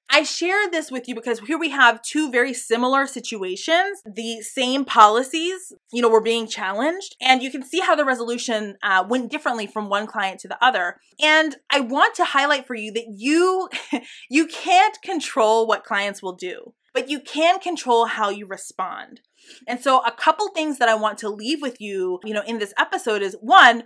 I 0.10 0.24
share 0.24 0.70
this 0.70 0.89
with 0.89 1.08
you 1.08 1.16
because 1.16 1.39
here 1.41 1.58
we 1.58 1.70
have 1.70 2.01
two 2.01 2.32
very 2.32 2.53
similar 2.53 3.08
situations. 3.08 4.01
The 4.05 4.41
same 4.41 4.86
policies, 4.86 5.74
you 5.91 6.01
know, 6.01 6.10
were 6.10 6.22
being 6.22 6.47
challenged, 6.47 7.16
and 7.22 7.43
you 7.43 7.51
can 7.51 7.64
see 7.64 7.82
how 7.82 7.95
the 7.95 8.05
resolution 8.05 8.78
uh, 8.82 9.05
went 9.08 9.30
differently 9.30 9.68
from 9.68 9.89
one 9.89 10.08
client 10.08 10.39
to 10.41 10.47
the 10.47 10.64
other. 10.64 10.97
And 11.22 11.58
I 11.70 11.82
want 11.82 12.16
to 12.16 12.26
highlight 12.26 12.66
for 12.66 12.76
you 12.76 12.91
that 12.93 13.08
you 13.16 13.70
you 14.30 14.47
can't 14.47 14.97
control 15.03 15.68
what 15.68 15.84
clients 15.84 16.24
will 16.24 16.36
do, 16.36 16.74
but 16.93 17.10
you 17.10 17.20
can 17.20 17.60
control 17.60 18.05
how 18.05 18.30
you 18.30 18.45
respond. 18.47 19.22
And 19.68 19.82
so, 19.82 19.99
a 19.99 20.12
couple 20.12 20.47
things 20.49 20.78
that 20.80 20.89
I 20.89 20.95
want 20.95 21.18
to 21.20 21.30
leave 21.30 21.62
with 21.62 21.82
you, 21.82 22.20
you 22.24 22.34
know, 22.34 22.43
in 22.47 22.60
this 22.60 22.74
episode 22.78 23.22
is 23.22 23.38
one 23.41 23.84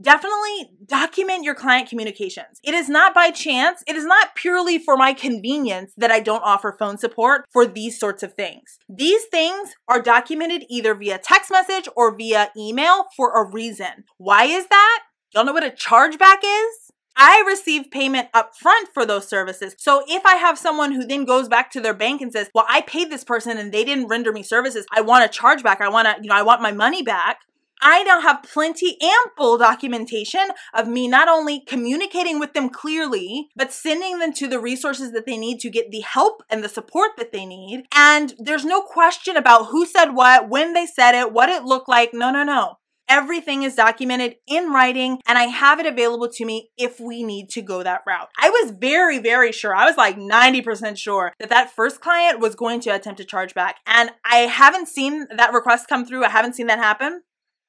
definitely 0.00 0.70
document 0.86 1.44
your 1.44 1.54
client 1.54 1.88
communications. 1.88 2.60
It 2.62 2.74
is 2.74 2.88
not 2.88 3.14
by 3.14 3.30
chance, 3.30 3.82
it 3.86 3.96
is 3.96 4.04
not 4.04 4.34
purely 4.34 4.78
for 4.78 4.96
my 4.96 5.12
convenience 5.12 5.92
that 5.96 6.10
I 6.10 6.20
don't 6.20 6.42
offer 6.42 6.76
phone 6.78 6.98
support 6.98 7.44
for 7.52 7.66
these 7.66 7.98
sorts 7.98 8.22
of 8.22 8.34
things. 8.34 8.78
These 8.88 9.24
things 9.24 9.74
are 9.88 10.00
documented 10.00 10.64
either 10.68 10.94
via 10.94 11.18
text 11.18 11.50
message 11.50 11.88
or 11.96 12.16
via 12.16 12.50
email 12.56 13.06
for 13.16 13.32
a 13.32 13.48
reason. 13.48 14.04
Why 14.16 14.44
is 14.44 14.66
that? 14.68 15.00
Y'all 15.34 15.44
know 15.44 15.52
what 15.52 15.64
a 15.64 15.70
chargeback 15.70 16.38
is? 16.42 16.88
I 17.20 17.42
receive 17.46 17.90
payment 17.90 18.28
up 18.32 18.52
front 18.56 18.90
for 18.94 19.04
those 19.04 19.26
services. 19.26 19.74
So 19.76 20.04
if 20.06 20.24
I 20.24 20.36
have 20.36 20.56
someone 20.56 20.92
who 20.92 21.04
then 21.04 21.24
goes 21.24 21.48
back 21.48 21.70
to 21.72 21.80
their 21.80 21.92
bank 21.92 22.22
and 22.22 22.32
says, 22.32 22.48
"Well, 22.54 22.64
I 22.68 22.80
paid 22.82 23.10
this 23.10 23.24
person 23.24 23.58
and 23.58 23.72
they 23.72 23.84
didn't 23.84 24.06
render 24.06 24.32
me 24.32 24.44
services. 24.44 24.86
I 24.92 25.00
want 25.00 25.24
a 25.24 25.28
chargeback. 25.28 25.80
I 25.80 25.88
want 25.88 26.06
to, 26.06 26.22
you 26.22 26.28
know, 26.28 26.36
I 26.36 26.42
want 26.42 26.62
my 26.62 26.70
money 26.70 27.02
back." 27.02 27.40
I 27.80 28.02
now 28.02 28.20
have 28.20 28.42
plenty, 28.42 28.96
ample 29.02 29.58
documentation 29.58 30.48
of 30.74 30.88
me 30.88 31.08
not 31.08 31.28
only 31.28 31.60
communicating 31.60 32.38
with 32.38 32.52
them 32.52 32.68
clearly, 32.68 33.48
but 33.54 33.72
sending 33.72 34.18
them 34.18 34.32
to 34.34 34.48
the 34.48 34.60
resources 34.60 35.12
that 35.12 35.26
they 35.26 35.36
need 35.36 35.60
to 35.60 35.70
get 35.70 35.90
the 35.90 36.00
help 36.00 36.42
and 36.50 36.62
the 36.62 36.68
support 36.68 37.12
that 37.18 37.32
they 37.32 37.46
need. 37.46 37.84
And 37.94 38.34
there's 38.38 38.64
no 38.64 38.82
question 38.82 39.36
about 39.36 39.66
who 39.66 39.86
said 39.86 40.10
what, 40.10 40.48
when 40.48 40.72
they 40.72 40.86
said 40.86 41.14
it, 41.14 41.32
what 41.32 41.48
it 41.48 41.64
looked 41.64 41.88
like. 41.88 42.12
No, 42.12 42.30
no, 42.30 42.42
no. 42.42 42.74
Everything 43.08 43.62
is 43.62 43.74
documented 43.74 44.36
in 44.46 44.70
writing 44.70 45.18
and 45.26 45.38
I 45.38 45.44
have 45.44 45.80
it 45.80 45.86
available 45.86 46.28
to 46.28 46.44
me 46.44 46.68
if 46.76 47.00
we 47.00 47.22
need 47.22 47.48
to 47.50 47.62
go 47.62 47.82
that 47.82 48.02
route. 48.06 48.28
I 48.38 48.50
was 48.50 48.72
very, 48.72 49.18
very 49.18 49.50
sure. 49.50 49.74
I 49.74 49.86
was 49.86 49.96
like 49.96 50.18
90% 50.18 50.98
sure 50.98 51.32
that 51.38 51.48
that 51.48 51.70
first 51.74 52.02
client 52.02 52.38
was 52.38 52.54
going 52.54 52.80
to 52.80 52.90
attempt 52.90 53.18
to 53.18 53.24
charge 53.24 53.54
back. 53.54 53.76
And 53.86 54.10
I 54.26 54.40
haven't 54.40 54.88
seen 54.88 55.26
that 55.34 55.54
request 55.54 55.88
come 55.88 56.04
through. 56.04 56.24
I 56.24 56.28
haven't 56.28 56.54
seen 56.54 56.66
that 56.66 56.78
happen 56.78 57.22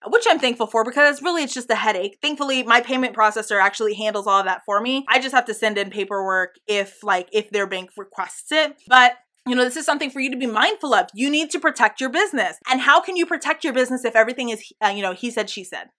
which 0.07 0.25
I'm 0.29 0.39
thankful 0.39 0.67
for 0.67 0.83
because 0.83 1.21
really 1.21 1.43
it's 1.43 1.53
just 1.53 1.69
a 1.69 1.75
headache. 1.75 2.17
Thankfully, 2.21 2.63
my 2.63 2.81
payment 2.81 3.15
processor 3.15 3.61
actually 3.61 3.95
handles 3.95 4.27
all 4.27 4.39
of 4.39 4.45
that 4.45 4.61
for 4.65 4.81
me. 4.81 5.05
I 5.07 5.19
just 5.19 5.35
have 5.35 5.45
to 5.45 5.53
send 5.53 5.77
in 5.77 5.89
paperwork 5.89 6.55
if 6.67 7.03
like 7.03 7.29
if 7.31 7.49
their 7.49 7.67
bank 7.67 7.91
requests 7.97 8.51
it. 8.51 8.75
But 8.87 9.13
you 9.47 9.55
know, 9.55 9.63
this 9.63 9.77
is 9.77 9.85
something 9.85 10.11
for 10.11 10.19
you 10.19 10.29
to 10.31 10.37
be 10.37 10.45
mindful 10.45 10.93
of. 10.93 11.07
You 11.13 11.29
need 11.29 11.49
to 11.51 11.59
protect 11.59 11.99
your 11.99 12.09
business. 12.09 12.57
And 12.69 12.81
how 12.81 13.01
can 13.01 13.15
you 13.15 13.25
protect 13.25 13.63
your 13.63 13.73
business 13.73 14.05
if 14.05 14.15
everything 14.15 14.49
is, 14.49 14.71
uh, 14.83 14.89
you 14.89 15.01
know, 15.01 15.13
he 15.13 15.31
said, 15.31 15.49
she 15.49 15.63
said? 15.63 15.89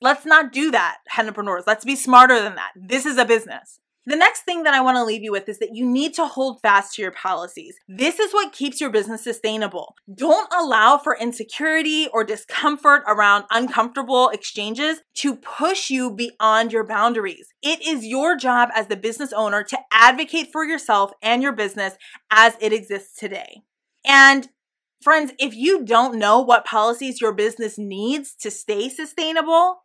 Let's 0.00 0.24
not 0.24 0.52
do 0.52 0.70
that, 0.70 0.98
entrepreneurs. 1.18 1.64
Let's 1.66 1.84
be 1.84 1.96
smarter 1.96 2.40
than 2.40 2.54
that. 2.54 2.72
This 2.76 3.04
is 3.04 3.18
a 3.18 3.24
business. 3.24 3.78
The 4.06 4.16
next 4.16 4.42
thing 4.42 4.64
that 4.64 4.74
I 4.74 4.82
want 4.82 4.96
to 4.96 5.04
leave 5.04 5.22
you 5.22 5.32
with 5.32 5.48
is 5.48 5.58
that 5.60 5.74
you 5.74 5.86
need 5.86 6.12
to 6.14 6.26
hold 6.26 6.60
fast 6.60 6.94
to 6.94 7.02
your 7.02 7.10
policies. 7.10 7.78
This 7.88 8.18
is 8.18 8.34
what 8.34 8.52
keeps 8.52 8.78
your 8.78 8.90
business 8.90 9.24
sustainable. 9.24 9.96
Don't 10.14 10.52
allow 10.52 10.98
for 10.98 11.16
insecurity 11.16 12.08
or 12.12 12.22
discomfort 12.22 13.02
around 13.06 13.44
uncomfortable 13.50 14.28
exchanges 14.28 15.00
to 15.14 15.36
push 15.36 15.88
you 15.88 16.10
beyond 16.10 16.70
your 16.70 16.84
boundaries. 16.84 17.48
It 17.62 17.80
is 17.86 18.04
your 18.04 18.36
job 18.36 18.68
as 18.74 18.88
the 18.88 18.96
business 18.96 19.32
owner 19.32 19.62
to 19.64 19.78
advocate 19.90 20.52
for 20.52 20.64
yourself 20.64 21.12
and 21.22 21.42
your 21.42 21.52
business 21.52 21.94
as 22.30 22.58
it 22.60 22.74
exists 22.74 23.18
today. 23.18 23.62
And 24.04 24.50
friends, 25.00 25.32
if 25.38 25.54
you 25.54 25.82
don't 25.82 26.18
know 26.18 26.40
what 26.40 26.66
policies 26.66 27.22
your 27.22 27.32
business 27.32 27.78
needs 27.78 28.34
to 28.40 28.50
stay 28.50 28.90
sustainable, 28.90 29.83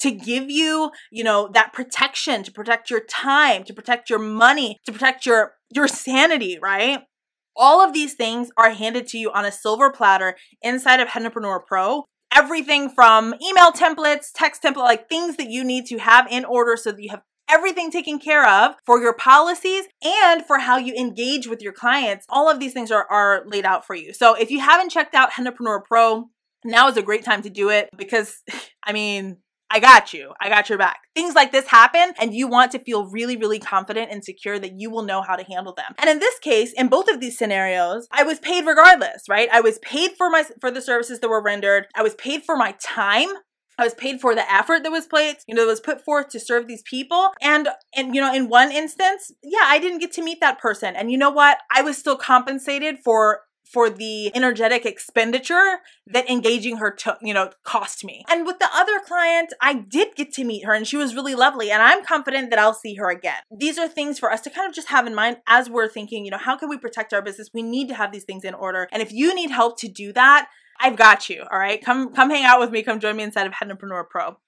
to 0.00 0.10
give 0.10 0.50
you, 0.50 0.90
you 1.10 1.24
know, 1.24 1.48
that 1.54 1.72
protection, 1.72 2.42
to 2.44 2.52
protect 2.52 2.90
your 2.90 3.00
time, 3.00 3.64
to 3.64 3.74
protect 3.74 4.08
your 4.10 4.18
money, 4.18 4.78
to 4.86 4.92
protect 4.92 5.26
your 5.26 5.54
your 5.74 5.88
sanity, 5.88 6.58
right? 6.60 7.00
All 7.56 7.80
of 7.80 7.92
these 7.92 8.14
things 8.14 8.50
are 8.56 8.70
handed 8.70 9.06
to 9.08 9.18
you 9.18 9.32
on 9.32 9.44
a 9.44 9.52
silver 9.52 9.90
platter 9.90 10.36
inside 10.62 11.00
of 11.00 11.08
Hennapreneur 11.08 11.66
Pro. 11.66 12.04
Everything 12.32 12.88
from 12.88 13.34
email 13.42 13.72
templates, 13.72 14.28
text 14.32 14.62
template, 14.62 14.76
like 14.76 15.08
things 15.08 15.36
that 15.36 15.50
you 15.50 15.64
need 15.64 15.86
to 15.86 15.98
have 15.98 16.26
in 16.30 16.44
order 16.44 16.76
so 16.76 16.92
that 16.92 17.02
you 17.02 17.10
have 17.10 17.22
everything 17.48 17.90
taken 17.90 18.18
care 18.18 18.46
of 18.46 18.76
for 18.84 19.00
your 19.00 19.14
policies 19.14 19.86
and 20.04 20.44
for 20.46 20.58
how 20.58 20.76
you 20.76 20.94
engage 20.94 21.48
with 21.48 21.62
your 21.62 21.72
clients. 21.72 22.26
All 22.28 22.48
of 22.50 22.60
these 22.60 22.72
things 22.72 22.90
are, 22.90 23.06
are 23.10 23.42
laid 23.46 23.64
out 23.64 23.86
for 23.86 23.94
you. 23.94 24.12
So 24.12 24.34
if 24.34 24.50
you 24.50 24.60
haven't 24.60 24.90
checked 24.90 25.14
out 25.14 25.32
Hennapreneur 25.32 25.84
Pro, 25.84 26.28
now 26.64 26.88
is 26.88 26.96
a 26.96 27.02
great 27.02 27.24
time 27.24 27.42
to 27.42 27.50
do 27.50 27.70
it 27.70 27.88
because, 27.96 28.42
I 28.84 28.92
mean, 28.92 29.38
I 29.70 29.80
got 29.80 30.14
you. 30.14 30.32
I 30.40 30.48
got 30.48 30.68
your 30.68 30.78
back. 30.78 31.00
Things 31.14 31.34
like 31.34 31.52
this 31.52 31.66
happen, 31.66 32.14
and 32.18 32.34
you 32.34 32.48
want 32.48 32.72
to 32.72 32.78
feel 32.78 33.06
really, 33.06 33.36
really 33.36 33.58
confident 33.58 34.10
and 34.10 34.24
secure 34.24 34.58
that 34.58 34.80
you 34.80 34.90
will 34.90 35.02
know 35.02 35.20
how 35.20 35.36
to 35.36 35.44
handle 35.44 35.74
them. 35.74 35.94
And 35.98 36.08
in 36.08 36.20
this 36.20 36.38
case, 36.38 36.72
in 36.72 36.88
both 36.88 37.08
of 37.08 37.20
these 37.20 37.36
scenarios, 37.36 38.08
I 38.10 38.22
was 38.22 38.38
paid 38.38 38.66
regardless, 38.66 39.22
right? 39.28 39.48
I 39.52 39.60
was 39.60 39.78
paid 39.80 40.12
for 40.16 40.30
my 40.30 40.44
for 40.60 40.70
the 40.70 40.80
services 40.80 41.20
that 41.20 41.28
were 41.28 41.42
rendered. 41.42 41.86
I 41.94 42.02
was 42.02 42.14
paid 42.14 42.44
for 42.44 42.56
my 42.56 42.74
time. 42.82 43.28
I 43.78 43.84
was 43.84 43.94
paid 43.94 44.20
for 44.20 44.34
the 44.34 44.52
effort 44.52 44.82
that 44.82 44.90
was 44.90 45.06
played, 45.06 45.36
you 45.46 45.54
know, 45.54 45.62
that 45.62 45.70
was 45.70 45.80
put 45.80 46.04
forth 46.04 46.30
to 46.30 46.40
serve 46.40 46.66
these 46.66 46.82
people. 46.82 47.30
And 47.40 47.68
and 47.94 48.14
you 48.14 48.20
know, 48.20 48.34
in 48.34 48.48
one 48.48 48.72
instance, 48.72 49.30
yeah, 49.42 49.64
I 49.64 49.78
didn't 49.78 50.00
get 50.00 50.12
to 50.14 50.22
meet 50.22 50.40
that 50.40 50.58
person. 50.58 50.96
And 50.96 51.12
you 51.12 51.18
know 51.18 51.30
what? 51.30 51.58
I 51.70 51.82
was 51.82 51.96
still 51.96 52.16
compensated 52.16 52.98
for 53.04 53.42
for 53.72 53.90
the 53.90 54.34
energetic 54.34 54.86
expenditure 54.86 55.80
that 56.06 56.28
engaging 56.28 56.78
her 56.78 56.90
to, 56.90 57.18
you 57.20 57.34
know, 57.34 57.50
cost 57.64 58.04
me. 58.04 58.24
And 58.28 58.46
with 58.46 58.58
the 58.58 58.68
other 58.72 58.98
client, 58.98 59.52
I 59.60 59.74
did 59.74 60.14
get 60.16 60.32
to 60.34 60.44
meet 60.44 60.64
her 60.64 60.72
and 60.72 60.86
she 60.86 60.96
was 60.96 61.14
really 61.14 61.34
lovely 61.34 61.70
and 61.70 61.82
I'm 61.82 62.04
confident 62.04 62.50
that 62.50 62.58
I'll 62.58 62.74
see 62.74 62.94
her 62.94 63.10
again. 63.10 63.40
These 63.54 63.78
are 63.78 63.88
things 63.88 64.18
for 64.18 64.32
us 64.32 64.40
to 64.42 64.50
kind 64.50 64.68
of 64.68 64.74
just 64.74 64.88
have 64.88 65.06
in 65.06 65.14
mind 65.14 65.38
as 65.46 65.68
we're 65.68 65.88
thinking, 65.88 66.24
you 66.24 66.30
know, 66.30 66.38
how 66.38 66.56
can 66.56 66.68
we 66.68 66.78
protect 66.78 67.12
our 67.12 67.22
business? 67.22 67.50
We 67.52 67.62
need 67.62 67.88
to 67.88 67.94
have 67.94 68.12
these 68.12 68.24
things 68.24 68.44
in 68.44 68.54
order. 68.54 68.88
And 68.90 69.02
if 69.02 69.12
you 69.12 69.34
need 69.34 69.50
help 69.50 69.78
to 69.80 69.88
do 69.88 70.12
that, 70.14 70.48
I've 70.80 70.96
got 70.96 71.28
you. 71.28 71.44
All 71.50 71.58
right. 71.58 71.84
Come 71.84 72.14
come 72.14 72.30
hang 72.30 72.44
out 72.44 72.60
with 72.60 72.70
me. 72.70 72.82
Come 72.82 73.00
join 73.00 73.16
me 73.16 73.24
inside 73.24 73.46
of 73.46 73.52
Hennapreneur 73.52 74.08
Pro 74.08 74.38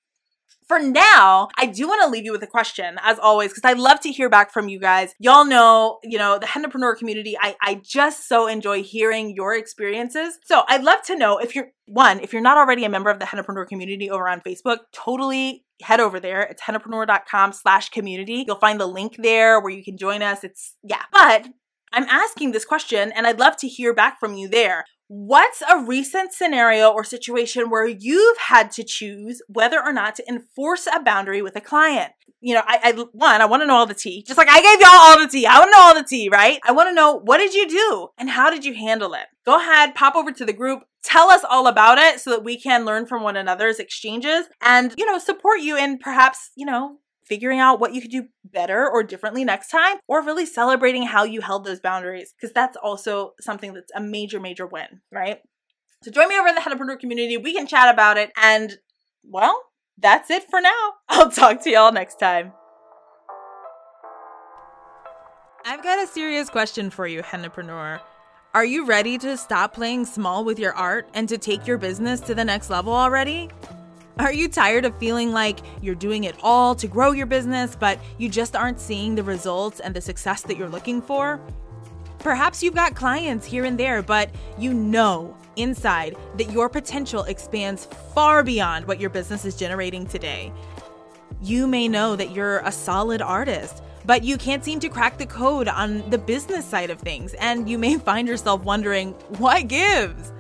for 0.71 0.79
now, 0.79 1.49
I 1.59 1.67
do 1.67 1.89
want 1.89 2.01
to 2.03 2.09
leave 2.09 2.25
you 2.25 2.31
with 2.31 2.45
a 2.45 2.47
question, 2.47 2.97
as 3.03 3.19
always, 3.19 3.51
because 3.51 3.65
I 3.65 3.73
love 3.73 3.99
to 4.03 4.13
hear 4.13 4.31
back 4.31 4.53
from 4.53 4.69
you 4.69 4.79
guys. 4.79 5.13
Y'all 5.19 5.45
know, 5.45 5.99
you 6.05 6.17
know, 6.17 6.39
the 6.39 6.47
Hennapreneur 6.47 6.97
community, 6.97 7.37
I, 7.41 7.57
I 7.61 7.81
just 7.83 8.29
so 8.29 8.47
enjoy 8.47 8.85
hearing 8.85 9.35
your 9.35 9.57
experiences. 9.57 10.39
So 10.45 10.63
I'd 10.69 10.85
love 10.85 11.03
to 11.07 11.17
know 11.17 11.39
if 11.39 11.57
you're, 11.57 11.73
one, 11.87 12.21
if 12.21 12.33
you're 12.33 12.41
not 12.41 12.57
already 12.57 12.85
a 12.85 12.89
member 12.89 13.11
of 13.11 13.19
the 13.19 13.25
Hennapreneur 13.25 13.67
community 13.67 14.09
over 14.09 14.29
on 14.29 14.43
Facebook, 14.43 14.79
totally 14.93 15.65
head 15.83 15.99
over 15.99 16.21
there. 16.21 16.43
It's 16.43 16.63
hennapreneur.com 16.63 17.53
slash 17.53 17.89
community. 17.89 18.45
You'll 18.47 18.57
find 18.57 18.81
the 18.81 18.87
link 18.87 19.17
there 19.19 19.61
where 19.61 19.73
you 19.73 19.83
can 19.83 19.97
join 19.97 20.23
us. 20.23 20.45
It's, 20.45 20.77
yeah. 20.85 21.03
But 21.11 21.49
I'm 21.93 22.05
asking 22.05 22.53
this 22.53 22.65
question 22.65 23.11
and 23.11 23.27
I'd 23.27 23.41
love 23.41 23.57
to 23.57 23.67
hear 23.67 23.93
back 23.93 24.21
from 24.21 24.35
you 24.35 24.49
there. 24.49 24.85
What's 25.13 25.61
a 25.69 25.77
recent 25.77 26.33
scenario 26.33 26.89
or 26.89 27.03
situation 27.03 27.69
where 27.69 27.85
you've 27.85 28.39
had 28.39 28.71
to 28.71 28.85
choose 28.85 29.43
whether 29.49 29.83
or 29.85 29.93
not 29.93 30.15
to 30.15 30.29
enforce 30.29 30.87
a 30.87 31.03
boundary 31.03 31.43
with 31.43 31.57
a 31.57 31.61
client? 31.61 32.13
You 32.41 32.55
know, 32.55 32.63
I, 32.65 32.79
I 32.85 33.05
one, 33.11 33.41
I 33.41 33.47
want 33.47 33.61
to 33.65 33.67
know 33.67 33.75
all 33.75 33.87
the 33.87 33.93
tea. 33.93 34.23
Just 34.25 34.39
like 34.39 34.47
I 34.49 34.63
gave 34.63 34.81
y'all 34.81 34.89
all 34.93 35.19
the 35.19 35.27
tea. 35.27 35.49
I 35.49 35.59
want 35.59 35.73
to 35.73 35.77
know 35.77 35.83
all 35.83 35.95
the 35.95 36.09
tea, 36.09 36.29
right? 36.29 36.61
I 36.65 36.71
want 36.71 36.91
to 36.91 36.95
know 36.95 37.17
what 37.17 37.39
did 37.39 37.55
you 37.55 37.69
do 37.69 38.07
and 38.19 38.31
how 38.31 38.51
did 38.51 38.65
you 38.65 38.73
handle 38.73 39.15
it? 39.15 39.27
Go 39.45 39.59
ahead, 39.59 39.97
pop 39.97 40.15
over 40.15 40.31
to 40.31 40.45
the 40.45 40.53
group, 40.53 40.85
tell 41.03 41.29
us 41.29 41.43
all 41.51 41.67
about 41.67 41.99
it 41.99 42.21
so 42.21 42.31
that 42.31 42.45
we 42.45 42.57
can 42.57 42.85
learn 42.85 43.05
from 43.05 43.25
one 43.25 43.37
another's 43.37 43.81
exchanges 43.81 44.47
and, 44.63 44.95
you 44.97 45.07
know, 45.07 45.19
support 45.19 45.59
you 45.59 45.77
in 45.77 45.99
perhaps, 45.99 46.53
you 46.55 46.67
know, 46.67 46.99
figuring 47.31 47.61
out 47.61 47.81
what 47.81 47.95
you 47.95 48.03
could 48.03 48.11
do 48.11 48.25
better 48.45 48.91
or 48.91 49.03
differently 49.03 49.45
next 49.45 49.69
time, 49.69 49.97
or 50.09 50.23
really 50.23 50.45
celebrating 50.45 51.05
how 51.05 51.25
you 51.25 51.41
held 51.41 51.65
those 51.65 51.81
boundaries, 51.81 52.35
because 52.37 52.53
that's 52.53 52.77
also 52.77 53.33
something 53.41 53.73
that's 53.73 53.93
a 53.95 54.01
major, 54.01 54.41
major 54.41 54.67
win, 54.67 55.01
right? 55.11 55.39
So 56.03 56.11
join 56.11 56.29
me 56.29 56.39
over 56.39 56.49
in 56.49 56.57
the 56.57 56.61
Hennapreneur 56.61 56.99
community. 56.99 57.37
We 57.37 57.55
can 57.55 57.67
chat 57.67 57.93
about 57.93 58.19
it. 58.19 58.33
And 58.37 58.79
well, 59.23 59.63
that's 59.97 60.31
it 60.31 60.45
for 60.51 60.61
now. 60.61 60.95
I'll 61.09 61.31
talk 61.31 61.63
to 61.63 61.71
y'all 61.71 61.93
next 61.93 62.17
time. 62.17 62.53
I've 65.65 65.83
got 65.83 66.03
a 66.03 66.07
serious 66.07 66.49
question 66.49 66.91
for 66.91 67.07
you, 67.07 67.23
Hennapreneur. 67.23 68.01
Are 68.55 68.65
you 68.65 68.85
ready 68.85 69.19
to 69.19 69.37
stop 69.37 69.75
playing 69.75 70.07
small 70.07 70.45
with 70.45 70.59
your 70.59 70.73
art 70.75 71.09
and 71.15 71.29
to 71.29 71.39
take 71.39 71.67
your 71.67 71.79
business 71.79 72.21
to 72.23 72.35
the 72.35 72.45
next 72.45 72.71
level 72.71 72.93
already? 72.93 73.49
Are 74.21 74.35
you 74.35 74.49
tired 74.49 74.85
of 74.85 74.95
feeling 74.99 75.33
like 75.33 75.61
you're 75.81 75.95
doing 75.95 76.25
it 76.25 76.37
all 76.43 76.75
to 76.75 76.87
grow 76.87 77.13
your 77.13 77.25
business, 77.25 77.75
but 77.75 77.99
you 78.19 78.29
just 78.29 78.55
aren't 78.55 78.79
seeing 78.79 79.15
the 79.15 79.23
results 79.23 79.81
and 79.81 79.97
the 79.97 80.01
success 80.03 80.43
that 80.43 80.59
you're 80.59 80.69
looking 80.69 81.01
for? 81.01 81.41
Perhaps 82.19 82.63
you've 82.63 82.75
got 82.75 82.95
clients 82.95 83.47
here 83.47 83.65
and 83.65 83.81
there, 83.81 84.03
but 84.03 84.29
you 84.59 84.75
know 84.75 85.35
inside 85.57 86.17
that 86.37 86.53
your 86.53 86.69
potential 86.69 87.23
expands 87.23 87.87
far 88.15 88.45
beyond 88.45 88.87
what 88.87 89.01
your 89.01 89.09
business 89.09 89.47
is 89.47 89.57
generating 89.57 90.05
today. 90.05 90.53
You 91.41 91.67
may 91.67 91.89
know 91.89 92.15
that 92.15 92.33
you're 92.33 92.59
a 92.59 92.73
solid 92.73 93.23
artist, 93.23 93.83
but 94.05 94.23
you 94.23 94.37
can't 94.37 94.63
seem 94.63 94.81
to 94.81 94.91
crack 94.91 95.17
the 95.17 95.25
code 95.25 95.67
on 95.67 96.11
the 96.11 96.19
business 96.19 96.67
side 96.67 96.91
of 96.91 97.01
things, 97.01 97.33
and 97.41 97.71
you 97.71 97.79
may 97.79 97.97
find 98.11 98.29
yourself 98.29 98.65
wondering, 98.65 99.13
what 99.39 99.67
gives? 99.67 100.31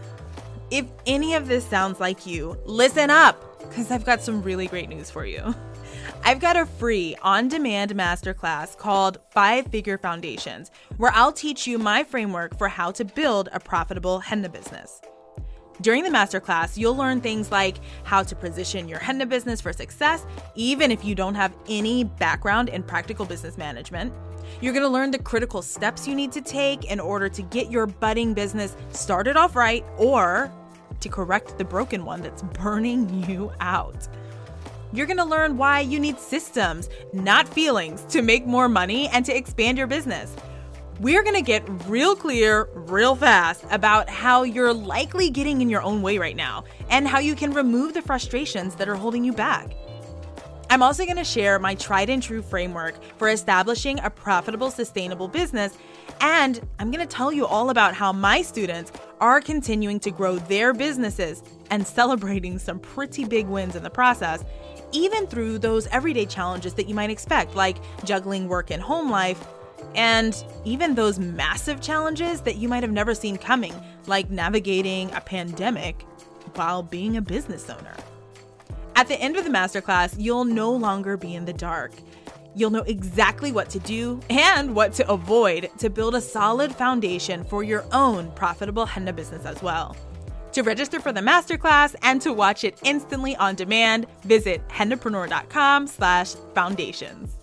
If 0.70 0.85
any 1.07 1.33
of 1.33 1.49
this 1.49 1.64
sounds 1.66 1.99
like 1.99 2.26
you, 2.26 2.59
listen 2.66 3.09
up, 3.09 3.47
because 3.71 3.91
I've 3.91 4.05
got 4.05 4.21
some 4.21 4.43
really 4.43 4.66
great 4.66 4.89
news 4.89 5.11
for 5.11 5.25
you. 5.25 5.55
I've 6.25 6.41
got 6.41 6.57
a 6.57 6.66
free 6.66 7.16
on 7.23 7.49
demand 7.49 7.95
masterclass 7.95 8.77
called 8.77 9.18
Five 9.31 9.68
Figure 9.68 9.97
Foundations, 9.97 10.71
where 10.99 11.12
I'll 11.14 11.33
teach 11.33 11.66
you 11.66 11.79
my 11.79 12.05
framework 12.05 12.59
for 12.59 12.68
how 12.68 12.91
to 12.93 13.05
build 13.05 13.49
a 13.53 13.61
profitable 13.61 14.18
henna 14.18 14.49
business. 14.49 15.01
During 15.81 16.05
the 16.05 16.11
masterclass, 16.11 16.77
you'll 16.77 16.97
learn 16.97 17.23
things 17.23 17.51
like 17.51 17.79
how 18.03 18.23
to 18.23 18.37
position 18.37 18.87
your 18.87 18.99
henna 18.99 19.25
business 19.25 19.62
for 19.62 19.73
success, 19.73 20.27
even 20.55 20.91
if 20.91 21.05
you 21.05 21.14
don't 21.14 21.35
have 21.35 21.55
any 21.68 22.05
background 22.05 22.68
in 22.68 22.83
practical 22.83 23.25
business 23.25 23.57
management. 23.57 24.12
You're 24.61 24.75
gonna 24.75 24.89
learn 24.89 25.11
the 25.11 25.18
critical 25.18 25.62
steps 25.62 26.07
you 26.07 26.14
need 26.14 26.33
to 26.33 26.43
take 26.43 26.91
in 26.91 27.01
order 27.01 27.31
to 27.31 27.43
get 27.43 27.71
your 27.71 27.87
budding 27.87 28.35
business 28.35 28.77
started 28.91 29.39
off 29.39 29.57
right 29.57 29.85
or 29.97 30.53
to 31.01 31.09
correct 31.09 31.59
the 31.59 31.64
broken 31.64 32.05
one 32.05 32.22
that's 32.22 32.42
burning 32.42 33.24
you 33.28 33.53
out. 33.61 34.09
You're 34.92 35.07
gonna 35.07 35.24
learn 35.24 35.57
why 35.57 35.80
you 35.80 36.01
need 36.01 36.18
systems, 36.18 36.88
not 37.12 37.48
feelings, 37.48 38.03
to 38.11 38.22
make 38.22 38.46
more 38.46 38.68
money 38.68 39.09
and 39.09 39.24
to 39.26 39.36
expand 39.36 39.78
your 39.78 39.86
business 39.86 40.34
we're 41.01 41.22
to 41.22 41.40
get 41.40 41.66
real 41.88 42.14
clear, 42.14 42.68
real 42.74 43.16
fast 43.16 43.64
about 43.70 44.11
how 44.11 44.42
you're 44.42 44.74
likely 44.74 45.30
getting 45.30 45.62
in 45.62 45.70
your 45.70 45.82
own 45.82 46.03
way 46.03 46.18
right 46.18 46.36
now 46.36 46.64
and 46.90 47.09
how 47.09 47.18
you 47.18 47.34
can 47.34 47.53
remove 47.53 47.94
the 47.94 48.03
frustrations 48.03 48.74
that 48.74 48.86
are 48.86 48.94
holding 48.94 49.24
you 49.24 49.32
back. 49.32 49.74
I'm 50.71 50.85
also 50.85 51.05
going 51.05 51.16
to 51.16 51.25
share 51.25 51.59
my 51.59 51.75
tried 51.75 52.11
and 52.11 52.23
true 52.23 52.43
framework 52.43 52.95
for 53.18 53.29
establishing 53.29 53.99
a 53.99 54.09
profitable, 54.09 54.71
sustainable 54.71 55.27
business. 55.27 55.77
And 56.21 56.61
I'm 56.79 56.93
going 56.93 57.05
to 57.05 57.12
tell 57.12 57.33
you 57.33 57.45
all 57.45 57.71
about 57.71 57.93
how 57.93 58.12
my 58.12 58.41
students 58.41 58.93
are 59.21 59.41
continuing 59.41 59.99
to 59.99 60.12
grow 60.12 60.37
their 60.37 60.73
businesses 60.73 61.43
and 61.73 61.85
celebrating 61.85 62.57
some 62.57 62.79
pretty 62.79 63.25
big 63.25 63.49
wins 63.49 63.75
in 63.75 63.83
the 63.83 63.91
process, 63.91 64.45
even 64.93 65.27
through 65.27 65.59
those 65.59 65.89
everyday 65.89 66.25
challenges 66.25 66.75
that 66.75 66.89
you 66.89 66.95
might 66.95 67.11
expect, 67.11 67.57
like 67.57 67.79
juggling 68.05 68.47
work 68.47 68.71
and 68.71 68.81
home 68.81 69.11
life 69.11 69.45
and 69.97 70.45
even 70.64 70.95
those 70.95 71.18
massive 71.18 71.81
challenges 71.81 72.43
that 72.43 72.59
you 72.59 72.68
might 72.68 72.85
have 72.85 72.93
never 72.93 73.12
seen 73.12 73.37
coming, 73.37 73.75
like 74.07 74.31
navigating 74.31 75.12
a 75.14 75.21
pandemic 75.21 76.03
while 76.55 76.81
being 76.81 77.16
a 77.16 77.21
business 77.21 77.68
owner. 77.68 77.97
At 78.97 79.09
the 79.09 79.20
end 79.20 79.36
of 79.36 79.45
the 79.45 79.51
masterclass, 79.51 80.14
you'll 80.18 80.45
no 80.45 80.70
longer 80.70 81.16
be 81.16 81.34
in 81.34 81.45
the 81.45 81.53
dark. 81.53 81.93
You'll 82.55 82.70
know 82.70 82.82
exactly 82.82 83.53
what 83.53 83.70
to 83.70 83.78
do 83.78 84.20
and 84.28 84.74
what 84.74 84.93
to 84.95 85.11
avoid 85.11 85.70
to 85.78 85.88
build 85.88 86.14
a 86.14 86.20
solid 86.20 86.74
foundation 86.74 87.45
for 87.45 87.62
your 87.62 87.84
own 87.93 88.30
profitable 88.32 88.86
henna 88.86 89.12
business 89.12 89.47
as 89.47 89.62
well. 89.62 89.97
To 90.53 90.62
register 90.62 90.99
for 90.99 91.12
the 91.12 91.20
masterclass 91.20 91.95
and 92.03 92.20
to 92.22 92.32
watch 92.32 92.64
it 92.64 92.78
instantly 92.82 93.36
on 93.36 93.55
demand, 93.55 94.07
visit 94.24 94.66
hennapreneur.com 94.68 95.86
slash 95.86 96.34
foundations. 96.55 97.39